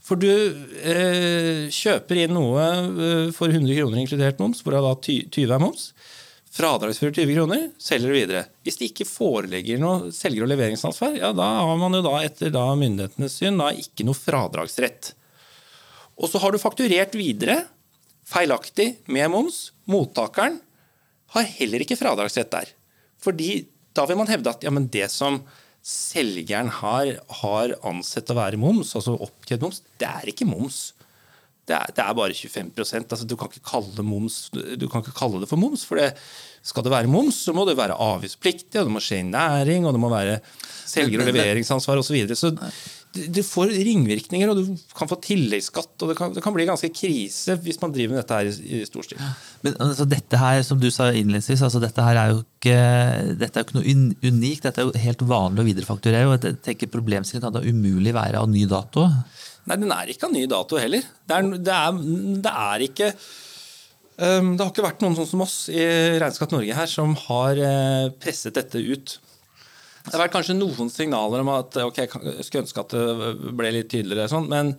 For 0.03 0.19
du 0.19 0.29
eh, 0.29 1.71
kjøper 1.73 2.19
inn 2.25 2.35
noe 2.37 2.67
eh, 2.67 3.31
for 3.33 3.49
100 3.49 3.73
kroner 3.79 4.03
inkludert 4.03 4.43
moms, 4.43 4.61
hvorav 4.61 4.85
da 4.85 4.93
20 5.01 5.47
er 5.47 5.63
moms. 5.63 5.89
Fradragsfører 6.53 7.15
20 7.17 7.37
kroner, 7.39 7.65
selger 7.81 8.11
det 8.11 8.19
videre. 8.19 8.45
Hvis 8.61 8.77
det 8.77 8.91
ikke 8.91 9.09
foreligger 9.09 9.81
noe 9.81 10.11
selger- 10.13 10.45
og 10.45 10.51
leveringsansvar, 10.51 11.15
ja, 11.17 11.31
da 11.33 11.47
har 11.63 11.79
man 11.81 11.97
jo 11.97 12.03
da 12.05 12.19
etter 12.21 12.53
da 12.53 12.67
myndighetenes 12.77 13.39
syn 13.41 13.57
da 13.57 13.71
ikke 13.73 14.05
noe 14.05 14.19
fradragsrett. 14.19 15.15
Og 16.19 16.29
så 16.29 16.41
har 16.41 16.53
du 16.53 16.61
fakturert 16.61 17.15
videre, 17.17 17.63
feilaktig, 18.27 18.93
med 19.11 19.31
moms. 19.33 19.65
Mottakeren 19.89 20.59
har 21.33 21.51
heller 21.57 21.83
ikke 21.83 21.97
fradragsrett 21.99 22.51
der. 22.53 22.71
Fordi 23.23 23.65
da 23.95 24.05
vil 24.09 24.19
man 24.19 24.29
hevde 24.29 24.51
at 24.51 24.65
ja, 24.65 24.71
men 24.73 24.89
det 24.93 25.09
som 25.13 25.41
selgeren 25.83 26.69
har, 26.79 27.17
har 27.41 27.73
ansett 27.83 28.29
å 28.31 28.37
være 28.37 28.59
moms, 28.61 28.93
altså 28.95 29.17
oppkrevd 29.25 29.65
moms, 29.65 29.81
det 29.99 30.09
er 30.09 30.31
ikke 30.31 30.47
moms. 30.47 30.93
Det 31.67 31.75
er, 31.75 31.91
det 31.95 32.03
er 32.03 32.15
bare 32.17 32.35
25% 32.35 33.13
altså, 33.15 33.25
du, 33.27 33.37
kan 33.39 33.51
moms, 34.03 34.49
du 34.51 34.83
kan 34.91 35.03
ikke 35.03 35.15
kalle 35.15 35.39
det 35.39 35.47
for 35.47 35.59
moms. 35.59 35.85
for 35.87 35.99
det, 35.99 36.09
Skal 36.63 36.83
det 36.83 36.91
være 36.91 37.11
moms, 37.11 37.37
så 37.45 37.53
må 37.55 37.63
det 37.67 37.77
være 37.79 37.95
avgiftspliktig, 37.95 38.75
og 38.79 38.89
det 38.89 38.95
må 38.95 39.03
skje 39.03 39.21
i 39.21 39.29
næring, 39.29 39.87
og 39.87 39.95
det 39.95 40.01
må 40.03 40.11
være 40.11 40.41
selger- 40.87 41.23
og 41.23 41.31
leveringsansvar 41.31 42.01
osv. 42.01 42.09
Så, 42.09 42.15
videre. 42.17 42.39
så 42.39 42.51
du 43.13 43.41
får 43.45 43.69
ringvirkninger, 43.85 44.49
og 44.49 44.57
du 44.57 44.69
kan 44.97 45.09
få 45.09 45.19
tilleggsskatt. 45.21 45.93
og 46.01 46.09
det 46.09 46.15
kan, 46.17 46.33
det 46.33 46.41
kan, 46.41 46.53
bli 46.55 46.65
ganske 46.65 46.89
krise 46.89 47.55
hvis 47.61 47.77
man 47.81 47.93
driver 47.93 48.15
med 48.15 48.21
dette 48.23 48.39
her 48.39 48.49
i, 48.49 48.79
i 48.79 48.87
stor 48.89 49.05
stil. 49.05 49.21
Men 49.65 49.77
altså, 49.77 50.07
dette 50.09 50.39
her, 50.41 50.61
som 50.65 50.79
du 50.81 50.89
sa 50.93 51.11
innledningsvis, 51.11 51.61
altså, 51.61 51.81
dette 51.83 52.05
her 52.05 52.19
er 52.19 52.33
jo 52.33 52.41
ikke, 52.41 52.77
dette 53.37 53.59
er 53.59 53.61
jo 53.61 53.67
ikke 53.67 53.77
noe 53.77 54.33
unikt. 54.33 54.65
Dette 54.65 54.81
er 54.81 54.89
jo 54.89 55.05
helt 55.05 55.25
vanlig 55.29 55.61
å 55.61 55.67
viderefakturere. 55.69 56.29
og 56.29 56.47
jeg 56.49 56.59
tenker 56.65 56.91
Problemstillingen 56.93 57.45
kan 57.45 57.57
da 57.57 57.63
umulig 57.65 58.15
være 58.15 58.41
av 58.41 58.49
ny 58.49 58.65
dato? 58.69 59.05
Nei, 59.69 59.77
den 59.79 59.93
er 59.95 60.09
ikke 60.11 60.27
av 60.27 60.33
ny 60.33 60.45
dato 60.49 60.79
heller. 60.81 61.05
Det 61.23 61.37
er, 61.37 61.51
det 61.69 61.75
er, 61.77 61.99
det 62.43 62.55
er 62.63 62.85
ikke 62.87 63.11
um, 63.13 64.55
Det 64.55 64.65
har 64.65 64.71
ikke 64.73 64.87
vært 64.87 65.05
noen 65.05 65.19
sånn 65.19 65.29
som 65.29 65.45
oss 65.45 65.57
i 65.71 65.85
Regnskap 66.21 66.55
Norge 66.55 66.79
her 66.81 66.89
som 66.89 67.13
har 67.27 67.61
uh, 67.61 68.09
presset 68.23 68.57
dette 68.57 68.81
ut. 68.81 69.15
Det 70.03 70.17
har 70.17 70.25
vært 70.25 70.33
kanskje 70.35 70.57
noen 70.57 70.89
signaler 70.91 71.43
om 71.45 71.49
at 71.53 71.77
ok, 71.79 71.99
jeg 72.03 72.43
skulle 72.43 72.65
ønske 72.65 72.81
at 72.83 72.95
det 72.95 73.53
ble 73.55 73.69
litt 73.71 73.91
tydeligere, 73.93 74.27
sånn, 74.31 74.49
men 74.51 74.73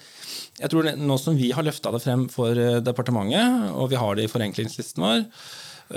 jeg 0.60 0.70
tror 0.70 0.90
nå 1.00 1.16
som 1.20 1.38
vi 1.38 1.48
har 1.56 1.64
løfta 1.64 1.92
det 1.94 2.02
frem 2.04 2.26
for 2.32 2.52
eh, 2.60 2.80
departementet, 2.84 3.70
og 3.72 3.88
vi 3.92 4.00
har 4.00 4.18
det 4.18 4.26
i 4.26 4.30
forenklingslisten 4.30 5.02
vår, 5.02 5.24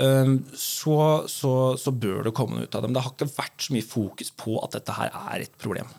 ehm, 0.00 0.38
så, 0.56 0.96
så, 1.28 1.52
så, 1.76 1.92
bør 1.92 2.24
det 2.24 2.34
komme 2.38 2.56
noe 2.56 2.70
ut 2.70 2.78
av 2.78 2.82
det. 2.82 2.88
Men 2.88 2.96
det 2.96 3.04
har 3.04 3.14
ikke 3.14 3.30
vært 3.36 3.68
så 3.68 3.76
mye 3.76 3.88
fokus 3.90 4.32
på 4.44 4.56
at 4.64 4.78
dette 4.78 4.96
her 4.96 5.12
er 5.12 5.44
et 5.44 5.60
problem. 5.60 5.92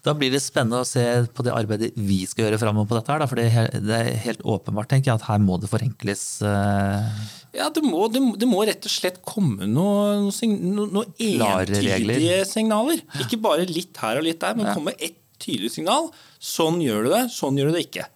Da 0.00 0.14
blir 0.16 0.32
det 0.32 0.40
spennende 0.40 0.80
å 0.80 0.88
se 0.88 1.02
på 1.36 1.44
det 1.44 1.52
arbeidet 1.52 1.90
vi 1.98 2.22
skal 2.28 2.46
gjøre 2.46 2.60
framover 2.62 2.88
på 2.88 2.96
dette. 2.96 3.12
her, 3.12 3.26
for 3.28 3.36
det 3.84 3.96
er 3.98 4.10
helt 4.24 4.40
åpenbart 4.48 4.88
tenker 4.88 5.12
jeg, 5.12 5.20
at 5.20 5.28
her 5.28 5.42
må 5.44 5.58
det 5.60 5.68
forenkles. 5.68 6.24
Eh, 6.40 7.24
ja, 7.58 7.68
det 7.74 7.84
må, 7.84 8.06
det, 8.12 8.22
det 8.40 8.48
må, 8.48 8.62
rett 8.64 8.86
og 8.88 8.94
slett 8.94 9.20
komme 9.26 9.68
noen 9.68 10.30
noe, 10.30 10.86
noe 10.88 11.04
entydige 11.20 12.44
signaler. 12.48 13.02
Ikke 13.20 13.40
bare 13.44 13.68
litt 13.68 14.00
her 14.00 14.22
og 14.22 14.24
litt 14.24 14.40
der, 14.40 14.56
men 14.56 14.72
komme 14.72 14.96
ett 14.96 15.18
tydelig 15.40 15.74
signal. 15.76 16.08
Sånn 16.40 16.80
gjør 16.84 17.04
du 17.04 17.12
det, 17.12 17.26
sånn 17.34 17.60
gjør 17.60 17.68
du 17.68 17.76
det 17.76 17.84
ikke. 17.90 18.08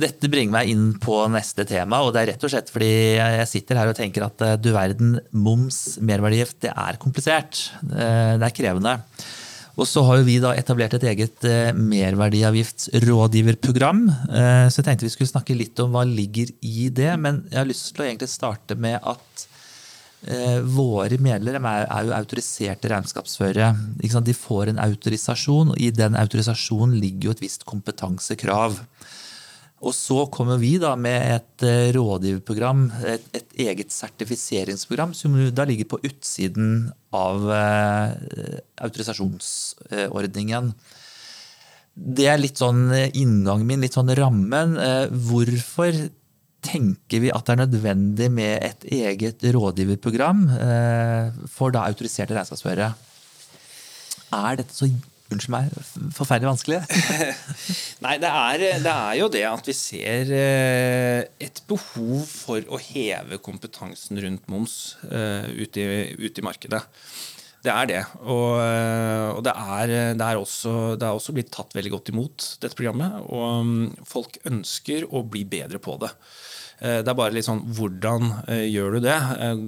Dette 0.00 0.30
bringer 0.30 0.54
meg 0.56 0.70
inn 0.72 0.86
på 0.98 1.20
neste 1.30 1.66
tema, 1.68 2.00
og 2.02 2.14
det 2.14 2.22
er 2.22 2.32
rett 2.32 2.46
og 2.46 2.50
slett 2.50 2.72
fordi 2.72 2.90
jeg 3.20 3.50
sitter 3.52 3.78
her 3.78 3.92
og 3.92 3.98
tenker 3.98 4.24
at 4.26 4.42
eh, 4.46 4.56
du 4.58 4.72
verden, 4.74 5.18
moms, 5.30 6.00
merverdigift, 6.02 6.58
det 6.64 6.72
er 6.72 6.98
komplisert. 7.02 7.68
Eh, 7.84 8.34
det 8.40 8.48
er 8.48 8.56
krevende. 8.56 8.96
Og 9.80 9.88
så 9.88 10.02
har 10.04 10.18
jo 10.20 10.26
vi 10.26 10.34
da 10.42 10.50
etablert 10.58 10.94
et 10.98 11.04
eget 11.08 11.44
eh, 11.48 11.70
merverdiavgiftsrådgiverprogram. 11.72 14.00
Eh, 14.10 14.66
så 14.68 14.80
jeg 14.80 14.86
tenkte 14.90 15.06
vi 15.06 15.12
skulle 15.14 15.32
snakke 15.32 15.56
litt 15.56 15.80
om 15.80 15.90
hva 15.94 16.02
ligger 16.04 16.52
i 16.60 16.90
det. 16.92 17.16
Men 17.22 17.48
jeg 17.48 17.58
har 17.62 17.70
lyst 17.70 17.94
til 17.94 18.02
å 18.04 18.06
egentlig 18.10 18.28
starte 18.28 18.74
med 18.76 18.96
at 19.00 19.46
eh, 20.28 20.60
våre 20.60 21.16
medlemmer 21.24 21.86
er, 21.86 22.04
jo 22.10 22.12
autoriserte 22.18 22.90
regnskapsførere. 22.92 23.72
De 24.28 24.34
får 24.36 24.68
en 24.74 24.82
autorisasjon, 24.84 25.72
og 25.72 25.78
i 25.80 25.88
den 25.96 26.12
autorisasjonen 26.18 27.00
ligger 27.00 27.30
jo 27.30 27.34
et 27.38 27.44
visst 27.46 27.64
kompetansekrav. 27.68 28.76
Og 29.80 29.94
så 29.96 30.26
kommer 30.28 30.58
vi 30.60 30.74
da 30.80 30.92
med 31.00 31.22
et 31.38 31.64
eh, 31.64 31.88
rådgiverprogram, 31.96 32.82
et, 33.08 33.24
et, 33.32 33.54
eget 33.64 33.92
sertifiseringsprogram, 33.94 35.14
som 35.16 35.38
da 35.56 35.64
ligger 35.68 35.88
på 35.88 36.02
utsiden 36.04 36.90
av 37.16 37.48
eh, 37.56 38.60
autorisasjonsordningen. 38.84 40.74
Det 42.00 42.28
er 42.28 42.40
litt 42.40 42.60
sånn 42.60 42.92
inngangen 42.92 43.66
min, 43.68 43.80
litt 43.84 43.96
sånn 43.96 44.12
rammen. 44.16 44.76
Eh, 44.76 45.06
hvorfor 45.30 45.96
tenker 46.64 47.22
vi 47.24 47.30
at 47.32 47.46
det 47.46 47.54
er 47.54 47.62
nødvendig 47.62 48.28
med 48.32 48.64
et 48.64 48.84
eget 49.00 49.44
rådgiverprogram 49.56 50.44
eh, 50.58 51.38
for 51.48 51.72
da 51.74 51.86
autoriserte 51.88 52.36
regnskapsførere? 52.36 52.92
Er 54.36 54.60
dette 54.60 54.76
så 54.76 54.86
Unnskyld 55.30 55.52
meg, 55.54 55.74
forferdelig 56.16 56.48
vanskelig? 56.48 56.78
Nei, 58.04 58.16
det 58.18 58.30
er, 58.30 58.62
det 58.82 58.90
er, 58.90 59.12
jo 59.20 59.28
det 59.30 59.44
at 59.46 59.68
vi 59.68 59.74
ser 59.78 60.32
eh, 60.34 61.20
et 61.38 61.60
behov 61.70 62.24
for 62.26 62.66
å 62.66 62.80
heve 62.82 63.38
kompetansen 63.44 64.18
rundt 64.24 64.48
moms 64.50 64.96
uh, 65.06 65.46
ute, 65.54 65.84
i, 65.84 66.16
ute, 66.18 66.42
i, 66.42 66.46
markedet. 66.46 66.82
Det 67.62 67.70
er 67.70 67.90
det. 67.92 68.00
Og, 68.24 68.56
eh, 68.64 69.28
og 69.36 69.44
det, 69.46 69.54
er, 69.54 69.94
det, 70.18 70.26
er 70.26 70.40
også, 70.40 70.74
det, 70.96 71.06
er, 71.06 71.14
også, 71.14 71.36
blitt 71.36 71.52
tatt 71.54 71.78
veldig 71.78 71.94
godt 71.94 72.10
imot, 72.10 72.50
dette 72.64 72.74
programmet. 72.74 73.20
Og 73.30 73.70
mm, 73.70 73.88
folk 74.08 74.40
ønsker 74.50 75.06
å 75.14 75.22
bli 75.22 75.44
bedre 75.46 75.78
på 75.82 75.98
det. 76.02 76.10
Det 76.80 77.10
er 77.12 77.12
bare 77.12 77.34
litt 77.36 77.44
sånn 77.44 77.58
Hvordan 77.76 78.30
gjør 78.48 78.94
du 78.94 79.02
det? 79.04 79.16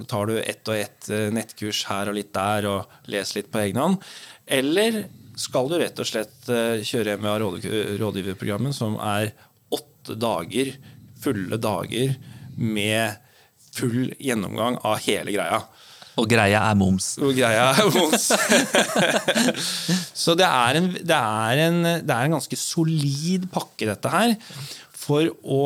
Tar 0.09 0.31
du 0.31 0.39
ett 0.39 0.65
og 0.65 0.79
ett 0.79 1.09
nettkurs 1.29 1.83
her 1.85 2.09
og 2.09 2.17
litt 2.17 2.31
der 2.33 2.65
og 2.65 2.95
leser 3.05 3.37
litt 3.37 3.51
på 3.53 3.61
egen 3.61 3.77
hånd? 3.77 4.07
Eller 4.49 5.03
skal 5.39 5.69
du 5.71 5.77
rett 5.81 5.99
og 5.99 6.07
slett 6.07 6.49
eh, 6.51 6.83
kjøre 6.85 7.17
MVA 7.21 7.35
rådgiverprogrammet, 8.01 8.75
som 8.75 8.97
er 9.01 9.31
åtte 9.73 10.17
dager, 10.19 10.73
fulle 11.23 11.59
dager 11.61 12.15
med 12.57 13.17
full 13.73 14.11
gjennomgang 14.21 14.77
av 14.85 15.01
hele 15.07 15.33
greia. 15.33 15.63
Og 16.21 16.27
greia 16.29 16.59
er 16.69 16.77
moms. 16.77 17.15
Og 17.25 17.33
greia 17.33 17.71
er 17.73 17.87
moms. 17.95 18.27
Så 20.23 20.35
det 20.37 20.45
er, 20.45 20.77
en, 20.77 20.91
det, 20.93 21.17
er 21.17 21.61
en, 21.65 21.79
det 22.05 22.13
er 22.13 22.27
en 22.27 22.35
ganske 22.37 22.59
solid 22.59 23.47
pakke, 23.53 23.87
dette 23.89 24.13
her, 24.13 24.35
for 24.93 25.31
å 25.41 25.63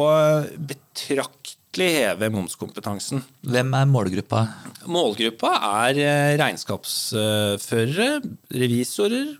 betraktelig 1.78 1.94
heve 2.02 2.30
momskompetansen. 2.34 3.24
Hvem 3.46 3.74
er 3.78 3.86
målgruppa? 3.86 4.48
Målgruppa 4.90 5.52
er 5.86 6.00
eh, 6.02 6.38
regnskapsførere, 6.40 8.22
revisorer, 8.50 9.36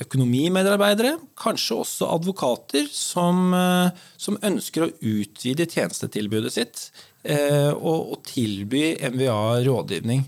økonomimedarbeidere, 0.00 1.18
kanskje 1.38 1.76
også 1.84 2.08
advokater 2.10 2.88
som, 2.90 3.52
eh, 3.54 3.90
som 4.16 4.38
ønsker 4.42 4.86
å 4.86 4.90
utvide 5.00 5.68
tjenestetilbudet 5.70 6.52
sitt 6.52 6.90
eh, 7.22 7.70
og, 7.70 8.16
og 8.16 8.24
tilby 8.26 8.96
MVA 9.12 9.62
rådgivning. 9.66 10.26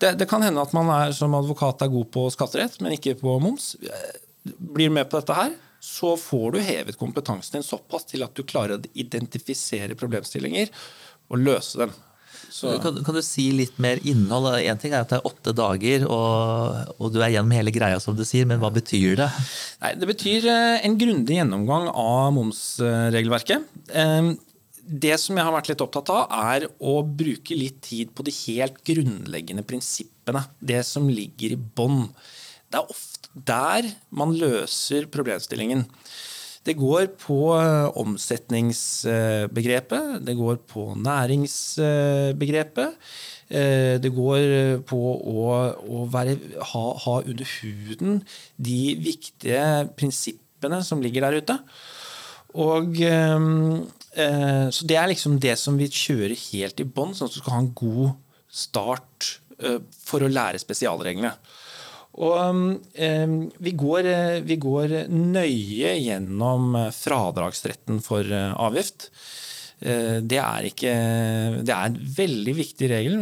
Det, 0.00 0.16
det, 0.18 0.26
kan 0.28 0.42
hende 0.42 0.60
at 0.60 0.74
man 0.76 0.90
er, 0.90 1.14
som 1.16 1.34
advokat 1.34 1.82
er 1.82 1.92
god 1.92 2.10
på 2.12 2.26
skatterett, 2.34 2.80
men 2.82 2.96
ikke 2.96 3.16
på 3.20 3.38
moms. 3.40 3.76
Blir 4.44 4.90
med 4.92 5.08
på 5.08 5.22
dette 5.22 5.36
her, 5.36 5.54
så 5.86 6.16
får 6.18 6.56
du 6.56 6.58
hevet 6.66 6.98
kompetansen 6.98 7.60
din 7.60 7.66
såpass 7.66 8.08
til 8.10 8.24
at 8.26 8.34
du 8.34 8.42
klarer 8.42 8.80
å 8.80 8.90
identifisere 8.98 9.94
problemstillinger 9.98 10.72
og 11.30 11.42
løse 11.46 11.84
dem. 11.84 11.94
Kan, 12.82 12.98
kan, 13.04 13.16
du 13.16 13.22
si 13.24 13.46
litt 13.54 13.78
mer 13.82 14.00
innhold? 14.06 14.48
Én 14.58 14.80
ting 14.80 14.94
er 14.94 15.04
at 15.04 15.12
det 15.12 15.18
er 15.20 15.28
åtte 15.28 15.52
dager, 15.56 16.06
og, 16.10 16.90
og, 16.96 17.10
du 17.14 17.20
er 17.20 17.32
gjennom 17.34 17.54
hele 17.54 17.72
greia, 17.74 18.00
som 18.02 18.16
du 18.18 18.24
sier, 18.26 18.48
men 18.48 18.60
hva 18.62 18.70
betyr 18.74 19.16
det? 19.20 19.28
Nei, 19.82 19.92
det 20.00 20.08
betyr 20.10 20.48
eh, 20.52 20.84
en 20.86 20.98
grundig 20.98 21.38
gjennomgang 21.38 21.88
av 21.92 22.32
momsregelverket. 22.36 23.66
Det 24.86 25.16
som 25.18 25.38
jeg 25.38 25.46
har 25.46 25.54
vært 25.54 25.70
litt 25.72 25.82
opptatt 25.82 26.12
av, 26.14 26.34
er 26.54 26.68
å 26.78 27.00
bruke 27.02 27.58
litt 27.58 27.80
tid 27.86 28.14
på 28.14 28.26
de 28.26 28.34
helt 28.44 28.78
grunnleggende 28.86 29.66
prinsippene. 29.66 30.44
Det 30.58 30.82
som 30.86 31.08
ligger 31.10 31.56
i 31.56 31.58
bånn. 31.58 32.08
Det 32.76 32.82
er 32.82 32.90
ofte 32.92 33.30
der 33.46 33.86
man 34.12 34.34
løser 34.36 35.06
problemstillingen. 35.08 35.86
Det 36.66 36.74
går 36.76 37.06
på 37.22 37.54
eh, 37.56 37.88
omsetningsbegrepet, 37.96 40.26
det 40.26 40.34
går 40.36 40.56
på 40.68 40.94
næringsbegrepet. 40.98 42.88
Eh, 43.48 44.00
det 44.02 44.10
går 44.12 44.82
på 44.90 44.98
å, 44.98 45.72
å 45.88 46.06
være, 46.12 46.36
ha, 46.72 46.98
ha 47.06 47.22
under 47.22 47.44
huden 47.60 48.22
de 48.58 48.96
viktige 49.00 49.88
prinsippene 49.96 50.84
som 50.84 51.00
ligger 51.00 51.22
der 51.24 51.36
ute. 51.40 51.58
Og 52.60 53.00
eh, 53.00 53.38
så 54.68 54.86
det 54.90 54.96
er 55.00 55.08
liksom 55.14 55.40
det 55.40 55.56
som 55.60 55.78
vi 55.80 55.88
kjører 55.88 56.36
helt 56.50 56.80
i 56.82 56.84
bånn, 56.88 57.14
sånn 57.16 57.28
at 57.30 57.36
du 57.36 57.40
skal 57.40 57.54
ha 57.56 57.62
en 57.64 57.74
god 57.78 58.10
start 58.52 59.40
for 60.04 60.20
å 60.20 60.28
lære 60.28 60.58
spesialreglene. 60.60 61.32
Og 62.16 62.36
eh, 62.96 63.34
vi 63.60 63.72
går, 63.76 64.10
vi 64.46 64.56
går 64.60 64.94
nøye 65.12 65.96
gjennom 66.00 66.78
fradragsretten 66.96 68.00
for 68.04 68.30
avgift. 68.36 69.10
Det 69.76 70.38
er, 70.40 70.64
ikke, 70.64 70.92
det 71.60 71.72
er 71.74 71.90
en 71.90 71.98
veldig 72.16 72.52
viktig 72.56 72.88
regel, 72.88 73.18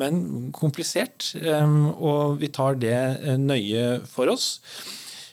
men 0.00 0.22
komplisert. 0.56 1.26
Og 1.36 2.38
vi 2.40 2.48
tar 2.56 2.78
det 2.80 3.36
nøye 3.36 3.98
for 4.08 4.32
oss. 4.32 4.46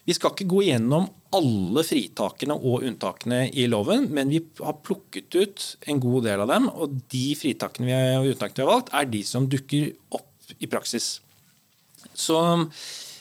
Vi 0.08 0.16
skal 0.16 0.32
ikke 0.32 0.48
gå 0.52 0.66
gjennom 0.68 1.08
alle 1.36 1.84
fritakene 1.84 2.56
og 2.56 2.86
unntakene 2.88 3.42
i 3.52 3.66
loven, 3.68 4.06
men 4.16 4.32
vi 4.32 4.40
har 4.64 4.78
plukket 4.80 5.36
ut 5.36 5.66
en 5.92 6.00
god 6.04 6.28
del 6.30 6.44
av 6.46 6.52
dem. 6.54 6.70
Og 6.72 7.00
de 7.12 7.26
fritakene 7.36 7.98
og 8.22 8.30
unntakene 8.32 8.62
vi 8.62 8.64
har 8.64 8.72
valgt, 8.72 8.94
er 8.96 9.10
de 9.12 9.24
som 9.28 9.50
dukker 9.52 9.90
opp 10.16 10.54
i 10.64 10.70
praksis. 10.72 11.18
Så 12.16 12.38
eh, 12.40 12.64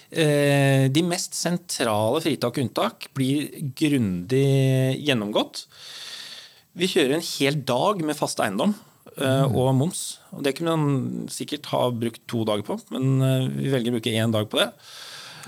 de 0.07 1.03
mest 1.03 1.35
sentrale 1.35 2.21
fritak 2.23 2.59
og 2.59 2.63
unntak 2.63 3.09
blir 3.17 3.49
grundig 3.75 4.45
gjennomgått. 5.03 5.65
Vi 6.77 6.89
kjører 6.93 7.17
en 7.17 7.25
hel 7.25 7.57
dag 7.65 8.03
med 8.05 8.19
fast 8.19 8.41
eiendom 8.45 8.75
eh, 9.17 9.45
og 9.49 9.73
moms. 9.79 10.19
Og 10.37 10.45
det 10.45 10.57
kunne 10.59 10.75
man 10.77 11.29
sikkert 11.33 11.71
ha 11.73 11.87
brukt 11.89 12.25
to 12.29 12.43
dager 12.49 12.67
på, 12.67 12.77
men 12.93 13.15
eh, 13.25 13.47
vi 13.55 13.73
velger 13.73 13.95
å 13.95 13.97
bruke 13.97 14.13
én 14.13 14.35
dag 14.35 14.49
på 14.53 14.61
det. 14.61 14.69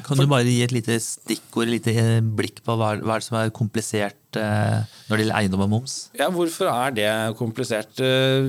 Kan 0.07 0.21
du 0.21 0.27
bare 0.31 0.47
gi 0.47 0.61
et 0.65 0.73
lite 0.75 0.97
stikkord, 1.03 1.69
et 1.69 1.75
lite 1.79 1.95
eh, 1.99 2.21
blikk 2.23 2.63
på 2.67 2.77
hva, 2.79 2.95
hva 3.03 3.19
som 3.25 3.39
er 3.41 3.53
komplisert 3.55 4.39
eh, 4.39 4.85
når 5.09 5.13
det 5.15 5.25
gjelder 5.25 5.39
eiendom 5.41 5.65
og 5.67 5.73
moms? 5.75 5.97
Ja, 6.19 6.31
Hvorfor 6.35 6.71
er 6.73 6.95
det 6.97 7.11
komplisert? 7.41 8.01
Eh, 8.05 8.49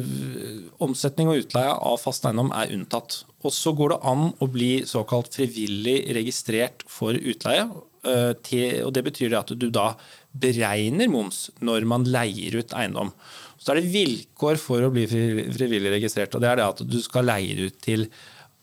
omsetning 0.84 1.32
og 1.32 1.43
utleie 1.43 1.74
av 1.74 2.00
fast 2.02 2.28
eiendom 2.30 2.54
er 2.56 2.74
unntatt. 2.76 3.22
Og 3.43 3.56
så 3.56 3.74
går 3.76 3.95
det 3.95 4.02
an 4.12 4.32
å 4.39 4.50
bli 4.52 4.72
såkalt 4.88 5.34
frivillig 5.39 6.02
registrert 6.18 6.84
for 6.91 7.16
utleie. 7.16 7.68
Og 8.00 8.91
Det 8.95 9.04
betyr 9.04 9.34
at 9.36 9.52
du 9.60 9.68
da 9.76 9.93
beregner 10.32 11.10
moms 11.12 11.50
når 11.64 11.88
man 11.88 12.08
leier 12.08 12.60
ut 12.60 12.76
eiendom. 12.76 13.12
Så 13.60 13.74
er 13.74 13.82
det 13.82 13.91
vilkår 13.91 14.60
for 14.60 14.86
å 14.86 14.91
bli 14.93 15.06
frivillig 15.10 15.91
registrert, 15.91 16.36
og 16.36 16.43
det 16.43 16.52
er 16.52 16.60
det 16.62 16.68
at 16.68 16.84
du 16.88 17.00
skal 17.04 17.28
leie 17.28 17.68
ut 17.68 17.80
til 17.84 18.06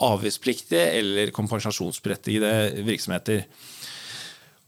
avgiftspliktige 0.03 0.91
eller 0.99 1.33
kompensasjonsberettigede 1.37 2.85
virksomheter. 2.87 3.47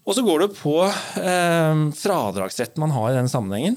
Og 0.08 0.16
så 0.16 0.24
går 0.24 0.46
det 0.46 0.54
på 0.56 0.78
eh, 0.88 1.84
fradragsretten 2.00 2.80
man 2.80 2.94
har 2.96 3.12
i 3.12 3.18
den 3.18 3.28
sammenhengen. 3.28 3.76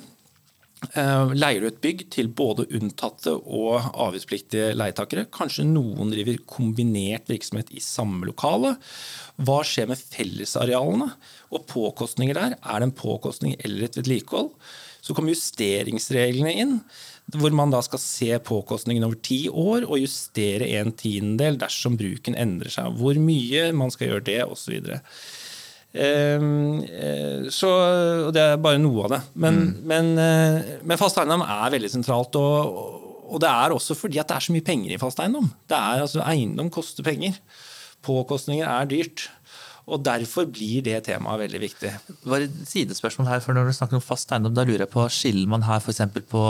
Eh, 0.98 1.34
leier 1.38 1.62
du 1.62 1.68
et 1.70 1.82
bygg 1.84 2.06
til 2.10 2.30
både 2.34 2.66
unntatte 2.74 3.36
og 3.36 3.84
avgiftspliktige 3.92 4.72
leietakere? 4.74 5.28
Kanskje 5.30 5.68
noen 5.68 6.10
driver 6.14 6.40
kombinert 6.50 7.30
virksomhet 7.30 7.70
i 7.76 7.84
samme 7.84 8.26
lokale? 8.26 8.74
Hva 9.38 9.60
skjer 9.68 9.92
med 9.92 10.02
fellesarealene 10.02 11.12
og 11.52 11.68
påkostninger 11.70 12.40
der? 12.40 12.58
Er 12.64 12.82
det 12.82 12.90
en 12.90 12.98
påkostning 12.98 13.60
eller 13.60 13.86
et 13.86 14.00
vedlikehold? 14.00 14.50
Så 15.02 15.14
kommer 15.18 15.36
justeringsreglene 15.36 16.56
inn 16.64 16.76
hvor 17.40 17.54
man 17.56 17.72
da 17.74 17.82
skal 17.86 18.02
se 18.02 18.32
påkostningen 18.44 19.06
over 19.08 19.20
ti 19.24 19.46
år 19.48 19.86
og 19.88 20.02
justere 20.02 20.68
en 20.80 20.92
tiendedel 20.98 21.60
dersom 21.62 21.98
bruken 22.00 22.38
endrer 22.40 22.74
seg. 22.74 22.96
Hvor 23.00 23.18
mye 23.22 23.70
man 23.76 23.94
skal 23.94 24.12
gjøre 24.12 24.28
det, 24.28 24.40
osv. 24.48 24.80
Så, 24.82 26.00
eh, 26.00 27.50
så 27.52 27.72
Det 28.32 28.42
er 28.42 28.62
bare 28.64 28.80
noe 28.80 29.06
av 29.06 29.16
det. 29.16 29.22
Men, 29.34 29.60
mm. 29.60 29.82
men, 29.92 30.12
eh, 30.18 30.78
men 30.84 31.00
fast 31.00 31.20
eiendom 31.20 31.44
er 31.44 31.74
veldig 31.74 31.92
sentralt. 31.92 32.36
Og, 32.40 32.80
og, 33.28 33.38
det 33.44 33.52
er 33.52 33.76
også 33.76 33.98
fordi 33.98 34.22
at 34.22 34.32
det 34.32 34.38
er 34.38 34.48
så 34.48 34.56
mye 34.56 34.68
penger 34.68 34.96
i 34.96 35.02
fast 35.02 35.20
eiendom. 35.20 35.52
Det 35.68 35.78
er, 35.78 36.06
altså, 36.08 36.24
eiendom 36.24 36.72
koster 36.74 37.04
penger. 37.08 37.36
Påkostninger 38.02 38.66
er 38.66 38.90
dyrt. 38.90 39.28
Og 39.92 40.04
Derfor 40.06 40.48
blir 40.48 40.84
det 40.86 41.02
temaet 41.08 41.44
veldig 41.44 41.60
viktig. 41.62 41.92
Bare 42.24 42.48
et 42.48 42.60
sidespørsmål 42.70 43.28
her, 43.28 43.42
for 43.44 43.58
Når 43.58 43.68
du 43.70 43.76
snakker 43.76 44.00
om 44.00 44.04
fast 44.04 44.32
eiendom, 44.32 44.54
da 44.56 44.64
lurer 44.68 44.86
jeg 44.86 44.92
på, 44.94 45.04
skiller 45.12 45.50
man 45.52 45.66
her 45.68 45.82
f.eks. 45.84 46.02
på 46.32 46.44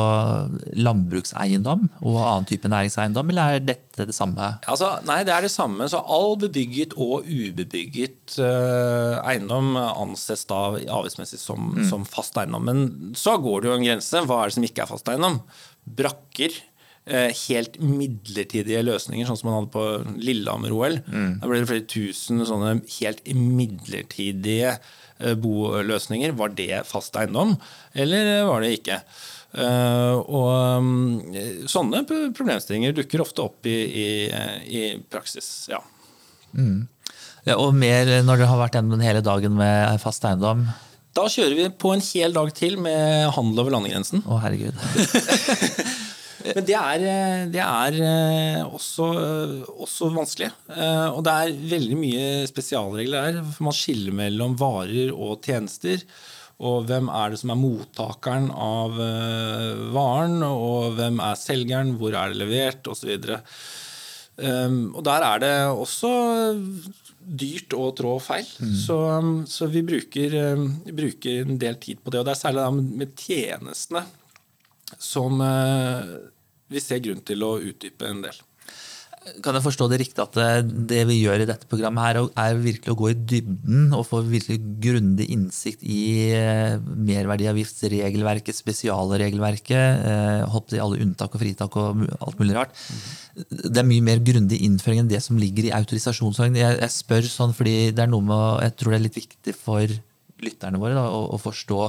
landbrukseiendom 0.78 1.88
og 2.02 2.20
annen 2.22 2.48
type 2.50 2.70
næringseiendom, 2.72 3.34
eller 3.34 3.58
er 3.58 3.66
dette 3.66 4.08
det 4.08 4.16
samme? 4.16 4.54
Altså, 4.70 4.94
nei, 5.10 5.22
det 5.28 5.34
er 5.34 5.46
det 5.46 5.54
samme. 5.54 5.89
Så 5.92 6.02
All 6.02 6.38
bebygget 6.42 6.96
og 6.98 7.28
ubebygget 7.28 8.38
uh, 8.39 9.18
eiendom 9.26 9.74
anses 9.80 10.46
da 10.50 10.62
avgiftsmessig 10.78 11.42
som, 11.42 11.74
mm. 11.76 11.86
som 11.89 12.06
fast 12.08 12.38
eiendom. 12.42 12.70
Men 12.70 13.14
så 13.18 13.38
går 13.42 13.62
det 13.62 13.72
jo 13.72 13.78
en 13.80 13.88
grense. 13.89 14.26
Hva 14.30 14.42
er 14.42 14.52
det 14.52 14.58
som 14.60 14.70
ikke 14.70 14.86
er 14.86 14.92
fast 14.94 15.12
eiendom? 15.12 15.42
Brakker 15.82 16.62
helt 17.10 17.80
midlertidige 17.82 18.84
løsninger, 18.86 19.26
sånn 19.26 19.39
som 19.39 19.49
man 19.49 19.58
hadde 19.58 19.74
på 19.74 19.86
Lillehammer-OL. 20.22 20.99
Mm. 21.10 21.32
Da 21.41 21.49
ble 21.49 21.62
det 21.62 21.70
flere 21.72 21.88
tusen 21.89 22.43
sånne 22.45 22.76
helt 22.99 23.24
midlertidige 23.34 24.76
eh, 24.76 25.34
boløsninger. 25.34 26.36
Var 26.38 26.54
det 26.60 26.84
fast 26.89 27.18
eiendom, 27.18 27.56
eller 27.97 28.45
var 28.49 28.62
det 28.62 28.76
ikke? 28.78 29.02
Og 29.52 30.45
um, 30.80 31.18
sånne 31.68 32.06
problemstillinger 32.08 32.93
dukker 32.95 33.20
ofte 33.26 33.43
opp 33.43 33.68
i, 33.68 33.74
i, 33.84 34.06
i 34.64 34.84
praksis. 35.12 35.49
Ja. 35.74 35.82
Mm. 36.56 36.86
ja. 37.49 37.58
Og 37.58 37.74
mer 37.76 38.22
når 38.24 38.39
dere 38.39 38.47
har 38.54 38.62
vært 38.62 38.78
gjennom 38.78 38.95
den 38.95 39.04
hele 39.04 39.26
dagen 39.26 39.58
med 39.60 39.99
fast 40.06 40.24
eiendom? 40.30 40.64
Da 41.12 41.26
kjører 41.28 41.58
vi 41.58 41.68
på 41.76 41.91
en 41.91 42.04
hel 42.06 42.32
dag 42.32 42.54
til 42.56 42.78
med 42.80 43.28
handel 43.36 43.66
over 43.66 43.76
landegrensen. 43.76 44.24
Å, 44.24 44.39
herregud. 44.45 44.80
Men 46.46 46.66
det 46.68 46.76
er, 46.78 47.06
eh, 47.14 47.44
det 47.54 47.62
er 47.64 47.98
eh, 48.08 48.60
også, 48.66 49.08
eh, 49.22 49.56
også, 49.86 50.12
vanskelig. 50.16 50.52
Og 51.16 51.22
det 51.26 51.34
er 51.34 51.58
veldig 51.76 51.98
mye 52.00 52.28
spesialregler 52.50 53.28
her. 53.28 53.42
For 53.56 53.70
man 53.70 53.78
skiller 53.78 54.16
mellom 54.24 54.56
varer 54.60 55.14
og 55.14 55.42
tjenester. 55.46 56.04
Og 56.62 56.86
hvem 56.89 57.10
er 57.10 57.32
det 57.34 57.42
som 57.42 57.54
er 57.54 57.58
mottakeren 57.58 58.52
av 58.54 58.98
varen, 59.96 60.44
og 60.46 60.92
hvem 61.00 61.18
er 61.26 61.39
selgeren, 61.42 61.96
hvor 61.98 62.14
er 62.14 62.30
det 62.30 62.38
levert, 62.44 62.86
osv. 62.92 63.16
Og, 63.18 63.24
så 63.26 63.39
og 64.42 65.02
der 65.06 65.26
er 65.26 65.42
det 65.42 65.56
også 65.74 66.12
dyrt 67.22 67.74
å 67.78 67.89
trå 67.96 68.16
feil. 68.24 68.48
Så, 68.78 68.98
så 69.50 69.68
vi 69.72 69.84
bruker, 69.86 70.36
eh, 70.38 70.64
bruker 70.92 71.46
en 71.46 71.60
del 71.62 71.78
tid 71.82 72.02
på 72.02 72.14
det. 72.14 72.22
Og 72.22 72.28
det 72.28 72.36
er 72.36 72.42
særlig 72.42 72.68
med 73.02 73.14
tjenestene 73.20 74.06
som 75.00 75.42
eh, 75.46 76.16
vi 76.72 76.82
ser 76.84 77.04
grunn 77.04 77.22
til 77.26 77.44
å 77.46 77.58
utdype 77.60 78.10
en 78.10 78.24
del. 78.26 78.39
Kan 79.46 79.54
jeg 79.54 79.62
forstå 79.62 79.86
det 79.92 80.00
riktig 80.02 80.22
at 80.24 80.38
eh, 80.42 80.64
det 80.66 81.04
vi 81.06 81.20
gjør 81.20 81.44
i 81.44 81.48
dette 81.50 81.70
programmet, 81.70 82.02
her 82.08 82.20
er 82.42 82.58
virkelig 82.58 82.94
å 82.94 82.98
gå 82.98 83.12
i 83.12 83.18
dybden 83.34 83.92
og 83.94 84.08
få 84.10 84.24
virkelig 84.26 84.58
grundig 84.82 85.28
innsikt 85.36 85.86
i 85.86 86.02
eh, 86.34 86.78
merverdiavgiftsregelverket, 86.82 88.58
spesialregelverket, 88.58 90.08
holdt 90.52 90.74
i 90.74 90.82
alle 90.82 91.02
unntak 91.06 91.38
og 91.38 91.44
fritak 91.44 91.78
og 91.78 92.06
alt 92.18 92.42
mulig 92.42 92.58
rart. 92.58 92.74
Det 93.38 93.78
er 93.78 93.88
mye 93.88 94.04
mer 94.06 94.24
grundig 94.26 94.64
innføring 94.66 95.04
enn 95.04 95.12
det 95.12 95.22
som 95.24 95.38
ligger 95.39 95.70
i 95.70 95.76
autorisasjonsordningen. 95.78 96.64
Jeg, 96.64 96.82
jeg 96.82 96.98
spør 96.98 97.30
sånn 97.30 97.54
fordi 97.56 97.92
det 97.94 98.08
er 98.08 98.12
noe 98.12 98.26
med, 98.26 98.66
jeg 98.66 98.80
tror 98.80 98.96
det 98.96 99.00
er 99.00 99.06
litt 99.06 99.22
viktig 99.22 99.60
for 99.60 100.02
lytterne 100.42 100.80
våre 100.82 100.96
da, 100.98 101.06
å, 101.10 101.28
å 101.36 101.39
forstå 101.42 101.86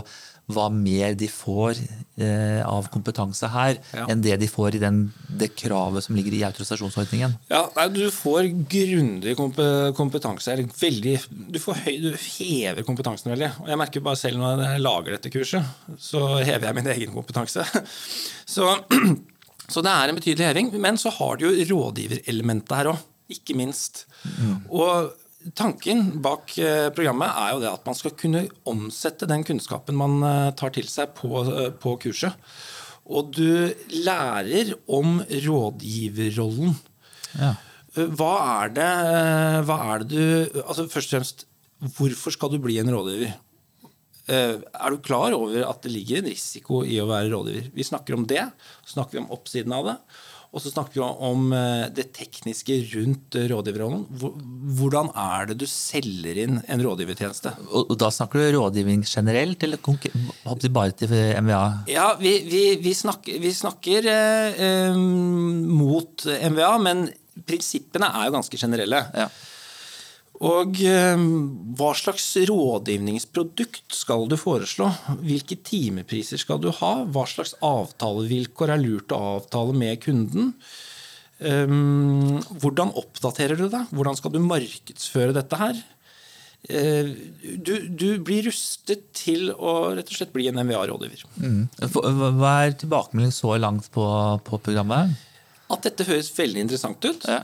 hva 0.53 0.65
mer 0.75 1.15
de 1.17 1.29
får 1.31 1.79
eh, 2.19 2.59
av 2.67 2.89
kompetanse 2.93 3.47
her, 3.49 3.77
Ja. 3.95 4.09
enn 4.11 4.21
det 4.25 4.35
de 4.43 4.49
får 4.51 4.75
i 4.75 4.81
den, 4.83 5.13
det 5.39 5.53
kravet 5.57 6.03
som 6.05 6.17
ligger 6.19 6.35
i 6.35 6.41
autorisasjonsordningen. 6.49 7.37
Ja, 7.49 7.61
nei, 7.77 7.87
Du 7.95 8.11
får 8.13 8.51
grundig 8.69 9.37
kompetanse. 9.39 10.51
her. 10.51 10.65
Veldig, 10.83 11.15
du, 11.55 11.59
får 11.63 11.79
høy, 11.87 11.95
du 12.03 12.11
hever 12.19 12.83
kompetansen 12.85 13.31
veldig. 13.33 13.53
Og 13.63 13.71
jeg 13.71 13.79
merker 13.81 14.05
bare 14.05 14.19
selv 14.19 14.43
når 14.43 14.65
jeg 14.67 14.83
lager 14.83 15.17
dette 15.17 15.33
kurset, 15.33 15.65
så 16.03 16.25
hever 16.43 16.69
jeg 16.69 16.79
min 16.81 16.91
egen 16.99 17.15
kompetanse. 17.15 17.65
Så, 18.53 18.67
så 19.73 19.81
det 19.87 19.95
er 19.95 20.11
en 20.11 20.19
betydelig 20.19 20.45
heving. 20.51 20.73
Men 20.83 20.99
så 21.01 21.09
har 21.15 21.39
du 21.39 21.47
jo 21.49 21.65
rådgiverelementet 21.71 22.77
her 22.77 22.91
òg, 22.93 22.99
ikke 23.33 23.55
minst. 23.57 24.05
Og 24.69 25.15
tanken 25.59 26.05
bak 26.23 26.55
eh, 26.61 26.89
programmet 26.95 27.33
er 27.33 27.55
jo 27.55 27.61
det 27.63 27.73
at 27.73 27.89
man 27.89 27.99
skal 27.99 28.15
kunne 28.19 28.45
omsette 28.69 29.29
den 29.31 29.45
kunnskapen 29.47 29.99
man 29.99 30.23
eh, 30.27 30.53
tar 30.59 30.75
til 30.75 30.89
seg 30.91 31.15
på, 31.19 31.31
eh, 31.45 31.71
på 31.83 31.97
kurset. 32.03 32.39
Og 33.13 33.33
du 33.35 33.73
lærer 34.07 34.77
om 34.87 35.21
rådgiverrollen. 35.27 36.77
Ja. 37.39 37.55
Hva 37.93 38.35
er 38.63 38.71
det, 38.73 38.91
hva 39.69 39.79
er 39.93 40.05
det 40.05 40.09
du 40.13 40.61
altså 40.63 40.87
Først 40.89 41.11
og 41.11 41.17
fremst, 41.19 41.43
hvorfor 41.99 42.33
skal 42.33 42.53
du 42.55 42.61
bli 42.63 42.79
en 42.81 42.89
rådgiver? 42.95 43.35
Er 44.33 44.95
du 44.95 45.03
klar 45.03 45.35
over 45.37 45.67
at 45.67 45.83
det 45.85 45.93
ligger 45.93 46.23
en 46.23 46.31
risiko 46.31 46.81
i 46.87 46.97
å 47.03 47.09
være 47.11 47.35
rådgiver? 47.35 47.67
Vi 47.75 47.85
snakker 47.85 48.17
om 48.17 48.25
det, 48.31 48.47
så 48.87 48.95
snakker 48.95 49.19
vi 49.19 49.25
om 49.27 49.35
oppsiden 49.35 49.75
av 49.77 49.91
det. 49.91 49.97
Og 50.53 50.61
så 50.61 50.69
snakker 50.69 50.99
vi 50.99 51.05
om 51.25 51.47
eh, 51.57 51.87
det 51.97 52.11
tekniske 52.13 52.75
rundt 52.91 53.39
eh, 53.41 53.47
rådgiverrollen. 53.49 54.03
Hvordan 54.77 55.09
er 55.17 55.49
det 55.49 55.57
du 55.63 55.65
selger 55.69 56.43
inn 56.43 56.59
en 56.69 56.83
rådgivertjeneste? 56.85 57.55
Og, 57.71 57.95
da 58.01 58.11
snakker 58.13 58.43
du 58.43 58.59
rådgivning 58.59 59.01
generelt, 59.09 59.65
eller 59.65 59.81
bare 60.77 60.93
til 60.93 61.09
MVA? 61.41 61.63
Ja, 61.89 62.11
vi, 62.21 62.35
vi, 62.51 62.63
vi 62.85 62.93
snakker, 62.97 63.41
vi 63.41 63.55
snakker 63.57 64.11
eh, 64.13 64.61
eh, 64.67 65.01
mot 65.01 66.27
MVA, 66.29 66.75
men 66.85 67.07
prinsippene 67.49 68.13
er 68.13 68.29
jo 68.29 68.37
ganske 68.37 68.61
generelle. 68.61 69.07
Ja. 69.17 69.31
Og 70.43 70.81
eh, 70.83 71.25
hva 71.79 71.93
slags 71.95 72.25
rådgivningsprodukt 72.51 73.95
skal 73.95 74.27
du 74.31 74.35
foreslå? 74.41 74.89
Hvilke 75.23 75.59
timepriser 75.63 76.41
skal 76.41 76.59
du 76.63 76.73
ha? 76.81 76.95
Hva 77.15 77.27
slags 77.31 77.55
avtalevilkår 77.63 78.75
er 78.75 78.83
lurt 78.83 79.15
å 79.15 79.21
avtale 79.37 79.77
med 79.77 80.03
kunden? 80.03 80.51
Um, 81.43 82.39
hvordan 82.63 82.93
oppdaterer 82.99 83.59
du 83.59 83.67
deg? 83.71 83.91
Hvordan 83.91 84.19
skal 84.19 84.35
du 84.35 84.43
markedsføre 84.43 85.35
dette 85.35 85.59
her? 85.59 85.79
Eh, 86.71 87.09
du, 87.59 87.73
du 87.91 88.07
blir 88.23 88.47
rustet 88.47 89.09
til 89.19 89.51
å 89.51 89.95
rett 89.97 90.11
og 90.11 90.19
slett 90.19 90.35
bli 90.35 90.47
en 90.51 90.61
MVA-rådgiver. 90.63 91.25
Mm. 91.43 91.65
Hva 92.39 92.53
er 92.63 92.77
tilbakemeldingen 92.79 93.35
så 93.35 93.57
langt 93.59 93.91
på, 93.95 94.07
på 94.47 94.63
programmet? 94.63 95.15
At 95.73 95.87
dette 95.87 96.07
høres 96.07 96.31
veldig 96.37 96.67
interessant 96.67 97.03
ut. 97.07 97.27
Ja. 97.27 97.43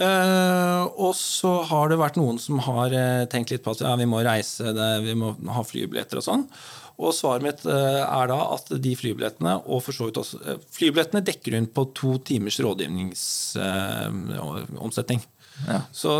Eh, 0.00 0.84
og 1.04 1.12
så 1.18 1.50
har 1.68 1.90
det 1.90 1.98
vært 2.00 2.16
noen 2.16 2.38
som 2.40 2.56
har 2.64 2.88
uh, 2.96 3.28
tenkt 3.32 3.50
litt 3.52 3.64
på 3.64 3.72
at 3.74 3.80
ja, 3.84 3.92
vi 4.00 4.06
må 4.08 4.18
reise, 4.24 4.72
det, 4.72 4.90
vi 5.04 5.14
må 5.18 5.28
ha 5.52 5.62
flybilletter 5.66 6.16
og 6.20 6.24
sånn. 6.24 6.44
Og 7.02 7.14
svaret 7.16 7.42
mitt 7.44 7.60
uh, 7.68 8.02
er 8.06 8.26
da 8.30 8.38
at 8.54 8.66
de 8.84 8.92
flybillettene, 8.96 9.54
og 9.66 9.82
for 9.84 9.92
så 9.96 10.04
vidt 10.08 10.20
også 10.22 10.36
Flybillettene 10.72 11.26
dekker 11.26 11.52
hun 11.58 11.68
på 11.74 11.82
to 11.98 12.10
timers 12.24 12.60
rådgivningsomsetning. 12.64 15.20
Ja. 15.68 15.80
Så 15.92 16.10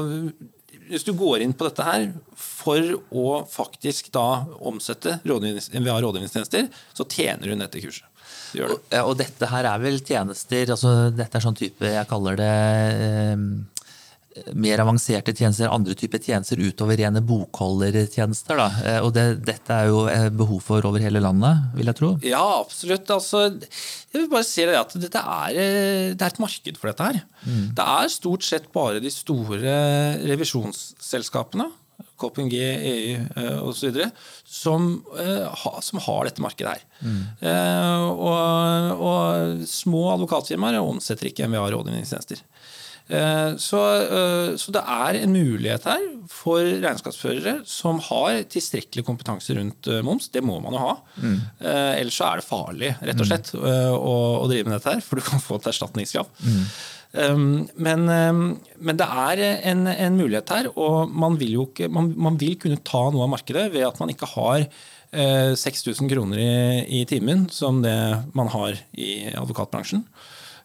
hvis 0.92 1.06
du 1.06 1.12
går 1.16 1.40
inn 1.44 1.54
på 1.56 1.64
dette 1.68 1.84
her 1.86 2.02
for 2.36 2.80
å 3.08 3.46
faktisk 3.48 4.12
da 4.12 4.44
omsette 4.60 5.20
rådgivnings, 5.24 5.70
rådgivningstjenester, 5.72 6.68
så 6.92 7.04
tjener 7.08 7.48
du 7.48 7.56
dette 7.56 7.80
kurset. 7.80 8.11
Gjør 8.56 8.68
det. 8.74 8.78
Og, 9.00 9.10
og 9.12 9.18
dette 9.22 9.48
her 9.48 9.64
er 9.74 9.78
vel 9.80 10.00
tjenester 10.04 10.74
altså 10.74 11.10
Dette 11.16 11.38
er 11.38 11.44
sånn 11.44 11.56
type, 11.56 11.86
jeg 11.88 12.08
kaller 12.10 12.36
det 12.36 12.50
eh, 13.06 13.44
mer 14.56 14.80
avanserte 14.80 15.34
tjenester, 15.36 15.68
andre 15.68 15.92
typer 15.98 16.16
tjenester 16.24 16.56
utover 16.64 16.96
rene 16.96 17.20
bokholdertjenester. 17.28 18.56
Da. 18.56 18.68
Eh, 18.88 19.00
Og 19.04 19.10
det, 19.12 19.24
dette 19.44 19.76
er 19.76 19.90
jo 19.90 20.06
eh, 20.08 20.28
behov 20.32 20.62
for 20.64 20.88
over 20.88 21.04
hele 21.04 21.20
landet, 21.20 21.66
vil 21.76 21.90
jeg 21.90 21.98
tro. 21.98 22.10
Ja, 22.24 22.40
absolutt. 22.62 23.10
Altså, 23.12 23.42
jeg 23.52 24.16
vil 24.22 24.30
bare 24.32 24.46
si 24.48 24.64
det 24.68 24.78
at 24.80 24.96
dette 24.96 25.20
er, 25.20 25.50
eh, 25.52 26.06
det 26.16 26.24
er 26.24 26.32
et 26.32 26.40
marked 26.40 26.80
for 26.80 26.88
dette 26.92 27.10
her. 27.10 27.20
Det 27.76 27.84
er 27.98 28.08
stort 28.14 28.46
sett 28.48 28.70
bare 28.72 29.02
de 29.04 29.12
store 29.12 29.76
revisjonsselskapene, 30.24 31.68
KPMG, 32.22 32.56
EU 32.92 33.66
osv., 33.68 33.98
som, 34.48 34.88
eh, 35.18 35.44
ha- 35.64 35.80
som 35.84 36.00
har 36.06 36.28
dette 36.30 36.44
markedet 36.44 36.76
her. 36.76 36.86
Eh, 37.02 38.06
og, 38.12 39.02
og 39.02 39.66
små 39.68 40.06
advokatfirmaer 40.14 40.80
omsetter 40.82 41.28
ikke 41.32 41.50
MVA 41.50 41.68
rådgivningstjenester. 41.74 42.40
Eh, 43.12 43.56
Så, 43.58 43.78
eh, 43.98 44.52
så 44.56 44.72
det 44.72 44.80
er 44.88 45.16
en 45.24 45.32
mulighet 45.34 45.84
her 45.90 46.04
for 46.30 46.62
regnskapsførere 46.62 47.56
som 47.68 47.98
har 48.06 48.38
tilstrekkelig 48.48 49.02
kompetanse 49.04 49.56
rundt 49.58 49.88
eh, 49.90 49.98
moms. 50.06 50.30
Det 50.32 50.40
må 50.46 50.60
man 50.62 50.72
jo 50.78 50.84
ha. 50.84 50.94
Mm. 51.18 51.34
Ellers 51.98 52.16
så 52.20 52.28
er 52.30 52.40
det 52.40 52.46
farlig 52.46 52.92
rett 53.02 53.20
og 53.20 53.28
slett 53.28 53.50
mm. 53.58 53.66
å, 53.98 54.14
å 54.44 54.48
drive 54.48 54.70
med 54.70 54.78
dette 54.78 54.94
her, 54.94 55.02
for 55.04 55.18
du 55.20 55.26
kan 55.26 55.42
få 55.42 55.58
et 55.58 55.68
erstatningskrav. 55.74 56.30
Um, 56.46 56.62
Men, 57.12 58.06
um, 58.08 58.38
men 58.80 58.96
det 58.96 59.04
er 59.04 59.40
en, 59.68 59.84
en 59.90 60.16
mulighet 60.16 60.48
her, 60.48 60.70
og 60.80 61.10
man 61.12 61.36
vil 61.40 61.58
jo 61.58 61.66
ikke, 61.68 61.90
man, 61.92 62.08
man 62.16 62.38
vil 62.40 62.56
kunne 62.60 62.80
ta 62.88 63.02
noe 63.12 63.26
av 63.26 63.34
markedet 63.34 63.66
ved 63.74 63.84
at 63.84 64.00
man 64.00 64.12
ikke 64.14 64.30
har 64.32 64.64
eh, 64.64 65.52
6000 65.58 66.08
kroner 66.08 66.40
i, 66.40 66.54
i 67.00 67.04
timen, 67.08 67.46
som 67.52 67.82
det 67.84 67.96
man 68.38 68.48
har 68.54 68.80
i 68.96 69.28
advokatbransjen. 69.28 70.06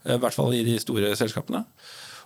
Eh, 0.06 0.16
I 0.16 0.22
hvert 0.24 0.38
fall 0.38 0.56
i 0.56 0.64
de 0.68 0.78
store 0.82 1.12
selskapene. 1.20 1.66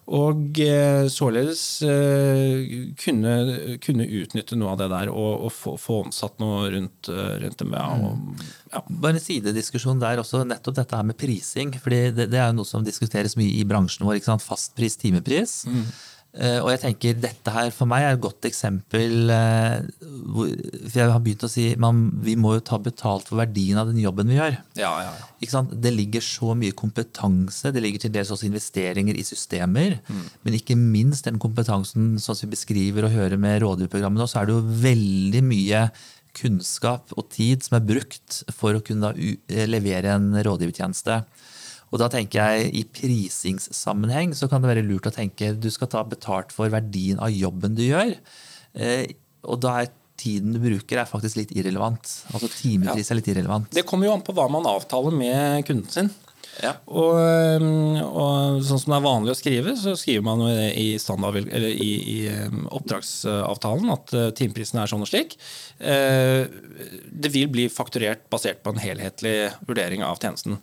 Og 0.09 0.57
eh, 0.59 1.05
således 1.13 1.61
eh, 1.85 2.93
kunne, 2.99 3.33
kunne 3.83 4.07
utnytte 4.21 4.57
noe 4.57 4.73
av 4.73 4.79
det 4.81 4.87
der 4.91 5.11
og, 5.13 5.45
og 5.45 5.53
få, 5.53 5.75
få 5.79 5.99
omsatt 6.07 6.41
noe 6.41 6.71
rundt, 6.73 7.11
eh, 7.11 7.35
rundt 7.43 7.61
MBA. 7.67 7.83
Og, 8.01 8.45
ja. 8.73 8.81
Bare 8.89 9.19
en 9.19 9.23
sidediskusjon 9.23 10.01
der 10.01 10.23
også, 10.23 10.41
nettopp 10.49 10.79
dette 10.81 10.97
her 10.97 11.07
med 11.07 11.19
prising. 11.21 11.75
fordi 11.79 12.01
det, 12.17 12.31
det 12.33 12.41
er 12.41 12.49
jo 12.49 12.59
noe 12.59 12.67
som 12.67 12.83
diskuteres 12.85 13.37
mye 13.39 13.53
i 13.61 13.67
bransjen 13.67 14.07
vår. 14.07 14.19
ikke 14.19 14.31
sant? 14.33 14.45
Fastpris, 14.45 14.97
timepris. 14.99 15.61
Eh, 15.69 15.93
og 16.63 16.69
jeg 16.71 16.79
tenker 16.79 17.17
dette 17.19 17.51
her 17.51 17.73
for 17.75 17.89
meg 17.91 18.05
er 18.05 18.13
et 18.15 18.21
godt 18.23 18.45
eksempel. 18.47 19.29
eh, 19.33 19.81
for 20.31 20.95
jeg 21.01 21.11
har 21.11 21.19
begynt 21.23 21.43
å 21.43 21.49
si 21.51 21.65
man, 21.81 22.05
vi 22.23 22.37
må 22.39 22.53
jo 22.55 22.63
ta 22.71 22.79
betalt 22.79 23.27
for 23.27 23.41
verdien 23.41 23.81
av 23.81 23.91
den 23.91 23.99
jobben 23.99 24.31
vi 24.31 24.37
gjør. 24.39 24.55
Ja, 24.79 24.93
ja, 25.03 25.11
ja. 25.11 25.63
Det 25.71 25.91
ligger 25.91 26.23
så 26.23 26.55
mye 26.55 26.75
kompetanse, 26.77 27.73
det 27.75 27.83
ligger 27.83 28.05
til 28.05 28.15
dels 28.15 28.31
også 28.31 28.47
investeringer 28.47 29.19
i 29.19 29.27
systemer. 29.27 29.99
Men 30.45 30.55
ikke 30.55 30.77
minst 30.79 31.27
den 31.27 31.41
kompetansen 31.41 32.15
sånn 32.21 32.37
som 32.37 32.47
vi 32.47 32.55
beskriver 32.55 33.07
og 33.09 33.15
hører 33.15 33.39
med 33.41 33.59
rådgiverprogrammet 33.65 34.23
nå, 34.23 34.29
så 34.31 34.41
er 34.41 34.47
det 34.47 34.55
jo 34.55 34.79
veldig 34.87 35.43
mye 35.51 35.85
kunnskap 36.37 37.11
og 37.17 37.27
tid 37.33 37.65
som 37.65 37.75
er 37.75 37.87
brukt 37.89 38.41
for 38.55 38.77
å 38.77 38.83
kunne 38.85 39.11
eh, 39.19 39.67
levere 39.67 40.15
en 40.15 40.31
rådgivertjeneste. 40.47 41.23
Og 41.91 41.99
da 41.99 42.07
tenker 42.11 42.39
jeg 42.39 42.71
I 42.79 42.83
prisingssammenheng 42.95 44.35
så 44.37 44.47
kan 44.51 44.63
det 44.63 44.71
være 44.71 44.85
lurt 44.87 45.09
å 45.09 45.13
tenke 45.15 45.53
du 45.59 45.69
skal 45.73 45.91
ta 45.91 46.03
betalt 46.07 46.53
for 46.55 46.71
verdien 46.71 47.19
av 47.19 47.33
jobben 47.35 47.75
du 47.75 47.83
gjør. 47.83 48.15
Eh, 48.73 49.11
og 49.43 49.59
da 49.63 49.81
er 49.81 49.91
tiden 50.21 50.53
du 50.53 50.59
bruker 50.61 51.01
er 51.01 51.09
faktisk 51.09 51.39
litt 51.39 51.53
irrelevant. 51.57 52.05
Altså 52.31 52.47
timepris 52.53 53.09
er 53.09 53.17
litt 53.19 53.31
irrelevant. 53.31 53.71
Det 53.73 53.87
kommer 53.89 54.07
jo 54.07 54.15
an 54.15 54.25
på 54.25 54.35
hva 54.37 54.47
man 54.53 54.67
avtaler 54.69 55.15
med 55.17 55.65
kunden 55.67 55.89
sin. 55.91 56.11
Ja. 56.61 56.73
Og, 56.91 57.15
og 57.15 58.61
sånn 58.65 58.81
som 58.81 58.91
det 58.91 58.97
er 58.97 59.05
vanlig 59.05 59.33
å 59.33 59.37
skrive, 59.39 59.73
så 59.79 59.93
skriver 59.97 60.25
man 60.25 60.41
i, 60.51 60.97
standard, 61.01 61.37
eller 61.47 61.71
i, 61.71 61.91
i 62.11 62.17
oppdragsavtalen 62.75 63.93
at 63.93 64.11
timeprisen 64.37 64.81
er 64.81 64.91
sånn 64.91 65.05
og 65.05 65.09
slik. 65.09 65.37
Eh, 65.79 66.43
Det 67.23 67.31
vil 67.33 67.47
bli 67.53 67.69
fakturert 67.71 68.27
basert 68.33 68.61
på 68.65 68.73
en 68.75 68.83
helhetlig 68.83 69.35
vurdering 69.69 70.03
av 70.05 70.19
tjenesten. 70.21 70.59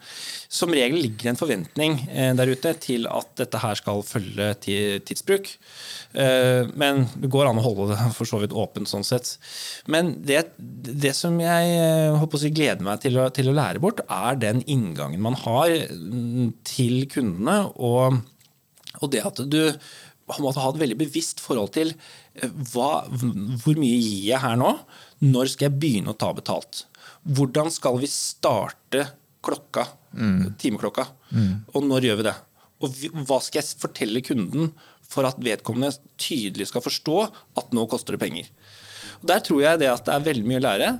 Som 0.48 0.72
regel 0.72 1.02
ligger 1.04 1.28
en 1.28 1.36
forventning 1.36 1.98
eh, 2.08 2.30
der 2.36 2.48
ute 2.48 2.70
til 2.80 3.04
at 3.12 3.34
dette 3.36 3.60
her 3.60 3.76
skal 3.76 4.00
følge 4.06 4.46
tidsbruk. 5.04 5.50
Eh, 6.16 6.64
Men 6.72 7.04
det 7.20 7.28
går 7.34 7.50
an 7.50 7.60
å 7.60 7.66
holde 7.66 7.90
det 7.92 7.98
for 8.16 8.28
så 8.28 8.40
vidt 8.40 8.56
åpent 8.56 8.88
sånn 8.88 9.04
sett. 9.04 9.34
Men 9.92 10.14
det, 10.24 10.46
det 10.56 11.12
som 11.18 11.36
jeg 11.42 11.76
eh, 11.76 12.16
håper 12.16 12.40
å 12.40 12.42
si, 12.46 12.52
gleder 12.56 12.86
meg 12.86 13.04
til 13.04 13.20
å, 13.20 13.28
til 13.28 13.52
å 13.52 13.56
lære 13.58 13.82
bort, 13.84 14.00
er 14.08 14.40
den 14.40 14.64
inngangen 14.64 15.20
man 15.24 15.36
har 15.44 15.74
mm, 15.92 16.56
til 16.64 17.04
kundene. 17.12 17.60
og 17.76 18.24
og 18.98 19.12
det 19.12 19.20
at 19.22 19.38
du 19.46 19.60
måtte 20.42 20.60
ha 20.60 20.72
et 20.72 20.80
veldig 20.80 20.98
bevisst 21.00 21.40
forhold 21.44 21.72
til 21.76 21.92
eh, 21.92 22.50
hva, 22.72 23.04
hvor 23.12 23.78
mye 23.78 24.00
gir 24.00 24.32
jeg 24.32 24.42
her 24.42 24.58
nå? 24.60 24.74
Når 25.24 25.52
skal 25.52 25.68
jeg 25.68 25.80
begynne 25.82 26.14
å 26.14 26.18
ta 26.18 26.32
betalt? 26.34 26.84
Hvordan 27.28 27.70
skal 27.74 27.98
vi 28.00 28.10
starte 28.10 29.06
klokka, 29.48 29.86
timeklokka? 30.60 31.08
Og 31.74 31.88
når 31.88 32.08
gjør 32.10 32.20
vi 32.20 32.28
det? 32.28 32.36
Og 32.84 33.00
hva 33.26 33.40
skal 33.42 33.58
jeg 33.62 33.80
fortelle 33.80 34.22
kunden 34.22 34.70
for 35.08 35.26
at 35.26 35.40
vedkommende 35.42 35.96
tydelig 36.20 36.68
skal 36.70 36.84
forstå 36.84 37.16
at 37.58 37.72
nå 37.74 37.88
koster 37.90 38.14
det 38.14 38.22
penger? 38.22 38.52
Og 39.18 39.26
Der 39.32 39.42
tror 39.42 39.64
jeg 39.64 39.80
det 39.80 39.90
at 39.90 40.04
det 40.06 40.14
er 40.14 40.28
veldig 40.28 40.46
mye 40.46 40.60
å 40.60 40.64
lære. 40.68 40.92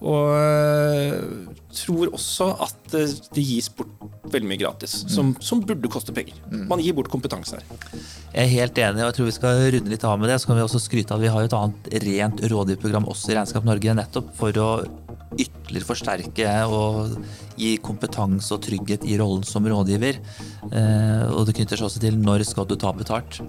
Og 0.00 0.30
øh, 0.32 1.48
tror 1.76 2.14
også 2.16 2.46
at 2.64 2.94
øh, 2.96 3.10
det 3.36 3.42
gis 3.44 3.68
bort 3.68 3.90
veldig 4.32 4.48
mye 4.48 4.60
gratis, 4.62 4.94
som, 5.12 5.34
som 5.44 5.60
burde 5.60 5.90
koste 5.92 6.14
penger. 6.16 6.38
Man 6.70 6.80
gir 6.80 6.96
bort 6.96 7.10
kompetanse 7.12 7.58
her. 7.58 8.00
Jeg 8.32 8.46
er 8.46 8.52
helt 8.54 8.80
enig, 8.80 9.02
og 9.02 9.10
jeg 9.10 9.18
tror 9.18 9.28
vi 9.28 9.36
skal 9.36 9.62
runde 9.76 9.92
litt 9.92 10.06
av 10.08 10.16
med 10.22 10.32
det. 10.32 10.40
Så 10.40 10.48
kan 10.48 10.56
vi 10.56 10.64
også 10.64 10.80
skryte 10.82 11.12
av 11.12 11.20
at 11.20 11.26
vi 11.26 11.34
har 11.34 11.46
et 11.46 11.58
annet 11.58 11.92
rent 12.06 12.42
rådgiverprogram 12.48 13.10
også 13.12 13.34
i 13.34 13.36
Regnskap 13.38 13.68
Norge, 13.68 13.96
nettopp 14.00 14.32
for 14.40 14.62
å 14.64 14.70
ytterligere 15.36 15.59
forsterke 15.86 16.50
og 16.66 17.14
gi 17.60 17.76
kompetanse 17.84 18.52
og 18.56 18.62
trygghet 18.64 19.04
i 19.06 19.16
rollen 19.20 19.44
som 19.46 19.66
rådgiver. 19.68 20.18
Eh, 20.70 21.24
og 21.30 21.46
det 21.46 21.54
knytter 21.58 21.78
seg 21.78 21.86
også 21.86 22.02
til 22.02 22.18
når 22.20 22.44
skal 22.48 22.66
du 22.68 22.76
ta 22.80 22.92
betalt. 22.96 23.40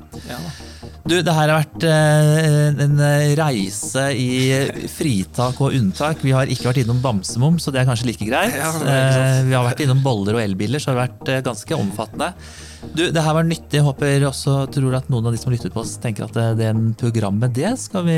Du, 1.07 1.15
det 1.17 1.33
her 1.33 1.49
har 1.49 1.63
vært 1.63 1.85
eh, 1.87 2.81
en 2.85 3.01
reise 3.39 4.07
i 4.13 4.87
fritak 4.91 5.61
og 5.63 5.77
unntak. 5.77 6.21
Vi 6.25 6.35
har 6.35 6.51
ikke 6.51 6.69
vært 6.69 6.83
innom 6.83 7.01
bamsemom, 7.03 7.57
så 7.61 7.73
det 7.73 7.81
er 7.81 7.89
kanskje 7.89 8.11
like 8.11 8.27
greit. 8.29 8.57
Ja. 8.59 8.73
Eh, 8.81 9.39
vi 9.47 9.57
har 9.57 9.65
vært 9.65 9.81
innom 9.85 10.03
boller 10.05 10.37
og 10.37 10.43
elbiler, 10.43 10.81
så 10.81 10.91
det 10.91 10.97
har 10.97 11.07
vært 11.07 11.33
eh, 11.33 11.45
ganske 11.45 11.79
omfattende. 11.79 12.33
Du, 12.81 13.03
det 13.13 13.21
her 13.21 13.35
var 13.37 13.45
nyttig. 13.45 13.77
Jeg 13.77 13.85
håper 13.85 14.25
også 14.27 14.55
tror 14.73 14.97
at 14.97 15.09
noen 15.11 15.29
av 15.29 15.35
de 15.35 15.39
som 15.39 15.51
har 15.51 15.55
lyttet 15.57 15.73
på 15.73 15.83
oss, 15.83 15.93
tenker 16.01 16.25
at 16.25 16.35
det, 16.35 16.45
det 16.59 16.71
programmet, 16.99 17.53
det 17.55 17.73
skal 17.79 18.05
vi 18.07 18.17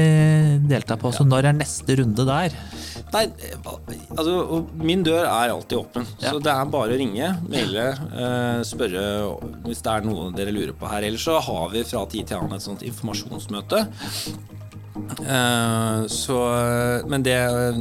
delta 0.70 0.98
på. 1.00 1.12
Så 1.16 1.26
når 1.28 1.50
er 1.52 1.58
neste 1.58 1.98
runde 2.00 2.26
der? 2.30 2.56
Nei, 3.14 3.26
altså, 4.16 4.64
min 4.80 5.04
dør 5.06 5.28
er 5.28 5.54
alltid 5.54 5.82
åpen. 5.82 6.08
Ja. 6.24 6.32
Så 6.32 6.42
det 6.44 6.54
er 6.54 6.72
bare 6.74 6.96
å 6.96 7.00
ringe, 7.04 7.34
maile, 7.52 7.88
eh, 7.92 8.64
spørre 8.68 9.06
hvis 9.68 9.84
det 9.84 9.94
er 9.94 10.08
noe 10.08 10.32
dere 10.38 10.56
lurer 10.56 10.74
på 10.78 10.90
her. 10.90 11.06
Ellers 11.10 11.28
så 11.28 11.40
har 11.44 11.70
vi 11.74 11.86
fra 11.88 12.06
tid 12.10 12.32
til 12.32 12.40
annen 12.40 12.58
et 12.58 12.66
sånt 12.66 12.86
informasjonsmøte. 12.88 13.84
Eh, 14.96 16.06
så, 16.08 16.38
men 17.08 17.24
det, 17.24 17.38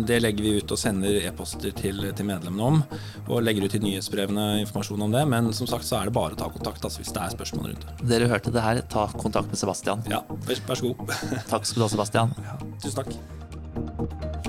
det 0.09 0.21
legger 0.23 0.45
vi 0.45 0.55
ut 0.61 0.73
og 0.73 0.81
sender 0.81 1.19
e-poster 1.29 1.75
til, 1.77 2.01
til 2.17 2.29
medlemmene 2.29 2.69
om. 2.69 2.81
Og 3.29 3.43
legger 3.45 3.67
ut 3.67 3.77
i 3.79 3.83
nyhetsbrevene 3.85 4.47
informasjon 4.63 5.07
om 5.09 5.15
det. 5.15 5.25
Men 5.33 5.53
som 5.57 5.69
sagt 5.71 5.89
så 5.89 6.01
er 6.01 6.11
det 6.11 6.17
bare 6.17 6.37
å 6.37 6.41
ta 6.41 6.51
kontakt 6.53 6.85
altså, 6.85 7.03
hvis 7.03 7.13
det 7.15 7.25
er 7.25 7.37
spørsmål 7.37 7.73
rundt 7.73 7.87
det. 7.89 7.99
Dere 8.15 8.31
hørte 8.33 8.55
det 8.55 8.65
her, 8.65 8.83
ta 8.93 9.09
kontakt 9.17 9.53
med 9.53 9.61
Sebastian. 9.61 10.05
Ja, 10.13 10.25
vær, 10.49 10.65
vær 10.71 10.83
så 10.83 10.93
god. 10.93 11.17
Takk 11.53 11.69
skal 11.69 11.85
du 11.85 11.89
ha, 11.89 11.93
Sebastian. 11.97 12.37
Tusen 12.83 13.03
takk. 13.03 14.41